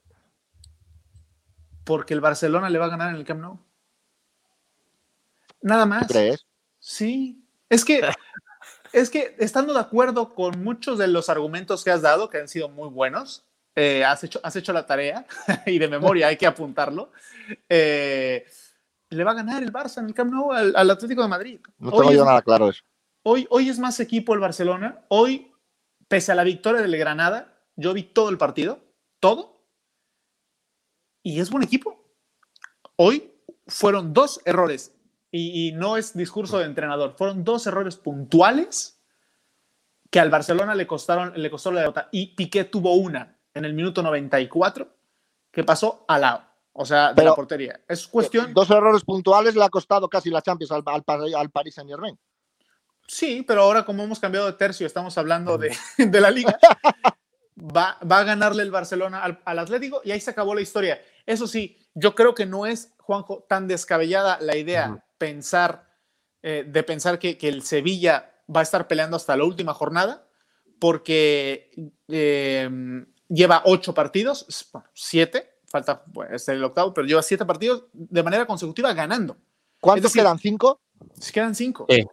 Porque 1.86 2.13
el 2.13 2.20
Barcelona 2.20 2.70
le 2.70 2.80
va 2.80 2.88
a 2.88 2.90
ganar 2.90 3.12
en 3.12 3.16
el 3.16 3.24
Camp 3.24 3.40
Nou. 3.40 3.60
Nada 5.62 5.86
más. 5.86 6.06
¿Crees? 6.10 6.46
Sí. 6.80 7.42
Es 7.70 7.86
que, 7.86 8.02
es 8.93 9.10
que 9.10 9.36
estando 9.39 9.73
de 9.73 9.80
acuerdo 9.80 10.34
con 10.34 10.63
muchos 10.63 10.97
de 10.97 11.08
los 11.08 11.30
argumentos 11.30 11.84
que 11.84 11.91
has 11.91 12.02
dado, 12.02 12.30
que 12.30 12.39
han 12.39 12.47
sido 12.47 12.69
muy 12.69 12.89
buenos, 12.89 13.45
eh, 13.76 14.04
has, 14.04 14.23
hecho, 14.23 14.39
has 14.43 14.56
hecho 14.56 14.73
la 14.73 14.86
tarea 14.86 15.26
y 15.65 15.78
de 15.78 15.88
memoria 15.88 16.28
hay 16.28 16.38
que 16.38 16.47
apuntarlo. 16.47 17.12
Eh, 17.69 18.45
le 19.10 19.23
va 19.23 19.32
a 19.32 19.36
ganar 19.36 19.63
el 19.63 19.71
Barça 19.71 20.00
en 20.00 20.08
el 20.08 20.13
Camp 20.13 20.32
Nou 20.32 20.52
al, 20.52 20.89
Atlético 20.89 21.21
de 21.21 21.28
Madrid. 21.28 21.60
No 21.78 21.91
tengo 21.91 22.12
yo 22.12 22.26
nada 22.26 22.41
claro 22.41 22.69
eso. 22.69 22.84
Hoy, 23.23 23.69
es 23.69 23.78
más 23.78 24.00
equipo 24.00 24.34
el 24.34 24.39
Barcelona. 24.39 25.02
Hoy, 25.10 25.52
pese 26.08 26.32
a 26.32 26.36
la 26.36 26.43
victoria 26.43 26.82
del 26.82 26.97
Granada, 26.97 27.54
yo 27.76 27.93
vi 27.93 28.04
todo 28.04 28.30
el 28.30 28.38
partido, 28.38 28.80
todo, 29.19 29.62
y 31.23 31.41
es 31.41 31.50
buen 31.50 31.63
equipo. 31.63 32.02
Hoy 32.95 33.34
fueron 33.67 34.13
dos 34.13 34.41
errores, 34.45 34.93
y, 35.32 35.72
no 35.74 35.98
es 35.98 36.16
discurso 36.16 36.60
de 36.60 36.66
entrenador, 36.66 37.16
fueron 37.18 37.44
dos 37.44 37.68
errores 37.68 37.98
puntuales 37.98 39.02
que 40.10 40.20
al 40.20 40.30
Barcelona 40.30 40.74
le 40.74 40.88
costaron, 40.88 41.34
le 41.36 41.52
costó 41.52 41.72
la 41.72 41.82
derrota. 41.82 42.10
Y 42.12 42.28
Piqué 42.28 42.63
tuvo 42.63 42.94
una 42.94 43.38
en 43.54 43.66
el 43.66 43.74
minuto 43.74 44.02
94 44.02 44.88
que 45.52 45.63
pasó 45.63 46.06
al 46.08 46.22
lado. 46.22 46.44
O 46.72 46.86
sea, 46.86 47.12
de 47.12 47.24
la 47.24 47.34
portería. 47.34 47.82
Es 47.88 48.08
cuestión. 48.08 48.54
Dos 48.54 48.70
errores 48.70 49.04
puntuales 49.04 49.56
le 49.56 49.63
ha 49.63 49.70
costado 49.70 50.08
casi 50.08 50.30
la 50.30 50.42
Champions 50.42 50.72
al, 50.72 50.84
al, 50.86 51.36
al 51.36 51.50
Paris 51.50 51.74
Saint 51.76 51.90
Germain. 51.90 52.18
Sí, 53.08 53.44
pero 53.48 53.62
ahora 53.62 53.86
como 53.86 54.04
hemos 54.04 54.20
cambiado 54.20 54.46
de 54.46 54.54
tercio, 54.54 54.86
estamos 54.86 55.18
hablando 55.18 55.58
de, 55.58 55.72
la 55.98 56.30
liga, 56.30 56.60
va, 57.56 57.98
a 58.00 58.24
ganarle 58.24 58.63
el 58.63 58.70
Barcelona 58.70 59.24
al, 59.24 59.60
Atlético 59.60 60.02
y 60.04 60.12
ahí 60.12 60.20
se 60.20 60.30
acabó 60.30 60.54
la 60.54 60.62
historia. 60.62 61.02
Eso 61.26 61.48
sí, 61.48 61.78
yo 61.96 62.13
creo 62.16 62.36
que 62.36 62.46
no 62.46 62.66
es, 62.66 62.94
Juanjo, 63.00 63.46
tan 63.48 63.68
descabellada 63.68 64.38
la 64.42 64.58
idea 64.58 65.04
pensar, 65.18 65.90
eh, 66.42 66.66
de 66.68 66.84
pensar 66.84 67.20
que, 67.20 67.38
el 67.42 67.64
Sevilla 67.64 68.34
va 68.54 68.62
a 68.62 68.64
estar 68.64 68.88
peleando 68.88 69.18
hasta 69.18 69.36
la 69.36 69.44
última 69.44 69.74
jornada, 69.74 70.28
porque 70.80 71.72
eh, 72.08 72.70
lleva 73.28 73.64
ocho 73.66 73.94
partidos, 73.94 74.46
siete, 74.94 75.60
falta 75.66 76.04
pues, 76.06 76.48
el 76.50 76.64
octavo, 76.64 76.94
pero 76.94 77.08
lleva 77.08 77.22
siete 77.22 77.46
partidos 77.46 77.86
de 77.94 78.24
manera 78.24 78.46
consecutiva 78.46 78.94
ganando. 78.94 79.38
¿Cuántos 79.80 80.14
quedan? 80.14 80.40
¿Cinco? 80.40 80.82
Quedan 81.32 81.56
cinco. 81.56 81.86
Sí. 81.90 82.06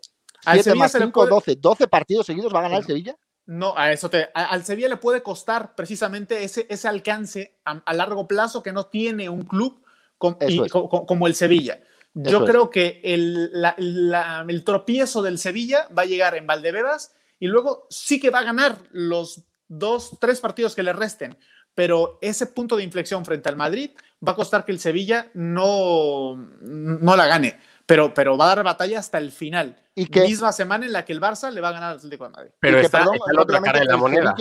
Al 0.44 0.62
7 0.62 0.78
más 0.78 0.92
5, 0.92 1.26
12. 1.26 1.60
¿12 1.60 1.88
partidos 1.88 2.26
seguidos 2.26 2.52
va 2.54 2.58
a 2.58 2.62
ganar 2.62 2.80
el 2.80 2.86
Sevilla? 2.86 3.16
No, 3.46 3.76
a 3.76 3.92
eso 3.92 4.08
te. 4.08 4.28
al 4.34 4.64
Sevilla 4.64 4.88
le 4.88 4.96
puede 4.96 5.22
costar 5.22 5.74
precisamente 5.74 6.44
ese, 6.44 6.66
ese 6.68 6.88
alcance 6.88 7.58
a, 7.64 7.94
largo 7.94 8.26
plazo 8.26 8.62
que 8.62 8.72
no 8.72 8.86
tiene 8.86 9.28
un 9.28 9.42
club 9.44 9.82
como 10.18 11.26
el 11.26 11.34
Sevilla. 11.34 11.80
Yo 12.14 12.44
creo 12.44 12.70
que 12.70 13.00
el, 13.02 13.50
el, 13.76 14.64
tropiezo 14.64 15.20
del 15.20 15.38
Sevilla 15.38 15.88
va 15.96 16.02
a 16.02 16.06
llegar 16.06 16.36
en 16.36 16.46
Valdebebas 16.46 17.14
y 17.40 17.48
luego 17.48 17.86
sí 17.90 18.20
que 18.20 18.30
va 18.30 18.38
a 18.38 18.44
ganar 18.44 18.78
los 18.92 19.42
dos, 19.66 20.16
tres 20.20 20.40
partidos 20.40 20.76
que 20.76 20.84
le 20.84 20.92
resten, 20.92 21.36
pero 21.74 22.18
ese 22.22 22.46
punto 22.46 22.76
de 22.76 22.84
inflexión 22.84 23.24
frente 23.24 23.48
al 23.48 23.56
Madrid 23.56 23.90
va 24.26 24.32
a 24.32 24.36
costar 24.36 24.64
que 24.64 24.70
el 24.70 24.78
Sevilla 24.78 25.30
no, 25.34 26.36
no 26.36 27.16
la 27.16 27.26
gane 27.26 27.58
pero, 27.86 28.14
pero 28.14 28.36
va 28.36 28.46
a 28.46 28.56
dar 28.56 28.64
batalla 28.64 28.98
hasta 28.98 29.18
el 29.18 29.30
final. 29.30 29.76
Y 29.94 30.06
que, 30.06 30.22
Misma 30.22 30.52
semana 30.52 30.86
en 30.86 30.92
la 30.92 31.04
que 31.04 31.12
el 31.12 31.20
Barça 31.20 31.50
le 31.50 31.60
va 31.60 31.68
a 31.68 31.72
ganar 31.72 31.90
al 31.90 31.96
Atlético 31.98 32.24
de 32.24 32.30
Madrid. 32.30 32.50
Pero 32.60 32.78
está, 32.78 33.04
la 33.04 33.42
otra 33.42 33.60
cara 33.60 33.80
de 33.80 33.84
la 33.86 33.96
moneda. 33.96 34.34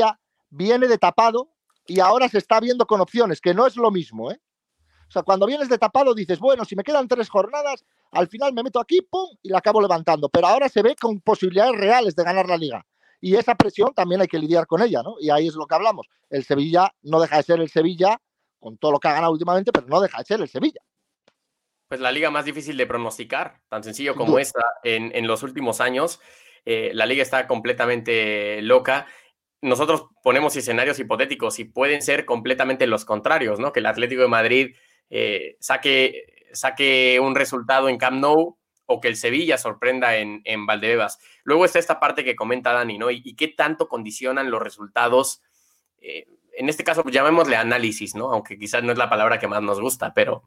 viene 0.49 0.87
de 0.87 0.97
tapado 0.97 1.49
y 1.85 1.99
ahora 1.99 2.29
se 2.29 2.37
está 2.37 2.59
viendo 2.59 2.87
con 2.87 3.01
opciones, 3.01 3.41
que 3.41 3.53
no 3.53 3.67
es 3.67 3.75
lo 3.75 3.91
mismo, 3.91 4.31
¿eh? 4.31 4.39
O 5.13 5.19
sea, 5.19 5.21
cuando 5.21 5.45
vienes 5.45 5.69
de 5.69 5.77
tapado 5.77 6.15
dices, 6.15 6.39
bueno, 6.39 6.65
si 6.65 6.75
me 6.75 6.81
quedan 6.81 7.07
tres 7.07 7.29
jornadas, 7.29 7.85
al 8.13 8.27
final 8.27 8.51
me 8.51 8.63
meto 8.63 8.79
aquí, 8.79 9.01
pum, 9.01 9.29
y 9.43 9.49
la 9.49 9.59
acabo 9.59 9.79
levantando. 9.79 10.27
Pero 10.27 10.47
ahora 10.47 10.67
se 10.69 10.81
ve 10.81 10.95
con 10.99 11.21
posibilidades 11.21 11.75
reales 11.75 12.15
de 12.15 12.23
ganar 12.23 12.49
la 12.49 12.57
liga. 12.57 12.83
Y 13.21 13.35
esa 13.35 13.53
presión 13.53 13.93
también 13.93 14.21
hay 14.21 14.27
que 14.27 14.39
lidiar 14.39 14.65
con 14.65 14.81
ella, 14.81 15.03
¿no? 15.03 15.17
Y 15.19 15.29
ahí 15.29 15.47
es 15.47 15.53
lo 15.53 15.67
que 15.67 15.75
hablamos. 15.75 16.07
El 16.31 16.43
Sevilla 16.43 16.91
no 17.03 17.21
deja 17.21 17.37
de 17.37 17.43
ser 17.43 17.61
el 17.61 17.69
Sevilla, 17.69 18.19
con 18.59 18.79
todo 18.79 18.91
lo 18.91 18.99
que 18.99 19.07
ha 19.07 19.13
ganado 19.13 19.33
últimamente, 19.33 19.71
pero 19.71 19.85
no 19.85 20.01
deja 20.01 20.17
de 20.17 20.25
ser 20.25 20.41
el 20.41 20.49
Sevilla. 20.49 20.81
Pues 21.87 22.01
la 22.01 22.11
liga 22.11 22.31
más 22.31 22.45
difícil 22.45 22.75
de 22.75 22.87
pronosticar, 22.87 23.61
tan 23.69 23.83
sencillo 23.83 24.15
como 24.15 24.39
esta, 24.39 24.63
en, 24.83 25.15
en 25.15 25.27
los 25.27 25.43
últimos 25.43 25.79
años. 25.79 26.19
Eh, 26.65 26.89
la 26.95 27.05
liga 27.05 27.21
está 27.21 27.45
completamente 27.45 28.63
loca 28.63 29.05
nosotros 29.63 30.07
ponemos 30.21 30.55
escenarios 30.57 30.99
hipotéticos 30.99 31.57
y 31.57 31.63
pueden 31.63 32.01
ser 32.01 32.25
completamente 32.25 32.85
los 32.85 33.05
contrarios, 33.05 33.59
¿no? 33.59 33.71
Que 33.71 33.79
el 33.79 33.85
Atlético 33.85 34.21
de 34.21 34.27
Madrid 34.27 34.75
eh, 35.15 35.57
saque, 35.59 36.47
saque 36.53 37.19
un 37.21 37.35
resultado 37.35 37.87
en 37.87 37.99
Camp 37.99 38.17
Nou 38.17 38.57
o 38.87 38.99
que 38.99 39.07
el 39.07 39.15
Sevilla 39.15 39.59
sorprenda 39.59 40.17
en, 40.17 40.41
en 40.43 40.65
Valdebebas. 40.65 41.19
Luego 41.43 41.65
está 41.65 41.77
esta 41.77 41.99
parte 41.99 42.23
que 42.23 42.35
comenta 42.35 42.73
Dani, 42.73 42.97
¿no? 42.97 43.11
Y, 43.11 43.35
qué 43.35 43.47
tanto 43.47 43.87
condicionan 43.87 44.49
los 44.49 44.59
resultados. 44.59 45.43
Eh, 45.99 46.25
en 46.57 46.67
este 46.67 46.83
caso, 46.83 47.03
pues 47.03 47.13
llamémosle 47.13 47.55
análisis, 47.55 48.15
¿no? 48.15 48.33
Aunque 48.33 48.57
quizás 48.57 48.81
no 48.81 48.91
es 48.91 48.97
la 48.97 49.07
palabra 49.07 49.37
que 49.37 49.47
más 49.47 49.61
nos 49.61 49.79
gusta, 49.79 50.15
pero 50.15 50.45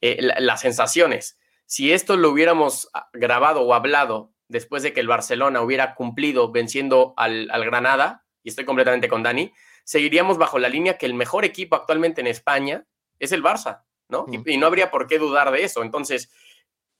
eh, 0.00 0.18
las 0.20 0.60
sensaciones. 0.60 1.36
Si 1.66 1.92
esto 1.92 2.16
lo 2.16 2.30
hubiéramos 2.30 2.88
grabado 3.12 3.62
o 3.62 3.74
hablado 3.74 4.32
después 4.46 4.84
de 4.84 4.92
que 4.92 5.00
el 5.00 5.08
Barcelona 5.08 5.60
hubiera 5.60 5.96
cumplido 5.96 6.52
venciendo 6.52 7.14
al, 7.16 7.50
al 7.50 7.64
Granada, 7.64 8.24
y 8.44 8.50
estoy 8.50 8.64
completamente 8.64 9.08
con 9.08 9.24
Dani, 9.24 9.52
seguiríamos 9.82 10.38
bajo 10.38 10.60
la 10.60 10.68
línea 10.68 10.98
que 10.98 11.06
el 11.06 11.14
mejor 11.14 11.44
equipo 11.44 11.74
actualmente 11.74 12.20
en 12.20 12.28
España 12.28 12.86
es 13.18 13.32
el 13.32 13.42
Barça, 13.42 13.82
¿no? 14.08 14.26
Y, 14.30 14.56
no 14.56 14.66
habría 14.66 14.90
por 14.90 15.06
qué 15.06 15.18
dudar 15.18 15.50
de 15.50 15.64
eso. 15.64 15.82
Entonces, 15.82 16.32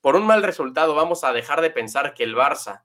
por 0.01 0.17
un 0.17 0.27
mal 0.27 0.43
resultado, 0.43 0.95
vamos 0.95 1.25
a 1.25 1.33
dejar 1.33 1.61
de 1.61 1.71
pensar 1.71 2.15
que 2.15 2.25
el 2.25 2.35
Barça, 2.35 2.85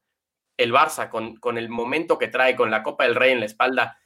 el 0.57 0.73
Barça, 0.73 1.09
con, 1.09 1.35
con 1.37 1.57
el 1.57 1.69
momento 1.69 2.17
que 2.17 2.27
trae, 2.27 2.55
con 2.55 2.71
la 2.71 2.83
Copa 2.83 3.03
del 3.03 3.15
Rey 3.15 3.31
en 3.31 3.39
la 3.39 3.45
espalda, 3.45 3.97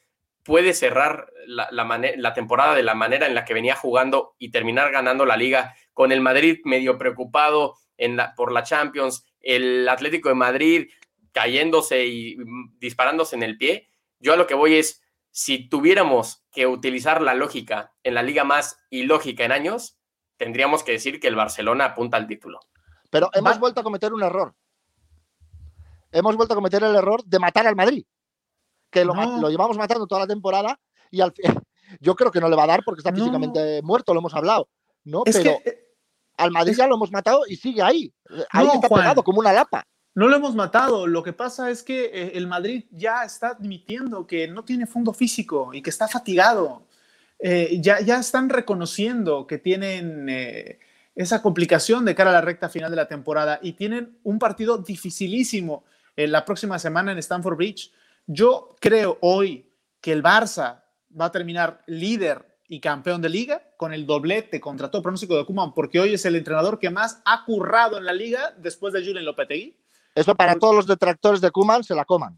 puede 0.48 0.74
cerrar 0.74 1.30
la, 1.46 1.68
la, 1.72 2.34
temporada 2.34 2.74
de 2.74 2.82
la 2.82 2.96
manera 2.96 3.28
en 3.28 3.36
la 3.36 3.44
que 3.44 3.54
venía 3.54 3.76
jugando 3.76 4.36
y 4.40 4.50
terminar 4.50 4.92
ganando 4.92 5.26
la 5.26 5.36
liga, 5.36 5.76
con 5.94 6.14
el 6.14 6.22
Madrid 6.22 6.60
medio 6.64 6.98
preocupado 6.98 7.76
en 7.98 8.16
la, 8.16 8.34
por 8.34 8.54
la 8.54 8.64
Champions, 8.64 9.26
el 9.42 9.90
Atlético 9.90 10.30
de 10.30 10.36
Madrid 10.36 10.88
cayéndose 11.34 12.06
y 12.06 12.38
mm, 12.38 12.80
disparándose 12.80 13.36
en 13.36 13.44
el 13.44 13.58
pie. 13.58 13.90
Yo 14.20 14.34
a 14.34 14.38
lo 14.38 14.48
que 14.48 14.54
voy 14.54 14.76
es, 14.76 15.04
si 15.32 15.68
tuviéramos 15.68 16.46
que 16.52 16.66
utilizar 16.66 17.22
la 17.22 17.34
lógica 17.34 17.94
en 18.04 18.16
la 18.16 18.24
liga 18.24 18.46
más 18.46 18.80
ilógica 18.90 19.44
en 19.44 19.52
años, 19.52 19.97
tendríamos 20.38 20.84
que 20.84 20.94
decir 20.94 21.20
que 21.20 21.28
el 21.28 21.36
Barcelona 21.36 21.86
apunta 21.86 22.18
al 22.18 22.28
título. 22.28 22.60
Pero 23.10 23.30
hemos 23.34 23.60
vuelto 23.60 23.82
a 23.82 23.84
cometer 23.84 24.14
un 24.14 24.24
error. 24.24 24.54
Hemos 26.12 26.36
vuelto 26.36 26.54
a 26.54 26.56
cometer 26.56 26.84
el 26.84 26.96
error 26.96 27.24
de 27.24 27.40
matar 27.40 27.68
al 27.68 27.76
Madrid, 27.76 28.06
que 28.90 29.04
lo, 29.04 29.14
llevamos 29.50 29.78
matando 29.78 30.08
toda 30.08 30.22
la 30.22 30.28
temporada 30.28 30.80
y 31.12 31.22
al 31.22 31.34
yo 32.00 32.16
creo 32.16 32.32
que 32.32 32.40
no 32.40 32.50
le 32.50 32.56
va 32.56 32.64
a 32.64 32.68
dar 32.68 32.84
porque 32.84 33.00
está 33.00 33.14
físicamente 33.14 33.82
muerto, 33.82 34.14
lo 34.14 34.20
hemos 34.20 34.34
hablado, 34.34 34.70
¿no? 35.04 35.24
Pero 35.24 35.60
eh, 35.66 35.88
al 36.38 36.52
Madrid 36.52 36.76
ya 36.78 36.88
lo 36.88 36.96
hemos 36.96 37.12
matado 37.12 37.42
y 37.48 37.56
sigue 37.56 37.82
ahí. 37.82 38.14
Ahí 38.52 38.68
está 38.74 38.88
pegado 38.88 39.24
como 39.24 39.40
una 39.40 39.54
lapa. 39.54 39.86
No 40.16 40.28
lo 40.28 40.36
hemos 40.36 40.56
matado. 40.56 41.06
Lo 41.06 41.22
que 41.22 41.34
pasa 41.34 41.70
es 41.70 41.84
que 41.84 42.06
eh, 42.06 42.32
el 42.36 42.48
Madrid 42.48 42.86
ya 42.90 43.24
está 43.24 43.50
admitiendo 43.50 44.26
que 44.26 44.48
no 44.48 44.64
tiene 44.64 44.88
fondo 44.88 45.14
físico 45.14 45.74
y 45.74 45.82
que 45.82 45.92
está 45.92 46.08
fatigado. 46.08 46.87
Eh, 47.40 47.78
ya, 47.82 48.00
ya 48.02 48.20
están 48.20 48.50
reconociendo 48.50 49.46
que 49.46 49.58
tienen 49.58 50.28
eh, 50.30 50.80
esa 51.16 51.42
complicación 51.42 52.06
de 52.06 52.16
cara 52.16 52.32
a 52.32 52.34
la 52.34 52.42
recta 52.42 52.70
final 52.70 52.90
de 52.90 52.98
la 52.98 53.08
temporada 53.08 53.60
y 53.62 53.74
tienen 53.74 54.18
un 54.24 54.40
partido 54.40 54.78
dificilísimo 54.78 55.84
en 56.16 56.32
la 56.32 56.46
próxima 56.46 56.80
semana 56.80 57.12
en 57.12 57.20
Stamford 57.20 57.58
Bridge. 57.58 57.92
Yo 58.26 58.76
creo 58.80 59.18
hoy 59.22 59.70
que 60.02 60.12
el 60.12 60.24
Barça 60.24 60.84
va 61.20 61.26
a 61.26 61.32
terminar 61.32 61.84
líder 61.88 62.46
y 62.68 62.80
campeón 62.80 63.22
de 63.22 63.30
liga 63.30 63.62
con 63.78 63.94
el 63.94 64.06
doblete 64.06 64.60
contra 64.60 64.92
todo 64.92 65.02
pronóstico 65.02 65.38
de 65.38 65.46
Kuman, 65.46 65.74
porque 65.74 66.00
hoy 66.00 66.14
es 66.14 66.26
el 66.26 66.36
entrenador 66.36 66.80
que 66.80 66.90
más 66.90 67.22
ha 67.26 67.46
currado 67.46 67.98
en 67.98 68.06
la 68.06 68.14
liga 68.14 68.54
después 68.58 68.94
de 68.94 69.06
Julen 69.06 69.26
Lopetegui. 69.26 69.78
Eso 70.16 70.36
para 70.36 70.56
todos 70.56 70.76
los 70.76 70.88
detractores 70.88 71.42
de 71.42 71.52
Kuman 71.52 71.84
se 71.84 71.96
la 71.96 72.04
coman. 72.04 72.38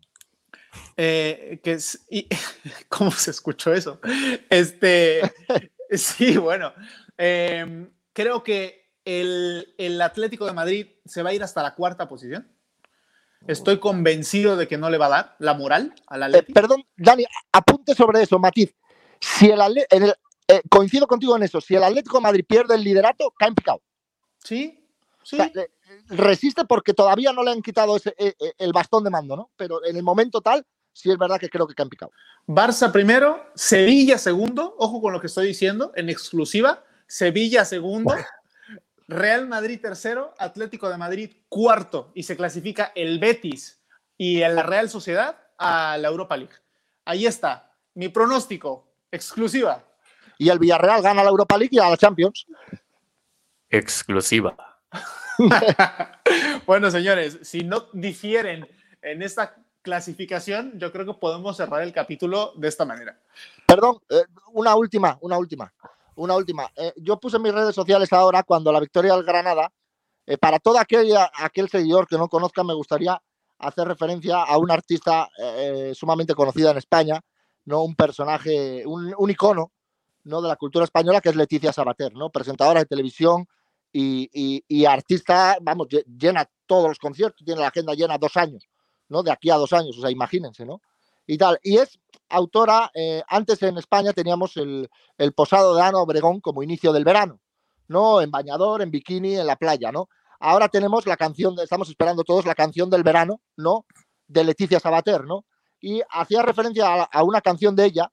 Eh, 0.98 1.60
que 1.64 1.78
¿Cómo 2.90 3.12
se 3.12 3.32
escuchó 3.32 3.74
eso? 3.74 4.00
Este, 4.50 5.22
sí, 5.92 6.38
bueno, 6.38 6.74
em, 7.18 7.90
creo 8.14 8.44
que 8.44 8.92
el, 9.06 10.02
Atlético 10.02 10.46
de 10.46 10.54
Madrid 10.54 10.88
se 11.06 11.24
va 11.24 11.32
a 11.32 11.34
ir 11.34 11.44
hasta 11.44 11.64
la 11.64 11.76
cuarta 11.76 12.08
posición. 12.08 12.52
Estoy 13.48 13.80
convencido 13.80 14.58
de 14.58 14.68
que 14.68 14.78
no 14.78 14.90
le 14.90 14.98
va 14.98 15.06
a 15.06 15.10
dar 15.10 15.36
la 15.40 15.54
moral 15.54 15.96
al 16.08 16.22
eh, 16.22 16.26
Atlético. 16.26 16.54
perdón, 16.54 16.84
Dani, 16.98 17.26
apunte 17.54 17.96
sobre 17.96 18.22
eso, 18.22 18.38
Matiz. 18.38 18.76
Si 19.22 19.50
el, 19.50 19.62
eh, 20.48 20.62
coincido 20.70 21.08
contigo 21.08 21.38
en 21.38 21.44
eso, 21.44 21.62
si 21.62 21.76
el 21.76 21.84
Atlético 21.84 22.18
de 22.18 22.24
Madrid 22.24 22.46
pierde 22.46 22.76
el 22.76 22.84
liderato, 22.84 23.34
cae 23.38 23.48
en 23.48 23.56
picado. 23.56 23.82
Sí, 24.44 24.86
sí 25.24 25.38
resiste 26.08 26.66
porque 26.66 26.94
todavía 26.94 27.34
no 27.34 27.44
le 27.44 27.52
han 27.52 27.62
quitado 27.62 27.98
ese, 27.98 28.14
e, 28.18 28.36
e, 28.40 28.54
el 28.58 28.74
bastón 28.74 29.04
de 29.04 29.10
mando, 29.10 29.36
¿no? 29.36 29.52
Pero 29.56 29.84
en 29.86 29.96
el 29.96 30.04
momento 30.04 30.42
tal, 30.42 30.66
sí 30.94 31.12
es 31.12 31.18
verdad 31.18 31.40
que 31.40 31.50
creo 31.50 31.68
que 31.68 31.82
han 31.82 31.90
picado. 31.90 32.12
Barça 32.48 32.92
primero, 32.92 33.46
Sevilla 33.56 34.18
segundo, 34.18 34.76
ojo 34.78 35.02
con 35.02 35.14
lo 35.14 35.22
que 35.22 35.28
estoy 35.28 35.48
diciendo, 35.48 35.92
en 35.96 36.10
exclusiva, 36.10 36.84
Sevilla 37.08 37.66
segundo, 37.66 38.16
Real 39.08 39.48
Madrid 39.48 39.80
tercero, 39.82 40.34
Atlético 40.38 40.90
de 40.90 40.98
Madrid 40.98 41.38
cuarto 41.48 42.12
y 42.14 42.24
se 42.24 42.38
clasifica 42.38 42.92
el 42.96 43.20
Betis 43.20 43.82
y 44.18 44.40
la 44.40 44.64
Real 44.64 44.90
Sociedad 44.90 45.38
a 45.58 45.98
la 45.98 46.08
Europa 46.08 46.38
League. 46.38 46.54
Ahí 47.06 47.26
está, 47.26 47.74
mi 47.96 48.10
pronóstico, 48.10 48.94
exclusiva. 49.12 49.84
Y 50.38 50.50
el 50.50 50.60
Villarreal 50.60 51.02
gana 51.02 51.24
la 51.24 51.30
Europa 51.30 51.58
League 51.58 51.76
y 51.76 51.80
a 51.80 51.90
la 51.90 51.98
Champions. 51.98 52.46
Exclusiva. 53.70 54.56
bueno, 56.66 56.92
señores, 56.92 57.40
si 57.44 57.64
no 57.64 57.88
difieren 57.94 58.68
en 59.02 59.22
esta 59.22 59.56
clasificación, 59.82 60.78
yo 60.78 60.92
creo 60.92 61.06
que 61.06 61.14
podemos 61.14 61.58
cerrar 61.58 61.82
el 61.82 61.94
capítulo 61.94 62.54
de 62.56 62.68
esta 62.68 62.86
manera. 62.86 63.18
Perdón, 63.66 64.00
eh, 64.10 64.24
una 64.54 64.76
última, 64.76 65.18
una 65.22 65.38
última, 65.38 65.74
una 66.16 66.36
última. 66.36 66.70
Eh, 66.76 66.94
yo 66.98 67.20
puse 67.20 67.38
en 67.38 67.44
mis 67.44 67.54
redes 67.54 67.74
sociales 67.74 68.12
ahora, 68.12 68.44
cuando 68.44 68.72
la 68.72 68.80
victoria 68.80 69.16
del 69.16 69.24
Granada, 69.24 69.72
eh, 70.26 70.38
para 70.38 70.60
todo 70.60 70.78
aquel, 70.78 71.16
aquel 71.36 71.70
seguidor 71.70 72.08
que 72.08 72.18
no 72.18 72.28
conozca, 72.28 72.64
me 72.64 72.74
gustaría 72.74 73.20
hacer 73.58 73.88
referencia 73.88 74.44
a 74.44 74.58
una 74.58 74.74
artista 74.74 75.28
sumamente 75.94 76.34
conocida 76.34 76.72
en 76.72 76.78
España, 76.78 77.20
¿no? 77.66 77.84
un 77.84 77.94
personaje, 77.94 78.84
un, 78.86 79.14
un, 79.18 79.30
icono 79.30 79.74
¿no? 80.24 80.42
de 80.42 80.48
la 80.48 80.56
cultura 80.56 80.86
española, 80.86 81.20
que 81.20 81.28
es 81.28 81.36
Leticia 81.36 81.74
Sabater, 81.74 82.14
¿no? 82.14 82.30
presentadora 82.30 82.80
de 82.80 82.86
televisión, 82.86 83.50
y, 83.92 84.86
artista, 84.86 85.58
vamos, 85.62 85.88
llena 86.06 86.50
todos 86.66 86.90
los 86.90 87.00
conciertos, 87.00 87.44
tiene 87.46 87.62
la 87.62 87.68
agenda 87.68 87.94
llena 87.94 88.18
dos 88.18 88.38
años, 88.38 88.70
¿no? 89.08 89.24
De 89.24 89.32
aquí 89.32 89.50
a 89.50 89.56
dos 89.56 89.74
años, 89.74 89.98
o 89.98 90.02
sea, 90.02 90.12
imagínense, 90.12 90.66
¿no? 90.66 90.82
Y 91.26 91.38
tal. 91.38 91.60
Y 91.64 91.78
es 91.78 92.00
autora, 92.30 92.92
eh, 92.94 93.24
antes 93.28 93.62
en 93.64 93.78
España 93.78 94.14
teníamos 94.14 94.58
el, 94.58 94.90
posado 95.36 95.76
de 95.76 95.82
Ana 95.82 96.00
Obregón 96.00 96.42
como 96.42 96.64
inicio 96.64 96.94
del 96.94 97.04
verano, 97.04 97.40
¿no? 97.88 98.22
En 98.22 98.32
bañador, 98.32 98.82
en 98.82 98.92
bikini, 98.92 99.36
en 99.36 99.48
la 99.48 99.56
playa, 99.56 99.92
¿no? 99.92 100.10
Ahora 100.40 100.70
tenemos 100.70 101.06
la 101.06 101.18
canción, 101.18 101.56
estamos 101.60 101.90
esperando 101.90 102.24
todos 102.24 102.46
la 102.46 102.56
canción 102.56 102.90
del 102.90 103.04
verano, 103.04 103.42
¿no? 103.58 103.86
De 104.28 104.44
Leticia 104.44 104.80
Sabater, 104.80 105.26
¿no? 105.26 105.46
Y 105.82 106.02
hacía 106.10 106.42
referencia 106.42 107.04
a 107.04 107.24
una 107.24 107.42
canción 107.42 107.76
de 107.76 107.86
ella, 107.86 108.12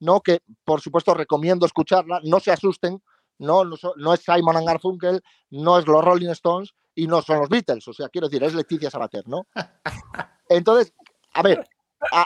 ¿no? 0.00 0.20
Que 0.20 0.40
por 0.64 0.80
supuesto 0.80 1.14
recomiendo 1.14 1.66
escucharla, 1.66 2.20
no 2.24 2.40
se 2.40 2.52
asusten, 2.52 3.02
no, 3.38 3.64
no, 3.64 4.14
es 4.14 4.20
Simon 4.20 4.64
Garfunkel, 4.64 5.22
no 5.50 5.78
es 5.78 5.86
los 5.86 6.04
Rolling 6.04 6.30
Stones 6.30 6.74
y 6.94 7.06
no 7.06 7.22
son 7.22 7.40
los 7.40 7.48
Beatles. 7.48 7.86
O 7.88 7.92
sea, 7.92 8.08
quiero 8.08 8.28
decir, 8.28 8.42
es 8.42 8.54
Leticia 8.54 8.90
Sabater, 8.90 9.26
¿no? 9.28 9.46
Entonces, 10.48 10.92
a 11.34 11.42
ver, 11.42 11.66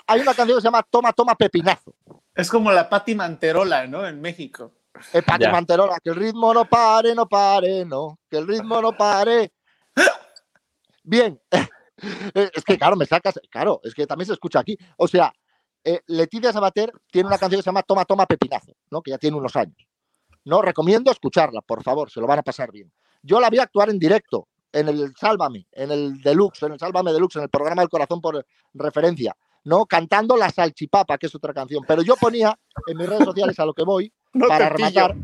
hay 0.07 0.21
una 0.21 0.35
canción 0.35 0.59
que 0.59 0.63
se 0.63 0.69
llama 0.69 0.87
Toma, 0.89 1.13
toma 1.13 1.35
pepinazo. 1.35 1.95
Es 2.35 2.49
como 2.49 2.71
la 2.71 2.89
Patti 2.89 3.15
Manterola, 3.15 3.87
¿no? 3.87 4.07
En 4.07 4.21
México. 4.21 4.73
Es 5.13 5.25
Patti 5.25 5.49
Manterola, 5.49 5.99
que 6.03 6.11
el 6.11 6.17
ritmo 6.17 6.55
no 6.55 6.65
pare, 6.65 7.15
no 7.15 7.29
pare, 7.29 7.85
no, 7.85 8.19
que 8.29 8.39
el 8.39 8.47
ritmo 8.47 8.81
no 8.81 8.93
pare. 8.93 9.53
Bien, 11.03 11.41
es 12.35 12.65
que 12.65 12.79
claro, 12.79 12.97
me 12.97 13.07
sacas, 13.07 13.41
claro, 13.51 13.81
es 13.83 13.95
que 13.95 14.07
también 14.07 14.27
se 14.27 14.35
escucha 14.35 14.61
aquí. 14.61 14.79
O 14.97 15.09
sea, 15.09 15.33
eh, 15.83 16.01
Leticia 16.07 16.53
Sabater 16.53 16.93
tiene 17.11 17.29
una 17.29 17.39
canción 17.39 17.59
que 17.59 17.63
se 17.63 17.69
llama 17.69 17.83
Toma, 17.83 18.05
toma 18.05 18.27
pepinazo, 18.27 18.73
¿no? 18.91 19.03
Que 19.03 19.13
ya 19.13 19.19
tiene 19.19 19.37
unos 19.37 19.57
años. 19.57 19.77
No, 20.51 20.61
recomiendo 20.63 21.13
escucharla, 21.13 21.61
por 21.61 21.81
favor, 21.85 22.11
se 22.11 22.21
lo 22.21 22.27
van 22.27 22.41
a 22.41 22.43
pasar 22.43 22.73
bien. 22.73 22.91
Yo 23.23 23.39
la 23.39 23.51
vi 23.51 23.61
actuar 23.61 23.89
en 23.89 24.01
directo, 24.01 24.49
en 24.73 24.89
el 24.89 25.15
Sálvame, 25.17 25.69
en 25.71 25.93
el 25.93 26.21
Deluxe, 26.21 26.65
en 26.65 26.73
el 26.73 26.79
Sálvame 26.81 27.13
Deluxe, 27.13 27.37
en 27.37 27.45
el 27.45 27.51
programa 27.51 27.83
del 27.83 27.89
corazón 27.89 28.21
por 28.21 28.45
referencia. 28.75 29.37
¿no? 29.63 29.87
Cantando 29.87 30.37
La 30.37 30.51
Salchipapa, 30.51 31.19
que 31.19 31.27
es 31.27 31.35
otra 31.37 31.55
canción. 31.55 31.85
Pero 31.87 32.03
yo 32.03 32.17
ponía 32.17 32.59
en 32.89 32.97
mis 32.97 33.09
redes 33.09 33.27
sociales 33.27 33.61
a 33.61 33.65
lo 33.65 33.73
que 33.73 33.85
voy, 33.85 34.13
para 34.49 34.71
rematar, 34.71 35.15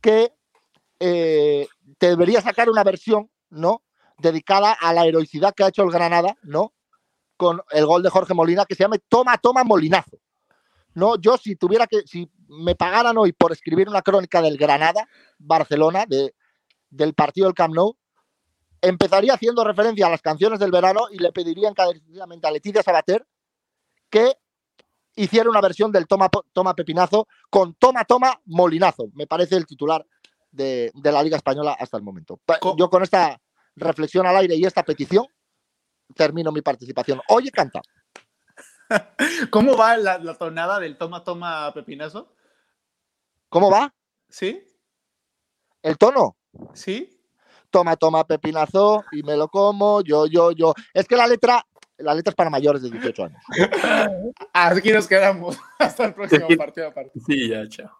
que 0.00 0.32
eh, 0.98 1.68
te 1.98 2.06
debería 2.06 2.40
sacar 2.40 2.70
una 2.70 2.84
versión, 2.84 3.30
¿no? 3.50 3.82
Dedicada 4.16 4.72
a 4.72 4.94
la 4.94 5.04
heroicidad 5.04 5.52
que 5.54 5.64
ha 5.64 5.68
hecho 5.68 5.82
el 5.82 5.90
Granada, 5.90 6.38
¿no? 6.42 6.72
Con 7.36 7.60
el 7.70 7.84
gol 7.84 8.02
de 8.02 8.08
Jorge 8.08 8.32
Molina, 8.32 8.64
que 8.64 8.76
se 8.76 8.84
llame 8.84 9.00
Toma, 9.10 9.36
Toma, 9.36 9.62
Molinazo. 9.62 10.16
No, 10.94 11.16
yo 11.16 11.36
si 11.36 11.56
tuviera 11.56 11.86
que, 11.86 12.02
si 12.06 12.30
me 12.58 12.74
pagaran 12.74 13.16
hoy 13.18 13.32
por 13.32 13.52
escribir 13.52 13.88
una 13.88 14.02
crónica 14.02 14.40
del 14.42 14.56
Granada, 14.56 15.08
Barcelona, 15.38 16.04
de, 16.06 16.34
del 16.90 17.14
partido 17.14 17.46
del 17.46 17.54
Camp 17.54 17.74
Nou, 17.74 17.96
empezaría 18.80 19.34
haciendo 19.34 19.64
referencia 19.64 20.06
a 20.06 20.10
las 20.10 20.22
canciones 20.22 20.58
del 20.58 20.70
verano 20.70 21.06
y 21.10 21.18
le 21.18 21.32
pediría 21.32 21.68
encarecidamente 21.68 22.46
a 22.46 22.50
Leticia 22.50 22.82
Sabater 22.82 23.26
que 24.10 24.36
hiciera 25.16 25.48
una 25.48 25.60
versión 25.60 25.90
del 25.90 26.06
Toma, 26.06 26.28
Toma 26.52 26.74
Pepinazo 26.74 27.26
con 27.50 27.74
Toma, 27.74 28.04
Toma, 28.04 28.40
Molinazo. 28.44 29.08
Me 29.14 29.26
parece 29.26 29.56
el 29.56 29.66
titular 29.66 30.04
de, 30.50 30.92
la 31.02 31.22
Liga 31.22 31.36
Española 31.36 31.76
hasta 31.78 31.96
el 31.96 32.02
momento. 32.02 32.40
Yo 32.76 32.90
con 32.90 33.02
esta 33.02 33.40
reflexión 33.76 34.26
al 34.26 34.36
aire 34.36 34.54
y 34.54 34.64
esta 34.64 34.82
petición 34.82 35.26
termino 36.14 36.52
mi 36.52 36.62
participación. 36.62 37.20
Oye, 37.28 37.50
canta. 37.50 37.80
¿Cómo 39.50 39.76
va 39.76 39.96
la, 39.96 40.18
la, 40.18 40.34
tonada 40.34 40.78
del 40.78 40.96
toma, 40.98 41.24
toma, 41.24 41.72
pepinazo? 41.72 42.33
¿Cómo 43.54 43.70
va? 43.70 43.94
¿Sí? 44.28 44.66
¿El 45.80 45.96
tono? 45.96 46.36
Sí. 46.72 47.08
Toma, 47.70 47.94
toma, 47.94 48.26
pepinazo 48.26 49.04
y 49.12 49.22
me 49.22 49.36
lo 49.36 49.46
como, 49.46 50.00
yo, 50.00 50.26
yo, 50.26 50.50
yo. 50.50 50.74
Es 50.92 51.06
que 51.06 51.14
la 51.14 51.28
letra, 51.28 51.64
la 51.98 52.16
letra 52.16 52.32
es 52.32 52.34
para 52.34 52.50
mayores 52.50 52.82
de 52.82 52.90
18 52.90 53.24
años. 53.26 53.40
Aquí 54.52 54.90
nos 54.90 55.06
quedamos. 55.06 55.56
Hasta 55.78 56.06
el 56.06 56.14
próximo 56.14 56.48
partido. 56.58 56.92
Sí, 57.24 57.48
ya, 57.48 57.68
chao. 57.68 57.96